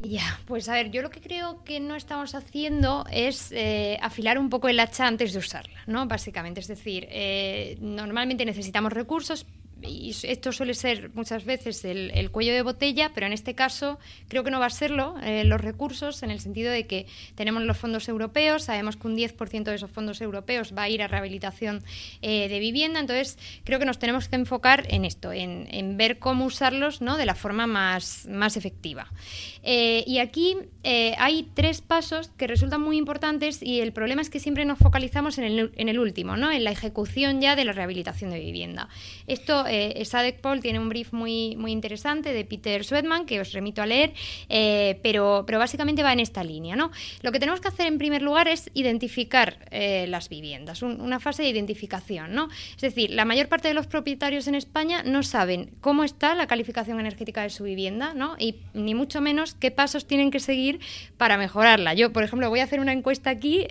Ya, 0.02 0.38
pues 0.44 0.68
a 0.68 0.74
ver, 0.74 0.90
yo 0.90 1.00
lo 1.00 1.08
que 1.08 1.22
creo 1.22 1.64
que 1.64 1.80
no 1.80 1.96
estamos 1.96 2.34
haciendo 2.34 3.06
es 3.10 3.50
eh, 3.50 3.98
afilar 4.02 4.38
un 4.38 4.50
poco 4.50 4.68
el 4.68 4.78
hacha 4.78 5.06
antes 5.06 5.32
de 5.32 5.38
usarla, 5.38 5.80
¿no? 5.86 6.06
Básicamente, 6.06 6.60
es 6.60 6.68
decir, 6.68 7.08
eh, 7.10 7.78
normalmente 7.80 8.44
necesitamos 8.44 8.92
recursos, 8.92 9.46
y 9.82 10.14
esto 10.22 10.52
suele 10.52 10.74
ser 10.74 11.10
muchas 11.14 11.44
veces 11.44 11.84
el, 11.84 12.30
cuello 12.30 12.52
de 12.54 12.62
botella, 12.62 13.12
pero 13.14 13.26
en 13.26 13.32
este 13.32 13.54
caso 13.54 13.98
creo 14.28 14.42
que 14.42 14.50
no 14.50 14.58
va 14.58 14.66
a 14.66 14.70
serlo 14.70 15.16
eh, 15.22 15.44
los 15.44 15.60
recursos, 15.60 16.22
en 16.22 16.30
el 16.30 16.40
sentido 16.40 16.72
de 16.72 16.86
que 16.86 17.06
tenemos 17.34 17.62
los 17.62 17.76
fondos 17.76 18.08
europeos, 18.08 18.64
sabemos 18.64 18.96
que 18.96 19.06
un 19.06 19.16
10% 19.16 19.64
de 19.64 19.74
esos 19.74 19.90
fondos 19.90 20.20
europeos 20.20 20.74
va 20.76 20.82
a 20.82 20.88
ir 20.88 21.02
a 21.02 21.08
rehabilitación 21.08 21.82
eh, 22.22 22.48
de 22.48 22.58
vivienda, 22.58 23.00
entonces 23.00 23.38
creo 23.64 23.78
que 23.78 23.84
nos 23.84 23.98
tenemos 23.98 24.28
que 24.28 24.36
enfocar 24.36 24.86
en 24.88 25.04
esto, 25.04 25.32
en, 25.32 25.96
ver 25.96 26.18
cómo 26.18 26.46
usarlos 26.46 27.00
¿no? 27.00 27.16
de 27.16 27.26
la 27.26 27.34
forma 27.34 27.66
más, 27.66 28.26
más 28.26 28.56
efectiva. 28.56 29.10
Eh, 29.62 30.04
y 30.06 30.18
aquí 30.18 30.56
hay 31.18 31.48
tres 31.54 31.80
pasos 31.80 32.30
que 32.36 32.46
resultan 32.46 32.80
muy 32.80 32.96
importantes 32.96 33.62
y 33.62 33.80
el 33.80 33.92
problema 33.92 34.22
es 34.22 34.30
que 34.30 34.38
siempre 34.38 34.64
nos 34.64 34.78
focalizamos 34.78 35.38
en 35.38 35.44
el, 35.44 35.72
en 35.76 35.88
el 35.88 35.98
último, 35.98 36.36
¿no? 36.36 36.52
en 36.52 36.64
la 36.64 36.70
ejecución 36.70 37.40
ya 37.40 37.56
de 37.56 37.64
la 37.64 37.72
rehabilitación 37.72 38.30
de 38.30 38.38
vivienda. 38.38 38.88
Esto 39.26 39.65
eh, 39.68 40.04
Sadek 40.04 40.40
Paul 40.40 40.60
tiene 40.60 40.78
un 40.78 40.88
brief 40.88 41.12
muy, 41.12 41.56
muy 41.56 41.72
interesante 41.72 42.32
de 42.32 42.44
Peter 42.44 42.84
Swedman 42.84 43.26
que 43.26 43.40
os 43.40 43.52
remito 43.52 43.82
a 43.82 43.86
leer, 43.86 44.12
eh, 44.48 44.98
pero, 45.02 45.44
pero 45.46 45.58
básicamente 45.58 46.02
va 46.02 46.12
en 46.12 46.20
esta 46.20 46.44
línea. 46.44 46.76
¿no? 46.76 46.90
Lo 47.22 47.32
que 47.32 47.40
tenemos 47.40 47.60
que 47.60 47.68
hacer 47.68 47.86
en 47.86 47.98
primer 47.98 48.22
lugar 48.22 48.48
es 48.48 48.70
identificar 48.74 49.58
eh, 49.70 50.06
las 50.08 50.28
viviendas, 50.28 50.82
una 50.82 51.20
fase 51.20 51.42
de 51.42 51.48
identificación. 51.48 52.34
¿no? 52.34 52.48
Es 52.74 52.80
decir, 52.80 53.10
la 53.10 53.24
mayor 53.24 53.48
parte 53.48 53.68
de 53.68 53.74
los 53.74 53.86
propietarios 53.86 54.46
en 54.48 54.54
España 54.54 55.02
no 55.02 55.22
saben 55.22 55.70
cómo 55.80 56.04
está 56.04 56.34
la 56.34 56.46
calificación 56.46 57.00
energética 57.00 57.42
de 57.42 57.50
su 57.50 57.64
vivienda 57.64 58.14
¿no? 58.14 58.36
y 58.38 58.56
ni 58.74 58.94
mucho 58.94 59.20
menos 59.20 59.54
qué 59.54 59.70
pasos 59.70 60.06
tienen 60.06 60.30
que 60.30 60.40
seguir 60.40 60.80
para 61.16 61.38
mejorarla. 61.38 61.94
Yo, 61.94 62.12
por 62.12 62.22
ejemplo, 62.22 62.48
voy 62.48 62.60
a 62.60 62.64
hacer 62.64 62.80
una 62.80 62.92
encuesta 62.92 63.30
aquí. 63.30 63.66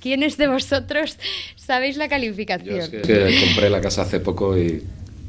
¿Quiénes 0.00 0.36
de 0.36 0.48
vosotros 0.48 1.18
sabéis 1.56 1.96
la 1.96 2.08
calificación? 2.08 2.76
Yo 2.76 2.82
es 2.82 2.88
que 2.88 3.46
compré 3.46 3.70
la 3.70 3.80
casa 3.80 4.02
hace 4.02 4.20
poco 4.20 4.56
y 4.58 4.82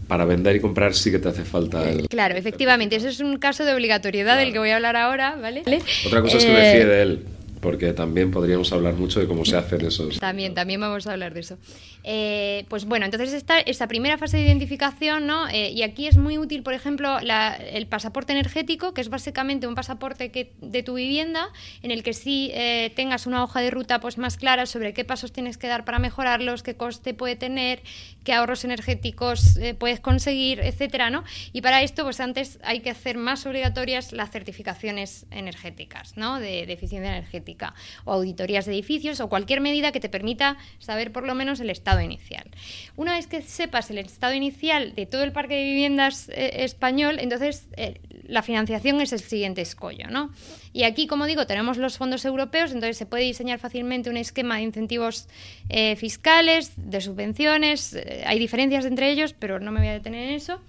para 0.07 0.25
vender 0.25 0.55
y 0.55 0.59
comprar 0.59 0.93
sí 0.93 1.11
que 1.11 1.19
te 1.19 1.29
hace 1.29 1.43
falta 1.43 1.89
el... 1.89 2.07
Claro, 2.07 2.35
efectivamente, 2.35 2.95
ese 2.95 3.09
es 3.09 3.19
un 3.19 3.37
caso 3.37 3.65
de 3.65 3.73
obligatoriedad 3.73 4.37
del 4.37 4.53
que 4.53 4.59
voy 4.59 4.69
a 4.69 4.75
hablar 4.75 4.95
ahora, 4.95 5.35
¿vale? 5.41 5.63
Otra 6.05 6.21
cosa 6.21 6.37
es 6.37 6.45
que 6.45 6.51
me 6.51 6.71
fíe 6.71 6.85
de 6.85 7.01
él, 7.01 7.25
porque 7.61 7.93
también 7.93 8.31
podríamos 8.31 8.71
hablar 8.73 8.93
mucho 8.93 9.19
de 9.19 9.27
cómo 9.27 9.45
se 9.45 9.57
hacen 9.57 9.85
esos. 9.85 10.19
También, 10.19 10.53
también 10.53 10.79
vamos 10.79 11.07
a 11.07 11.13
hablar 11.13 11.33
de 11.33 11.39
eso. 11.41 11.57
Eh, 12.03 12.65
pues 12.69 12.85
bueno, 12.85 13.05
entonces 13.05 13.33
está 13.33 13.59
esta 13.59 13.87
primera 13.87 14.17
fase 14.17 14.37
de 14.37 14.43
identificación, 14.43 15.25
¿no? 15.25 15.47
Eh, 15.49 15.71
y 15.71 15.81
aquí 15.81 16.07
es 16.07 16.17
muy 16.17 16.37
útil, 16.37 16.63
por 16.63 16.73
ejemplo, 16.73 17.17
el 17.19 17.87
pasaporte 17.87 18.33
energético, 18.33 18.93
que 18.93 19.01
es 19.01 19.09
básicamente 19.09 19.67
un 19.67 19.75
pasaporte 19.75 20.31
que, 20.31 20.53
de 20.61 20.83
tu 20.83 20.95
vivienda, 20.95 21.49
en 21.81 21.91
el 21.91 22.03
que 22.03 22.13
sí 22.13 22.51
eh, 22.53 22.91
tengas 22.95 23.25
una 23.25 23.43
hoja 23.43 23.61
de 23.61 23.71
ruta 23.71 23.99
pues, 23.99 24.17
más 24.17 24.37
clara 24.37 24.65
sobre 24.65 24.93
qué 24.93 25.03
pasos 25.03 25.31
tienes 25.31 25.57
que 25.57 25.67
dar 25.67 25.85
para 25.85 25.99
mejorarlos, 25.99 26.61
qué 26.61 26.75
coste 26.75 27.13
puede 27.13 27.35
tener, 27.35 27.81
qué 28.23 28.33
ahorros 28.33 28.63
energéticos 28.65 29.59
puedes 29.79 29.99
conseguir, 29.99 30.59
etcétera, 30.59 31.09
¿no? 31.09 31.23
Y 31.53 31.61
para 31.61 31.81
esto, 31.81 32.03
pues 32.03 32.19
antes 32.19 32.59
hay 32.63 32.81
que 32.81 32.89
hacer 32.89 33.17
más 33.17 33.45
obligatorias 33.45 34.11
las 34.11 34.31
certificaciones 34.31 35.25
energéticas, 35.31 36.17
¿no? 36.17 36.39
de 36.39 36.63
eficiencia 36.63 37.15
energética 37.15 37.54
o 38.03 38.13
auditorías 38.13 38.65
de 38.65 38.73
edificios 38.73 39.19
o 39.19 39.29
cualquier 39.29 39.61
medida 39.61 39.91
que 39.91 39.99
te 39.99 40.09
permita 40.09 40.57
saber 40.79 41.11
por 41.11 41.25
lo 41.25 41.35
menos 41.35 41.59
el 41.59 41.69
estado 41.69 42.01
inicial. 42.01 42.49
Una 42.95 43.13
vez 43.15 43.27
que 43.27 43.41
sepas 43.41 43.89
el 43.91 43.97
estado 43.97 44.33
inicial 44.33 44.93
de 44.95 45.05
todo 45.05 45.23
el 45.23 45.31
parque 45.31 45.55
de 45.55 45.63
viviendas 45.63 46.29
eh, 46.29 46.63
español, 46.63 47.17
entonces 47.19 47.67
eh, 47.77 47.99
la 48.27 48.41
financiación 48.41 49.01
es 49.01 49.13
el 49.13 49.19
siguiente 49.19 49.61
escollo. 49.61 50.07
¿no? 50.09 50.31
Y 50.73 50.83
aquí, 50.83 51.07
como 51.07 51.25
digo, 51.25 51.45
tenemos 51.45 51.77
los 51.77 51.97
fondos 51.97 52.25
europeos, 52.25 52.71
entonces 52.71 52.97
se 52.97 53.05
puede 53.05 53.23
diseñar 53.23 53.59
fácilmente 53.59 54.09
un 54.09 54.17
esquema 54.17 54.57
de 54.57 54.63
incentivos 54.63 55.27
eh, 55.69 55.95
fiscales, 55.95 56.73
de 56.75 57.01
subvenciones. 57.01 57.97
hay 58.25 58.39
diferencias 58.39 58.85
entre 58.85 59.09
ellos, 59.11 59.33
pero 59.33 59.59
no 59.59 59.71
me 59.71 59.79
voy 59.79 59.89
a 59.89 59.93
detener 59.93 60.29
en 60.29 60.35
eso. 60.35 60.59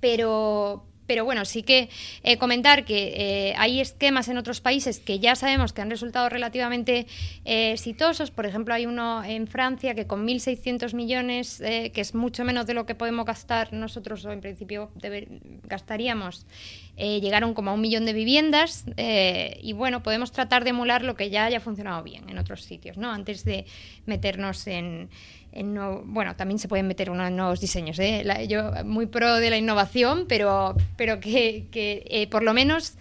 Pero, 0.00 0.84
pero 1.12 1.26
bueno, 1.26 1.44
sí 1.44 1.62
que 1.62 1.90
eh, 2.22 2.38
comentar 2.38 2.86
que 2.86 3.12
eh, 3.50 3.54
hay 3.58 3.80
esquemas 3.80 4.28
en 4.28 4.38
otros 4.38 4.62
países 4.62 4.98
que 4.98 5.18
ya 5.18 5.36
sabemos 5.36 5.74
que 5.74 5.82
han 5.82 5.90
resultado 5.90 6.30
relativamente 6.30 7.06
eh, 7.44 7.72
exitosos. 7.72 8.30
Por 8.30 8.46
ejemplo, 8.46 8.72
hay 8.72 8.86
uno 8.86 9.22
en 9.22 9.46
Francia 9.46 9.94
que 9.94 10.06
con 10.06 10.26
1.600 10.26 10.94
millones, 10.94 11.58
que 11.60 12.00
es 12.00 12.14
mucho 12.14 12.46
menos 12.46 12.64
de 12.64 12.72
lo 12.72 12.86
que 12.86 12.94
podemos 12.94 13.26
gastar 13.26 13.74
nosotros, 13.74 14.24
o 14.24 14.32
en 14.32 14.40
principio 14.40 14.90
gastaríamos, 15.64 16.46
llegaron 16.96 17.52
como 17.52 17.72
a 17.72 17.74
un 17.74 17.82
millón 17.82 18.06
de 18.06 18.14
viviendas. 18.14 18.86
y 18.96 19.72
bueno, 19.74 20.02
podemos 20.02 20.32
tratar 20.32 20.64
de 20.64 20.70
emular 20.70 21.04
lo 21.04 21.14
que 21.14 21.28
ya 21.28 21.44
haya 21.44 21.60
funcionado 21.60 22.02
bien 22.02 22.26
en 22.30 22.38
otros 22.38 22.62
sitios, 22.62 22.96
¿no? 22.96 23.10
Antes 23.10 23.44
de 23.44 23.66
meternos 24.06 24.66
en 24.66 25.10
bueno, 26.04 26.34
también 26.36 26.58
se 26.58 26.68
pueden 26.68 26.86
meter 26.86 27.10
unos 27.10 27.30
nuevos 27.30 27.60
diseños. 27.60 27.98
¿eh? 27.98 28.24
yo 28.48 28.72
muy 28.84 29.06
pro 29.06 29.36
de 29.36 29.50
la 29.50 29.58
innovación, 29.58 30.26
pero, 30.28 30.74
pero 30.96 31.20
que, 31.20 31.66
eh, 31.72 32.26
por 32.28 32.42
lo 32.42 32.54
menos 32.54 32.96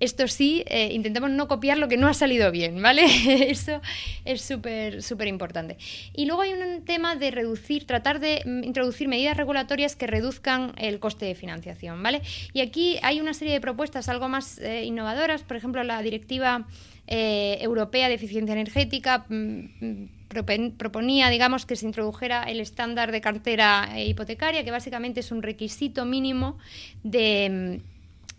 esto 0.00 0.26
sí, 0.26 0.64
eh, 0.66 0.92
intentemos 0.92 1.30
no 1.30 1.46
copiar 1.46 1.78
lo 1.78 1.88
que 1.88 1.96
no 1.96 2.08
ha 2.08 2.14
salido 2.14 2.50
bien, 2.50 2.82
¿vale? 2.82 3.04
Eso 3.50 3.80
es 4.24 4.42
súper, 4.42 5.02
súper 5.02 5.28
importante. 5.28 5.78
Y 6.14 6.26
luego 6.26 6.42
hay 6.42 6.52
un 6.52 6.84
tema 6.84 7.14
de 7.14 7.30
reducir, 7.30 7.86
tratar 7.86 8.18
de 8.18 8.42
introducir 8.64 9.06
medidas 9.06 9.36
regulatorias 9.36 9.94
que 9.94 10.06
reduzcan 10.08 10.72
el 10.76 10.98
coste 10.98 11.26
de 11.26 11.34
financiación, 11.36 12.02
¿vale? 12.02 12.22
Y 12.52 12.60
aquí 12.60 12.98
hay 13.02 13.20
una 13.20 13.34
serie 13.34 13.54
de 13.54 13.60
propuestas 13.60 14.08
algo 14.08 14.28
más 14.28 14.60
innovadoras, 14.82 15.42
por 15.42 15.56
ejemplo, 15.56 15.82
la 15.84 16.02
directiva 16.02 16.66
europea 17.06 18.08
de 18.08 18.14
eficiencia 18.14 18.54
energética 18.54 19.26
mm, 19.28 19.34
mm, 19.80 20.08
proponía, 20.34 21.28
digamos, 21.28 21.66
que 21.66 21.76
se 21.76 21.86
introdujera 21.86 22.42
el 22.44 22.60
estándar 22.60 23.12
de 23.12 23.20
cartera 23.20 23.88
hipotecaria, 23.96 24.64
que 24.64 24.70
básicamente 24.70 25.20
es 25.20 25.30
un 25.30 25.42
requisito 25.42 26.04
mínimo 26.04 26.58
de 27.02 27.80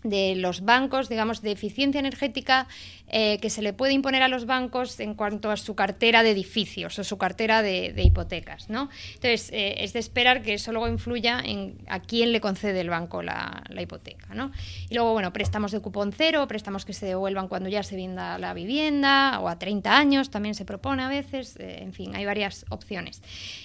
de 0.06 0.36
los 0.36 0.62
bancos, 0.62 1.10
digamos, 1.10 1.42
de 1.42 1.52
eficiencia 1.52 2.00
energética 2.00 2.68
eh, 3.08 3.38
que 3.40 3.50
se 3.50 3.62
le 3.62 3.74
puede 3.74 3.94
imponer 3.94 4.24
a 4.24 4.28
los 4.28 4.46
bancos 4.46 5.00
en 5.00 5.14
cuanto 5.14 5.52
a 5.52 5.58
su 5.58 5.76
cartera 5.76 6.24
de 6.24 6.32
edificios 6.32 6.98
o 6.98 7.04
su 7.04 7.18
cartera 7.18 7.62
de, 7.62 7.94
hipotecas. 7.98 8.70
¿no? 8.70 8.90
Entonces, 9.14 9.52
eh, 9.52 9.84
es 9.84 9.94
de 9.94 10.00
esperar 10.00 10.42
que 10.42 10.56
eso 10.56 10.72
luego 10.72 10.88
influya 10.88 11.40
en 11.44 11.78
a 11.88 12.00
quién 12.00 12.32
le 12.32 12.42
concede 12.42 12.82
el 12.82 12.90
banco 12.90 13.22
la, 13.22 13.64
hipoteca. 13.80 14.34
¿no? 14.34 14.52
Y 14.90 14.96
luego, 14.96 15.14
bueno, 15.14 15.34
préstamos 15.34 15.72
de 15.72 15.82
cupón 15.82 16.14
cero, 16.14 16.48
préstamos 16.48 16.86
que 16.86 16.94
se 16.94 17.06
devuelvan 17.06 17.48
cuando 17.48 17.70
ya 17.70 17.84
se 17.84 17.96
venda 17.96 18.38
la 18.38 18.54
vivienda 18.54 19.40
o 19.40 19.50
a 19.50 19.60
30 19.60 19.98
años, 19.98 20.30
también 20.30 20.56
se 20.56 20.66
propone 20.66 21.04
a 21.04 21.08
veces. 21.08 21.58
Eh, 21.58 21.84
en 21.84 21.94
fin, 21.94 22.16
hay 22.16 22.26
varias 22.26 22.66
opciones. 22.70 23.22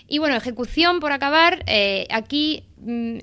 Y 0.07 0.19
bueno, 0.19 0.37
ejecución, 0.37 1.01
por 1.01 1.13
acabar, 1.13 1.65
aquí... 2.11 2.65
Mm, 2.79 3.19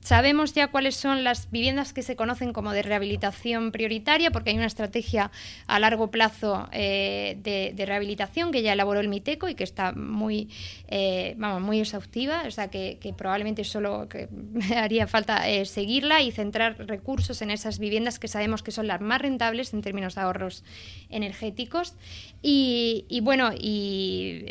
Sabemos 0.00 0.54
ya 0.54 0.68
cuáles 0.68 0.96
son 0.96 1.24
las 1.24 1.50
viviendas 1.50 1.92
que 1.92 2.02
se 2.02 2.16
conocen 2.16 2.52
como 2.52 2.72
de 2.72 2.82
rehabilitación 2.82 3.72
prioritaria, 3.72 4.30
porque 4.30 4.50
hay 4.50 4.56
una 4.56 4.66
estrategia 4.66 5.30
a 5.66 5.78
largo 5.78 6.10
plazo 6.10 6.68
eh, 6.72 7.36
de, 7.42 7.84
rehabilitación 7.84 8.52
que 8.52 8.62
ya 8.62 8.72
elaboró 8.72 9.00
el 9.00 9.08
MITECO 9.08 9.48
y 9.48 9.54
que 9.54 9.64
está 9.64 9.92
muy, 9.92 10.48
eh, 10.88 11.34
vamos, 11.36 11.62
muy 11.62 11.80
exhaustiva, 11.80 12.44
o 12.46 12.50
sea 12.50 12.68
que, 12.68 12.98
probablemente 13.16 13.64
solo 13.64 14.08
haría 14.76 15.06
falta 15.06 15.48
eh, 15.48 15.64
seguirla 15.64 16.22
y 16.22 16.30
centrar 16.30 16.86
recursos 16.86 17.42
en 17.42 17.50
esas 17.50 17.78
viviendas 17.78 18.18
que 18.18 18.28
sabemos 18.28 18.62
que 18.62 18.70
son 18.70 18.86
las 18.86 19.00
más 19.00 19.20
rentables 19.20 19.74
en 19.74 19.82
términos 19.82 20.14
de 20.14 20.20
ahorros 20.20 20.64
energéticos. 21.10 21.94
Y 22.40 23.20
bueno, 23.22 23.50
y 23.58 24.44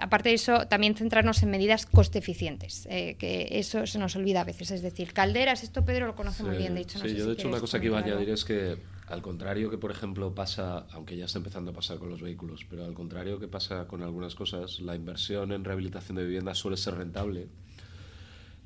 aparte 0.00 0.30
de 0.30 0.34
eso, 0.34 0.66
también 0.68 0.94
centrarnos 0.94 1.42
en 1.42 1.50
medidas 1.50 1.86
coste 1.86 2.18
eficientes, 2.18 2.86
eh, 2.90 3.16
que 3.18 3.48
eso 3.52 3.86
se 3.86 3.98
nos 3.98 4.16
olvida 4.16 4.42
a 4.42 4.44
veces. 4.44 4.70
Es 4.70 4.82
decir, 4.82 5.12
calderas, 5.12 5.62
esto 5.62 5.84
Pedro 5.84 6.06
lo 6.06 6.14
conoce 6.14 6.42
muy 6.42 6.56
bien, 6.56 6.74
de 6.74 6.82
hecho. 6.82 6.98
sí, 6.98 7.14
yo 7.14 7.26
de 7.26 7.34
hecho 7.34 7.48
una 7.48 7.60
cosa 7.60 7.80
que 7.80 7.86
iba 7.86 7.98
a 7.98 8.02
añadir 8.02 8.30
es 8.30 8.44
que, 8.44 8.76
al 9.08 9.22
contrario 9.22 9.70
que, 9.70 9.78
por 9.78 9.90
ejemplo, 9.90 10.34
pasa, 10.34 10.86
aunque 10.92 11.16
ya 11.16 11.26
está 11.26 11.38
empezando 11.38 11.70
a 11.70 11.74
pasar 11.74 11.98
con 11.98 12.10
los 12.10 12.20
vehículos, 12.20 12.66
pero 12.68 12.84
al 12.84 12.94
contrario 12.94 13.38
que 13.38 13.48
pasa 13.48 13.86
con 13.86 14.02
algunas 14.02 14.34
cosas, 14.34 14.80
la 14.80 14.94
inversión 14.94 15.52
en 15.52 15.64
rehabilitación 15.64 16.16
de 16.16 16.24
viviendas 16.24 16.58
suele 16.58 16.76
ser 16.76 16.94
rentable. 16.94 17.48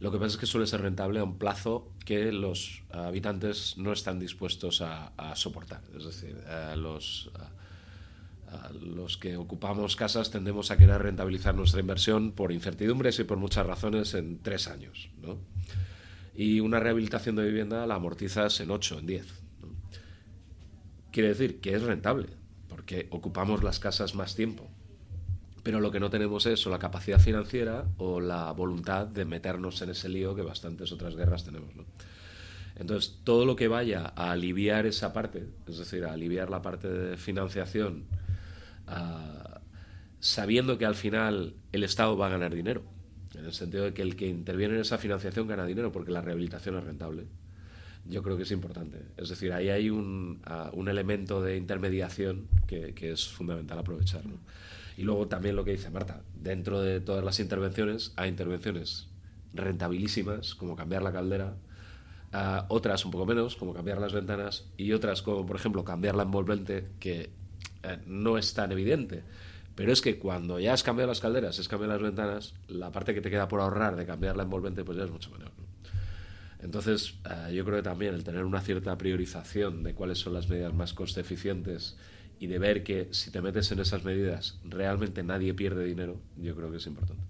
Lo 0.00 0.10
que 0.10 0.16
pasa 0.16 0.32
es 0.32 0.36
que 0.38 0.46
suele 0.46 0.66
ser 0.66 0.80
rentable 0.80 1.20
a 1.20 1.24
un 1.24 1.36
plazo 1.36 1.90
que 2.06 2.32
los 2.32 2.82
habitantes 2.90 3.76
no 3.76 3.92
están 3.92 4.18
dispuestos 4.18 4.80
a, 4.80 5.12
soportar. 5.34 5.82
Es 5.94 6.04
decir, 6.04 6.42
los 6.76 7.30
los 8.80 9.16
que 9.16 9.36
ocupamos 9.36 9.96
casas 9.96 10.30
tendemos 10.30 10.70
a 10.70 10.76
querer 10.76 11.02
rentabilizar 11.02 11.54
nuestra 11.54 11.80
inversión 11.80 12.32
por 12.32 12.52
incertidumbres 12.52 13.18
y 13.18 13.24
por 13.24 13.38
muchas 13.38 13.66
razones 13.66 14.14
en 14.14 14.42
tres 14.42 14.68
años. 14.68 15.10
Y 16.34 16.60
una 16.60 16.80
rehabilitación 16.80 17.36
de 17.36 17.44
vivienda 17.44 17.86
la 17.86 17.96
amortizas 17.96 18.60
en 18.60 18.70
ocho, 18.70 18.98
en 18.98 19.06
diez. 19.06 19.26
Quiere 21.12 21.30
decir 21.30 21.60
que 21.60 21.74
es 21.74 21.82
rentable, 21.82 22.28
porque 22.68 23.08
ocupamos 23.10 23.62
las 23.62 23.80
casas 23.80 24.14
más 24.14 24.34
tiempo. 24.34 24.68
Pero 25.62 25.80
lo 25.80 25.90
que 25.90 26.00
no 26.00 26.08
tenemos 26.08 26.46
es 26.46 26.66
o 26.66 26.70
la 26.70 26.78
capacidad 26.78 27.20
financiera 27.20 27.84
o 27.98 28.20
la 28.20 28.50
voluntad 28.52 29.06
de 29.06 29.24
meternos 29.24 29.82
en 29.82 29.90
ese 29.90 30.08
lío 30.08 30.34
que 30.34 30.42
bastantes 30.42 30.90
otras 30.92 31.16
guerras 31.16 31.44
tenemos. 31.44 31.70
Entonces, 32.76 33.18
todo 33.24 33.44
lo 33.44 33.56
que 33.56 33.68
vaya 33.68 34.12
a 34.16 34.30
aliviar 34.30 34.86
esa 34.86 35.12
parte, 35.12 35.46
es 35.68 35.78
decir, 35.78 36.04
a 36.04 36.12
aliviar 36.12 36.48
la 36.48 36.62
parte 36.62 36.88
de 36.88 37.16
financiación 37.18 38.06
sabiendo 40.20 40.78
que 40.78 40.84
al 40.84 40.94
final 40.94 41.54
el 41.72 41.84
Estado 41.84 42.16
va 42.16 42.26
a 42.26 42.30
ganar 42.30 42.54
dinero, 42.54 42.82
en 43.34 43.44
el 43.44 43.52
sentido 43.52 43.84
de 43.84 43.94
que 43.94 44.02
el 44.02 44.16
que 44.16 44.26
interviene 44.26 44.74
en 44.74 44.80
esa 44.80 44.98
financiación 44.98 45.46
gana 45.46 45.64
dinero 45.64 45.92
porque 45.92 46.10
la 46.10 46.20
rehabilitación 46.20 46.76
es 46.76 46.84
rentable. 46.84 47.26
Yo 48.06 48.22
creo 48.22 48.36
que 48.36 48.44
es 48.44 48.50
importante. 48.50 49.02
Es 49.16 49.28
decir, 49.28 49.52
ahí 49.52 49.68
hay 49.68 49.90
un, 49.90 50.40
elemento 50.88 51.42
de 51.42 51.56
intermediación 51.56 52.48
que, 52.66 52.94
es 53.00 53.28
fundamental 53.28 53.78
aprovechar. 53.78 54.22
Y 54.96 55.02
luego 55.02 55.28
también 55.28 55.56
lo 55.56 55.64
que 55.64 55.72
dice 55.72 55.90
Marta, 55.90 56.22
dentro 56.34 56.80
de 56.80 57.00
todas 57.00 57.24
las 57.24 57.40
intervenciones 57.40 58.12
hay 58.16 58.28
intervenciones 58.28 59.08
rentabilísimas, 59.52 60.54
como 60.54 60.76
cambiar 60.76 61.02
la 61.02 61.12
caldera, 61.12 61.56
otras 62.68 63.04
un 63.04 63.10
poco 63.10 63.26
menos, 63.26 63.56
como 63.56 63.74
cambiar 63.74 64.00
las 64.00 64.12
ventanas, 64.12 64.66
y 64.76 64.92
otras 64.92 65.22
como, 65.22 65.46
por 65.46 65.56
ejemplo, 65.56 65.84
cambiar 65.84 66.14
la 66.14 66.22
envolvente, 66.22 66.88
que 67.00 67.30
eh, 67.82 67.98
no 68.06 68.38
es 68.38 68.54
tan 68.54 68.72
evidente. 68.72 69.22
Pero 69.74 69.92
es 69.92 70.02
que 70.02 70.18
cuando 70.18 70.58
ya 70.60 70.72
has 70.72 70.82
cambiado 70.82 71.08
las 71.08 71.20
calderas, 71.20 71.58
has 71.58 71.68
cambiado 71.68 71.94
las 71.94 72.02
ventanas, 72.02 72.54
la 72.68 72.92
parte 72.92 73.14
que 73.14 73.20
te 73.20 73.30
queda 73.30 73.48
por 73.48 73.60
ahorrar 73.60 73.96
de 73.96 74.04
cambiar 74.04 74.36
la 74.36 74.42
envolvente, 74.42 74.84
pues 74.84 74.98
ya 74.98 75.04
es 75.04 75.10
mucho 75.10 75.30
menor. 75.30 75.52
Entonces, 76.62 77.14
eh, 77.24 77.54
yo 77.54 77.64
creo 77.64 77.78
que 77.78 77.82
también 77.82 78.14
el 78.14 78.24
tener 78.24 78.44
una 78.44 78.60
cierta 78.60 78.96
priorización 78.98 79.82
de 79.82 79.94
cuáles 79.94 80.18
son 80.18 80.34
las 80.34 80.48
medidas 80.48 80.74
más 80.74 80.92
coste 80.92 81.22
eficientes 81.22 81.96
y 82.38 82.46
de 82.46 82.58
ver 82.58 82.82
que 82.82 83.08
si 83.12 83.30
te 83.30 83.40
metes 83.40 83.72
en 83.72 83.80
esas 83.80 84.04
medidas 84.04 84.58
realmente 84.64 85.22
nadie 85.22 85.54
pierde 85.54 85.84
dinero, 85.84 86.20
yo 86.36 86.54
creo 86.54 86.70
que 86.70 86.78
es 86.78 86.86
importante. 86.86 87.29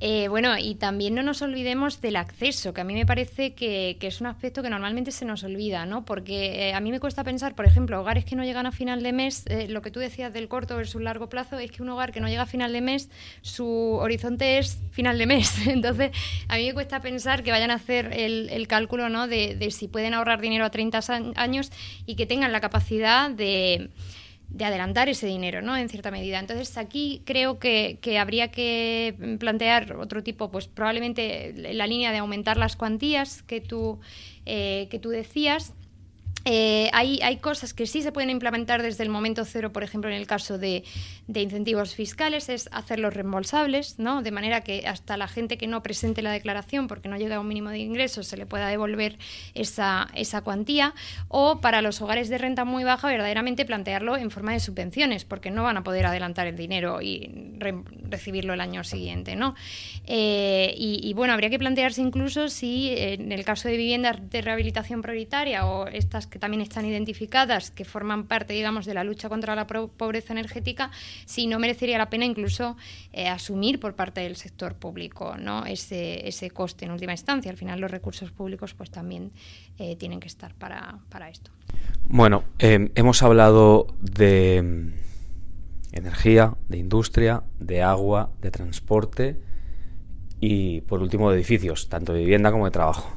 Eh, 0.00 0.28
bueno, 0.28 0.56
y 0.56 0.76
también 0.76 1.14
no 1.14 1.22
nos 1.22 1.42
olvidemos 1.42 2.00
del 2.00 2.16
acceso, 2.16 2.72
que 2.72 2.80
a 2.80 2.84
mí 2.84 2.94
me 2.94 3.04
parece 3.04 3.54
que, 3.54 3.96
es 4.00 4.20
un 4.20 4.28
aspecto 4.28 4.62
que 4.62 4.70
normalmente 4.70 5.10
se 5.10 5.24
nos 5.24 5.42
olvida, 5.42 5.86
¿no? 5.86 6.04
Porque 6.04 6.68
eh, 6.68 6.74
a 6.74 6.80
mí 6.80 6.92
me 6.92 7.00
cuesta 7.00 7.24
pensar, 7.24 7.56
por 7.56 7.66
ejemplo, 7.66 8.00
hogares 8.00 8.24
que 8.24 8.36
no 8.36 8.44
llegan 8.44 8.66
a 8.66 8.72
final 8.72 9.02
de 9.02 9.12
mes, 9.12 9.44
eh, 9.46 9.66
lo 9.68 9.82
que 9.82 9.90
tú 9.90 9.98
decías 9.98 10.32
del 10.32 10.46
corto 10.46 10.76
versus 10.76 11.02
largo 11.02 11.28
plazo, 11.28 11.58
es 11.58 11.72
que 11.72 11.82
un 11.82 11.88
hogar 11.88 12.12
que 12.12 12.20
no 12.20 12.28
llega 12.28 12.42
a 12.42 12.46
final 12.46 12.72
de 12.72 12.80
mes, 12.80 13.10
su 13.42 13.66
horizonte 14.00 14.58
es 14.58 14.78
final 14.92 15.18
de 15.18 15.26
mes. 15.26 15.54
Entonces, 15.66 16.12
a 16.46 16.56
mí 16.56 16.66
me 16.66 16.74
cuesta 16.74 17.00
pensar 17.00 17.42
que 17.42 17.50
vayan 17.50 17.72
a 17.72 17.74
hacer 17.74 18.12
el, 18.12 18.68
cálculo, 18.68 19.08
¿no? 19.08 19.26
De, 19.26 19.56
de 19.56 19.70
si 19.70 19.88
pueden 19.88 20.14
ahorrar 20.14 20.40
dinero 20.40 20.64
a 20.64 20.70
30 20.70 21.00
años 21.36 21.72
y 22.06 22.16
que 22.16 22.26
tengan 22.26 22.52
la 22.52 22.60
capacidad 22.60 23.30
de 23.30 23.90
de 24.48 24.64
adelantar 24.64 25.08
ese 25.08 25.26
dinero, 25.26 25.60
¿no? 25.62 25.76
En 25.76 25.88
cierta 25.88 26.10
medida. 26.10 26.38
Entonces 26.38 26.76
aquí 26.78 27.22
creo 27.24 27.58
que, 27.58 27.98
que, 28.00 28.18
habría 28.18 28.48
que 28.48 29.36
plantear 29.38 29.96
otro 29.96 30.22
tipo, 30.22 30.50
pues 30.50 30.66
probablemente 30.66 31.52
la 31.74 31.86
línea 31.86 32.12
de 32.12 32.18
aumentar 32.18 32.56
las 32.56 32.76
cuantías 32.76 33.42
que 33.42 33.60
tú, 33.60 34.00
eh, 34.46 34.88
que 34.90 34.98
tú 34.98 35.10
decías 35.10 35.74
eh, 36.50 36.88
hay, 36.94 37.36
cosas 37.42 37.74
que 37.74 37.86
sí 37.86 38.00
se 38.00 38.10
pueden 38.10 38.30
implementar 38.30 38.82
desde 38.82 39.04
el 39.04 39.10
momento 39.10 39.44
cero, 39.44 39.70
por 39.70 39.84
ejemplo, 39.84 40.08
en 40.08 40.16
el 40.16 40.26
caso 40.26 40.56
de, 40.56 40.82
incentivos 41.26 41.94
fiscales, 41.94 42.48
es 42.48 42.70
hacerlos 42.72 43.12
reembolsables, 43.12 43.98
¿no? 43.98 44.22
de 44.22 44.30
manera 44.30 44.62
que 44.62 44.86
hasta 44.86 45.18
la 45.18 45.28
gente 45.28 45.58
que 45.58 45.66
no 45.66 45.82
presente 45.82 46.22
la 46.22 46.32
declaración 46.32 46.88
porque 46.88 47.10
no 47.10 47.18
llega 47.18 47.36
a 47.36 47.40
un 47.40 47.48
mínimo 47.48 47.68
de 47.68 47.80
ingresos 47.80 48.26
se 48.26 48.38
le 48.38 48.46
pueda 48.46 48.68
devolver 48.68 49.18
esa, 49.54 50.08
esa 50.14 50.40
cuantía, 50.40 50.94
o 51.28 51.60
para 51.60 51.82
los 51.82 52.00
hogares 52.00 52.30
de 52.30 52.38
renta 52.38 52.64
muy 52.64 52.82
baja, 52.82 53.08
verdaderamente 53.08 53.66
plantearlo 53.66 54.16
en 54.16 54.30
forma 54.30 54.52
de 54.52 54.60
subvenciones, 54.60 55.26
porque 55.26 55.50
no 55.50 55.64
van 55.64 55.76
a 55.76 55.84
poder 55.84 56.06
adelantar 56.06 56.46
el 56.46 56.56
dinero 56.56 57.02
y 57.02 57.58
recibirlo 58.08 58.54
el 58.54 58.62
año 58.62 58.84
siguiente. 58.84 59.36
¿no? 59.36 59.54
Eh, 60.06 60.74
y, 60.78 61.06
y 61.06 61.12
bueno, 61.12 61.34
habría 61.34 61.50
que 61.50 61.58
plantearse 61.58 62.00
incluso 62.00 62.48
si 62.48 62.94
en 62.96 63.32
el 63.32 63.44
caso 63.44 63.68
de 63.68 63.76
viviendas 63.76 64.30
de 64.30 64.40
rehabilitación 64.40 65.02
prioritaria 65.02 65.66
o 65.66 65.88
estas 65.88 66.26
que 66.26 66.37
también 66.38 66.62
están 66.62 66.84
identificadas, 66.84 67.70
que 67.70 67.84
forman 67.84 68.24
parte, 68.24 68.52
digamos, 68.52 68.86
de 68.86 68.94
la 68.94 69.04
lucha 69.04 69.28
contra 69.28 69.54
la 69.54 69.66
pobreza 69.66 70.32
energética, 70.32 70.90
si 71.24 71.46
no 71.46 71.58
merecería 71.58 71.98
la 71.98 72.10
pena 72.10 72.24
incluso 72.24 72.76
eh, 73.12 73.28
asumir 73.28 73.80
por 73.80 73.94
parte 73.94 74.20
del 74.20 74.36
sector 74.36 74.74
público 74.74 75.36
¿no? 75.38 75.66
ese, 75.66 76.26
ese 76.26 76.50
coste 76.50 76.84
en 76.84 76.92
última 76.92 77.12
instancia. 77.12 77.50
Al 77.50 77.56
final 77.56 77.80
los 77.80 77.90
recursos 77.90 78.30
públicos 78.30 78.74
pues 78.74 78.90
también 78.90 79.32
eh, 79.78 79.96
tienen 79.96 80.20
que 80.20 80.28
estar 80.28 80.54
para, 80.54 81.28
esto. 81.30 81.50
Bueno, 82.08 82.44
em, 82.58 82.90
hemos 82.94 83.22
hablado 83.22 83.94
de 84.00 84.92
energía, 85.92 86.54
de 86.68 86.78
industria, 86.78 87.42
de 87.58 87.82
agua, 87.82 88.30
de 88.40 88.50
transporte 88.50 89.40
y 90.40 90.82
por 90.82 91.02
último 91.02 91.30
de 91.30 91.36
edificios, 91.36 91.88
tanto 91.88 92.12
de 92.12 92.20
vivienda 92.20 92.50
como 92.50 92.64
de 92.64 92.70
trabajo. 92.70 93.16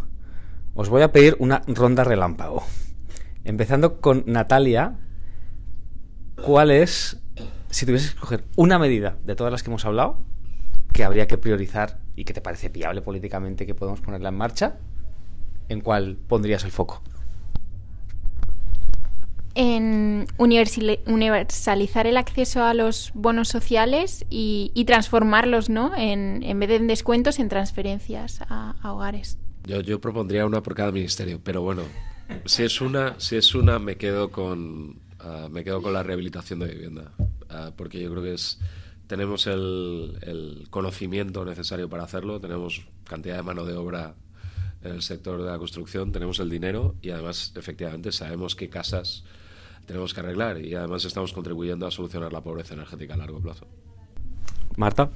Os 0.74 0.90
voy 0.90 1.02
a 1.02 1.12
pedir 1.12 1.36
una 1.40 1.62
ronda 1.68 2.04
relámpago. 2.04 2.64
Empezando 3.44 4.00
con 4.02 4.24
Natalia, 4.28 5.00
¿cuál 6.44 6.70
es, 6.70 7.20
si 7.70 7.86
tuvieses 7.86 8.12
que 8.12 8.16
escoger 8.16 8.44
una 8.56 8.78
medida 8.78 9.18
de 9.24 9.36
todas 9.36 9.52
las 9.52 9.64
que 9.64 9.70
hemos 9.70 9.86
hablado, 9.86 10.20
que 10.94 11.04
habría 11.04 11.28
que 11.28 11.38
priorizar 11.38 12.00
y 12.16 12.26
que 12.26 12.34
te 12.34 12.42
parece 12.42 12.70
viable 12.70 13.02
políticamente 13.02 13.66
que 13.66 13.74
podemos 13.74 14.02
ponerla 14.02 14.30
en 14.30 14.36
marcha, 14.36 14.78
¿en 15.70 15.82
cuál 15.82 16.18
pondrías 16.28 16.64
el 16.66 16.72
foco? 16.72 17.02
En 19.56 20.28
universalizar 20.38 22.08
el 22.08 22.18
acceso 22.18 22.64
a 22.64 22.74
los 22.74 23.12
bonos 23.14 23.50
sociales 23.50 24.26
y, 24.30 24.72
transformarlos, 24.86 25.70
¿no? 25.70 25.92
En, 25.98 26.40
vez 26.60 26.70
de 26.70 26.76
en 26.76 26.88
descuentos, 26.88 27.40
en 27.40 27.50
transferencias 27.50 28.42
a, 28.48 28.76
hogares. 28.84 29.40
Yo, 29.66 29.82
yo 29.82 30.00
propondría 30.00 30.46
una 30.46 30.64
por 30.64 30.74
cada 30.74 30.92
ministerio, 30.92 31.42
pero 31.44 31.62
bueno, 31.62 31.84
si 32.46 32.64
es 32.64 32.82
una, 32.82 33.20
si 33.20 33.36
es 33.36 33.56
una 33.56 33.80
me 33.80 33.98
quedo 33.98 34.32
con 34.32 35.00
ah, 35.20 35.48
me 35.50 35.64
quedo 35.64 35.82
con 35.82 35.94
la 35.94 36.04
rehabilitación 36.04 36.60
de 36.60 36.68
vivienda, 36.68 37.12
ah, 37.50 37.72
porque 37.76 38.02
yo 38.02 38.10
creo 38.12 38.24
que 38.24 38.34
es 38.34 38.60
tenemos 39.08 39.46
el, 39.48 40.18
el, 40.22 40.68
conocimiento 40.70 41.44
necesario 41.44 41.90
para 41.90 42.04
hacerlo, 42.04 42.40
tenemos 42.40 42.86
cantidad 43.04 43.36
de 43.36 43.44
mano 43.44 43.66
de 43.66 43.76
obra 43.76 44.16
en 44.84 44.92
el 44.92 45.02
sector 45.02 45.42
de 45.42 45.52
la 45.52 45.58
construcción, 45.58 46.12
tenemos 46.12 46.40
el 46.40 46.50
dinero 46.50 46.96
y 47.02 47.10
además 47.10 47.52
efectivamente 47.56 48.12
sabemos 48.12 48.56
qué 48.56 48.70
casas 48.70 49.24
tenemos 49.86 50.14
que 50.14 50.22
arreglar 50.22 50.64
y 50.64 50.74
además 50.76 51.04
estamos 51.06 51.34
contribuyendo 51.34 51.86
a 51.86 51.92
solucionar 51.92 52.32
la 52.32 52.42
pobreza 52.42 52.74
energética 52.74 53.16
a 53.16 53.18
largo 53.18 53.42
plazo. 53.42 53.68
Marta. 54.78 55.10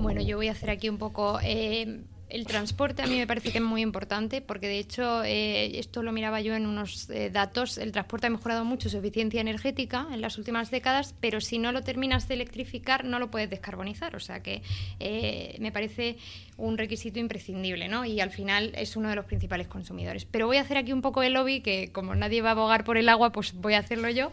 Bueno, 0.00 0.20
yo 0.22 0.36
voy 0.36 0.48
a 0.48 0.52
hacer 0.52 0.70
aquí 0.70 0.88
un 0.88 0.98
poco... 0.98 1.40
Eh, 1.42 2.02
el 2.30 2.46
transporte 2.46 3.02
a 3.02 3.06
mí 3.06 3.18
me 3.18 3.26
parece 3.26 3.50
que 3.50 3.58
es 3.58 3.64
muy 3.64 3.80
importante 3.80 4.40
porque 4.40 4.68
de 4.68 4.78
hecho 4.78 5.24
eh, 5.24 5.78
esto 5.78 6.02
lo 6.02 6.12
miraba 6.12 6.40
yo 6.40 6.54
en 6.54 6.66
unos 6.66 7.08
eh, 7.10 7.30
datos, 7.30 7.78
el 7.78 7.92
transporte 7.92 8.26
ha 8.26 8.30
mejorado 8.30 8.64
mucho 8.64 8.90
su 8.90 8.98
eficiencia 8.98 9.40
energética 9.40 10.06
en 10.12 10.20
las 10.20 10.36
últimas 10.36 10.70
décadas, 10.70 11.14
pero 11.20 11.40
si 11.40 11.58
no 11.58 11.72
lo 11.72 11.82
terminas 11.82 12.28
de 12.28 12.34
electrificar 12.34 13.04
no 13.04 13.18
lo 13.18 13.30
puedes 13.30 13.48
descarbonizar, 13.48 14.14
o 14.14 14.20
sea 14.20 14.42
que 14.42 14.62
eh, 15.00 15.56
me 15.58 15.72
parece 15.72 16.18
un 16.58 16.76
requisito 16.76 17.18
imprescindible 17.18 17.88
¿no? 17.88 18.04
y 18.04 18.20
al 18.20 18.30
final 18.30 18.72
es 18.74 18.96
uno 18.96 19.08
de 19.08 19.14
los 19.14 19.24
principales 19.24 19.68
consumidores. 19.68 20.24
Pero 20.24 20.46
voy 20.46 20.58
a 20.58 20.62
hacer 20.62 20.76
aquí 20.76 20.92
un 20.92 21.02
poco 21.02 21.20
de 21.20 21.30
lobby 21.30 21.60
que 21.60 21.92
como 21.92 22.14
nadie 22.14 22.42
va 22.42 22.50
a 22.50 22.52
abogar 22.52 22.84
por 22.84 22.98
el 22.98 23.08
agua 23.08 23.30
pues 23.30 23.54
voy 23.54 23.74
a 23.74 23.78
hacerlo 23.78 24.10
yo. 24.10 24.32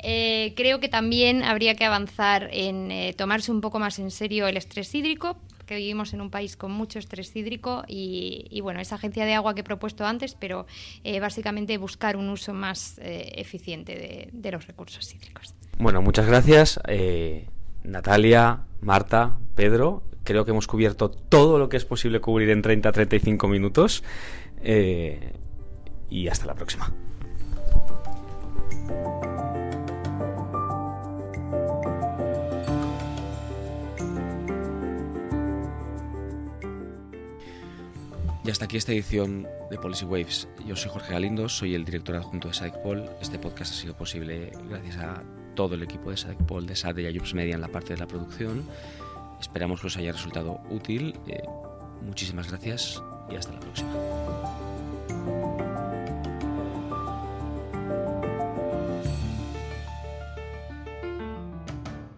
creo 0.00 0.80
que 0.80 0.88
también 0.88 1.42
habría 1.42 1.74
que 1.74 1.84
avanzar 1.84 2.48
en 2.50 3.14
tomarse 3.14 3.52
un 3.52 3.60
poco 3.60 3.78
más 3.78 3.98
en 3.98 4.10
serio 4.10 4.48
el 4.48 4.56
estrés 4.56 4.94
hídrico 4.94 5.36
que 5.66 5.76
vivimos 5.76 6.14
en 6.14 6.20
un 6.20 6.30
país 6.30 6.56
con 6.56 6.70
mucho 6.70 6.98
estrés 6.98 7.34
hídrico 7.34 7.84
y, 7.86 8.60
bueno, 8.62 8.80
esa 8.80 8.94
agencia 8.94 9.24
de 9.26 9.34
agua 9.34 9.54
que 9.54 9.60
he 9.60 9.64
propuesto 9.64 10.06
antes, 10.06 10.34
pero 10.34 10.66
eh, 11.04 11.20
básicamente 11.20 11.76
buscar 11.78 12.16
un 12.16 12.28
uso 12.30 12.54
más 12.54 12.98
eh, 12.98 13.32
eficiente 13.36 14.30
de, 14.32 14.50
los 14.50 14.66
recursos 14.66 15.12
hídricos. 15.12 15.54
Bueno, 15.78 16.00
muchas 16.00 16.26
gracias. 16.26 16.80
Eh, 16.86 17.48
Natalia, 17.82 18.60
Marta, 18.80 19.38
Pedro, 19.54 20.04
creo 20.22 20.44
que 20.44 20.52
hemos 20.52 20.66
cubierto 20.66 21.10
todo 21.10 21.58
lo 21.58 21.68
que 21.68 21.76
es 21.76 21.84
posible 21.84 22.20
cubrir 22.20 22.50
en 22.50 22.62
30-35 22.62 23.48
minutos. 23.48 24.04
y 26.08 26.28
hasta 26.28 26.46
la 26.46 26.54
próxima. 26.54 26.92
Y 38.46 38.50
hasta 38.50 38.66
aquí 38.66 38.76
esta 38.76 38.92
edición 38.92 39.48
de 39.70 39.76
Policy 39.76 40.04
Waves. 40.04 40.46
Yo 40.64 40.76
soy 40.76 40.88
Jorge 40.92 41.12
Galindo, 41.12 41.48
soy 41.48 41.74
el 41.74 41.84
director 41.84 42.14
adjunto 42.14 42.46
de 42.46 42.54
SADECPOL. 42.54 43.10
Este 43.20 43.40
podcast 43.40 43.72
ha 43.72 43.76
sido 43.76 43.96
posible 43.96 44.52
gracias 44.68 44.98
a 44.98 45.24
todo 45.56 45.74
el 45.74 45.82
equipo 45.82 46.12
de 46.12 46.16
SADECPOL, 46.16 46.64
de 46.64 46.76
SAD 46.76 46.98
y 46.98 47.06
Ayups 47.06 47.34
Media 47.34 47.56
en 47.56 47.60
la 47.60 47.66
parte 47.66 47.94
de 47.94 47.98
la 47.98 48.06
producción. 48.06 48.64
Esperamos 49.40 49.80
que 49.80 49.88
os 49.88 49.96
haya 49.96 50.12
resultado 50.12 50.60
útil. 50.70 51.18
Eh, 51.26 51.42
muchísimas 52.02 52.48
gracias 52.48 53.02
y 53.28 53.34
hasta 53.34 53.52
la 53.52 53.58
próxima. 53.58 53.90